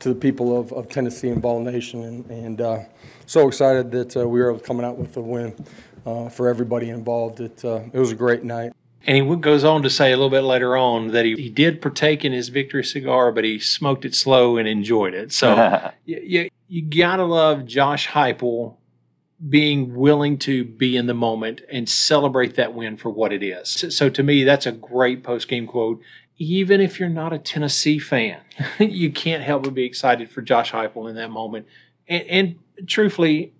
to 0.00 0.08
the 0.08 0.14
people 0.14 0.58
of, 0.58 0.72
of 0.72 0.88
Tennessee 0.88 1.28
and 1.28 1.40
Vol 1.40 1.60
Nation, 1.60 2.02
and, 2.02 2.30
and 2.30 2.60
uh, 2.60 2.78
so 3.26 3.48
excited 3.48 3.90
that 3.92 4.16
uh, 4.16 4.28
we 4.28 4.40
were 4.40 4.58
coming 4.58 4.84
out 4.84 4.98
with 4.98 5.16
a 5.16 5.20
win 5.20 5.54
uh, 6.04 6.28
for 6.28 6.48
everybody 6.48 6.90
involved. 6.90 7.40
It, 7.40 7.64
uh, 7.64 7.80
it 7.92 7.98
was 7.98 8.12
a 8.12 8.16
great 8.16 8.44
night. 8.44 8.72
And 9.06 9.28
he 9.28 9.36
goes 9.36 9.64
on 9.64 9.82
to 9.82 9.90
say 9.90 10.12
a 10.12 10.16
little 10.16 10.30
bit 10.30 10.42
later 10.42 10.76
on 10.76 11.08
that 11.08 11.24
he, 11.24 11.34
he 11.34 11.48
did 11.48 11.82
partake 11.82 12.24
in 12.24 12.32
his 12.32 12.48
victory 12.48 12.84
cigar, 12.84 13.32
but 13.32 13.44
he 13.44 13.58
smoked 13.58 14.04
it 14.04 14.14
slow 14.14 14.56
and 14.56 14.68
enjoyed 14.68 15.14
it. 15.14 15.32
So 15.32 15.90
you, 16.04 16.20
you, 16.22 16.50
you 16.68 16.82
got 16.82 17.16
to 17.16 17.24
love 17.24 17.66
Josh 17.66 18.08
Heupel 18.08 18.76
being 19.48 19.94
willing 19.94 20.38
to 20.38 20.64
be 20.64 20.96
in 20.96 21.06
the 21.06 21.14
moment 21.14 21.62
and 21.70 21.88
celebrate 21.88 22.54
that 22.54 22.74
win 22.74 22.96
for 22.96 23.10
what 23.10 23.32
it 23.32 23.42
is. 23.42 23.68
So, 23.68 23.88
so 23.88 24.08
to 24.08 24.22
me, 24.22 24.44
that's 24.44 24.66
a 24.66 24.72
great 24.72 25.24
post 25.24 25.48
game 25.48 25.66
quote. 25.66 26.00
Even 26.38 26.80
if 26.80 27.00
you're 27.00 27.08
not 27.08 27.32
a 27.32 27.38
Tennessee 27.38 27.98
fan, 27.98 28.40
you 28.78 29.10
can't 29.10 29.42
help 29.42 29.64
but 29.64 29.74
be 29.74 29.84
excited 29.84 30.30
for 30.30 30.42
Josh 30.42 30.72
Heupel 30.72 31.08
in 31.08 31.16
that 31.16 31.30
moment. 31.30 31.66
And, 32.06 32.22
and 32.28 32.88
truthfully, 32.88 33.52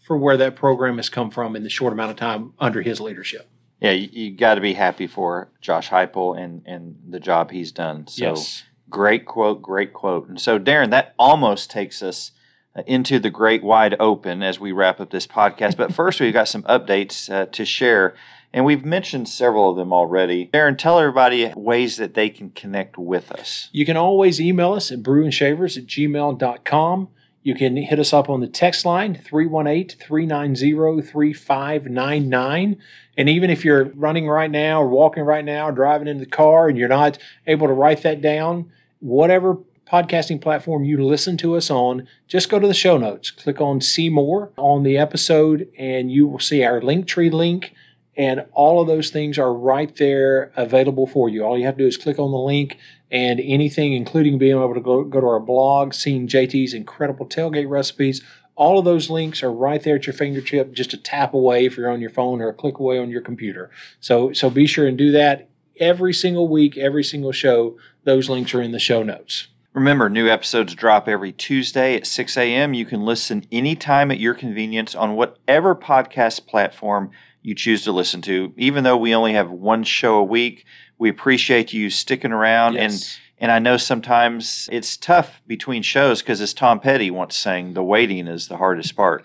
for 0.00 0.16
where 0.16 0.36
that 0.36 0.54
program 0.54 0.98
has 0.98 1.08
come 1.08 1.32
from 1.32 1.56
in 1.56 1.64
the 1.64 1.68
short 1.68 1.92
amount 1.92 2.12
of 2.12 2.16
time 2.16 2.52
under 2.60 2.80
his 2.80 3.00
leadership. 3.00 3.50
Yeah, 3.80 3.90
you, 3.92 4.08
you 4.10 4.36
got 4.36 4.54
to 4.54 4.60
be 4.60 4.74
happy 4.74 5.06
for 5.06 5.48
Josh 5.60 5.90
Heupel 5.90 6.38
and 6.38 6.62
and 6.66 6.96
the 7.08 7.20
job 7.20 7.50
he's 7.50 7.72
done. 7.72 8.06
So 8.06 8.24
Yes. 8.30 8.64
great 8.88 9.26
quote, 9.26 9.60
great 9.62 9.92
quote. 9.92 10.28
And 10.28 10.40
so, 10.40 10.58
Darren, 10.58 10.90
that 10.90 11.14
almost 11.18 11.70
takes 11.70 12.02
us 12.02 12.30
uh, 12.74 12.82
into 12.86 13.18
the 13.18 13.30
great 13.30 13.62
wide 13.62 13.94
open 14.00 14.42
as 14.42 14.58
we 14.58 14.72
wrap 14.72 14.98
up 15.00 15.10
this 15.10 15.26
podcast. 15.26 15.76
But 15.76 15.92
first, 16.00 16.20
we've 16.20 16.32
got 16.32 16.48
some 16.48 16.62
updates 16.64 17.30
uh, 17.30 17.46
to 17.46 17.64
share. 17.64 18.14
And 18.52 18.64
we've 18.64 18.86
mentioned 18.86 19.28
several 19.28 19.70
of 19.70 19.76
them 19.76 19.92
already. 19.92 20.48
Darren, 20.54 20.78
tell 20.78 20.98
everybody 20.98 21.52
ways 21.54 21.98
that 21.98 22.14
they 22.14 22.30
can 22.30 22.48
connect 22.50 22.96
with 22.96 23.30
us. 23.30 23.68
You 23.72 23.84
can 23.84 23.98
always 23.98 24.40
email 24.40 24.72
us 24.72 24.90
at 24.90 25.02
brewandshavers 25.02 25.76
at 25.76 25.84
gmail.com. 25.86 27.08
You 27.46 27.54
can 27.54 27.76
hit 27.76 28.00
us 28.00 28.12
up 28.12 28.28
on 28.28 28.40
the 28.40 28.48
text 28.48 28.84
line, 28.84 29.14
318 29.14 29.96
390 30.04 31.00
3599. 31.00 32.76
And 33.16 33.28
even 33.28 33.50
if 33.50 33.64
you're 33.64 33.84
running 33.90 34.26
right 34.26 34.50
now, 34.50 34.82
or 34.82 34.88
walking 34.88 35.22
right 35.22 35.44
now, 35.44 35.68
or 35.68 35.72
driving 35.72 36.08
in 36.08 36.18
the 36.18 36.26
car, 36.26 36.68
and 36.68 36.76
you're 36.76 36.88
not 36.88 37.18
able 37.46 37.68
to 37.68 37.72
write 37.72 38.02
that 38.02 38.20
down, 38.20 38.72
whatever 38.98 39.58
podcasting 39.88 40.42
platform 40.42 40.82
you 40.82 41.00
listen 41.00 41.36
to 41.36 41.54
us 41.54 41.70
on, 41.70 42.08
just 42.26 42.50
go 42.50 42.58
to 42.58 42.66
the 42.66 42.74
show 42.74 42.98
notes. 42.98 43.30
Click 43.30 43.60
on 43.60 43.80
See 43.80 44.08
More 44.08 44.50
on 44.56 44.82
the 44.82 44.98
episode, 44.98 45.68
and 45.78 46.10
you 46.10 46.26
will 46.26 46.40
see 46.40 46.64
our 46.64 46.80
Linktree 46.80 47.32
link 47.32 47.72
and 48.16 48.46
all 48.52 48.80
of 48.80 48.86
those 48.86 49.10
things 49.10 49.38
are 49.38 49.52
right 49.52 49.94
there 49.96 50.52
available 50.56 51.06
for 51.06 51.28
you. 51.28 51.44
All 51.44 51.58
you 51.58 51.66
have 51.66 51.76
to 51.76 51.84
do 51.84 51.88
is 51.88 51.96
click 51.96 52.18
on 52.18 52.30
the 52.30 52.38
link, 52.38 52.78
and 53.10 53.40
anything, 53.40 53.92
including 53.92 54.38
being 54.38 54.56
able 54.56 54.74
to 54.74 54.80
go, 54.80 55.04
go 55.04 55.20
to 55.20 55.26
our 55.26 55.40
blog, 55.40 55.94
seeing 55.94 56.26
JT's 56.26 56.74
incredible 56.74 57.26
tailgate 57.26 57.68
recipes, 57.68 58.22
all 58.56 58.78
of 58.78 58.86
those 58.86 59.10
links 59.10 59.42
are 59.42 59.52
right 59.52 59.82
there 59.82 59.96
at 59.96 60.06
your 60.06 60.14
fingertip, 60.14 60.72
just 60.72 60.94
a 60.94 60.96
tap 60.96 61.34
away 61.34 61.66
if 61.66 61.76
you're 61.76 61.90
on 61.90 62.00
your 62.00 62.10
phone 62.10 62.40
or 62.40 62.48
a 62.48 62.54
click 62.54 62.78
away 62.78 62.98
on 62.98 63.10
your 63.10 63.20
computer. 63.20 63.70
So, 64.00 64.32
so 64.32 64.48
be 64.48 64.66
sure 64.66 64.86
and 64.86 64.96
do 64.96 65.12
that 65.12 65.50
every 65.78 66.14
single 66.14 66.48
week, 66.48 66.78
every 66.78 67.04
single 67.04 67.32
show. 67.32 67.76
Those 68.04 68.30
links 68.30 68.54
are 68.54 68.62
in 68.62 68.72
the 68.72 68.78
show 68.78 69.02
notes. 69.02 69.48
Remember, 69.74 70.08
new 70.08 70.26
episodes 70.26 70.74
drop 70.74 71.06
every 71.06 71.32
Tuesday 71.32 71.96
at 71.96 72.06
6 72.06 72.38
a.m. 72.38 72.72
You 72.72 72.86
can 72.86 73.04
listen 73.04 73.44
anytime 73.52 74.10
at 74.10 74.18
your 74.18 74.32
convenience 74.32 74.94
on 74.94 75.16
whatever 75.16 75.74
podcast 75.74 76.46
platform 76.46 77.10
you 77.46 77.54
choose 77.54 77.84
to 77.84 77.92
listen 77.92 78.20
to. 78.22 78.52
Even 78.56 78.82
though 78.82 78.96
we 78.96 79.14
only 79.14 79.34
have 79.34 79.48
one 79.48 79.84
show 79.84 80.16
a 80.16 80.24
week, 80.24 80.64
we 80.98 81.08
appreciate 81.08 81.72
you 81.72 81.90
sticking 81.90 82.32
around. 82.32 82.74
Yes. 82.74 83.20
And 83.38 83.52
I 83.52 83.60
know 83.60 83.76
sometimes 83.76 84.68
it's 84.72 84.96
tough 84.96 85.42
between 85.46 85.82
shows 85.82 86.22
because, 86.22 86.40
as 86.40 86.52
Tom 86.52 86.80
Petty 86.80 87.08
once 87.08 87.36
sang, 87.36 87.74
the 87.74 87.84
waiting 87.84 88.26
is 88.26 88.48
the 88.48 88.56
hardest 88.56 88.96
part. 88.96 89.24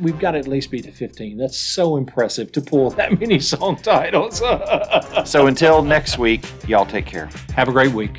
We've 0.00 0.18
got 0.18 0.32
to 0.32 0.38
at 0.38 0.48
least 0.48 0.70
be 0.70 0.82
to 0.82 0.92
15. 0.92 1.38
That's 1.38 1.56
so 1.56 1.96
impressive 1.96 2.52
to 2.52 2.60
pull 2.60 2.90
that 2.90 3.18
many 3.20 3.40
song 3.40 3.76
titles. 3.76 4.42
So 5.24 5.46
until 5.46 5.82
next 5.82 6.18
week, 6.18 6.44
y'all 6.68 6.84
take 6.84 7.06
care. 7.06 7.30
Have 7.54 7.68
a 7.68 7.72
great 7.72 7.92
week. 7.92 8.18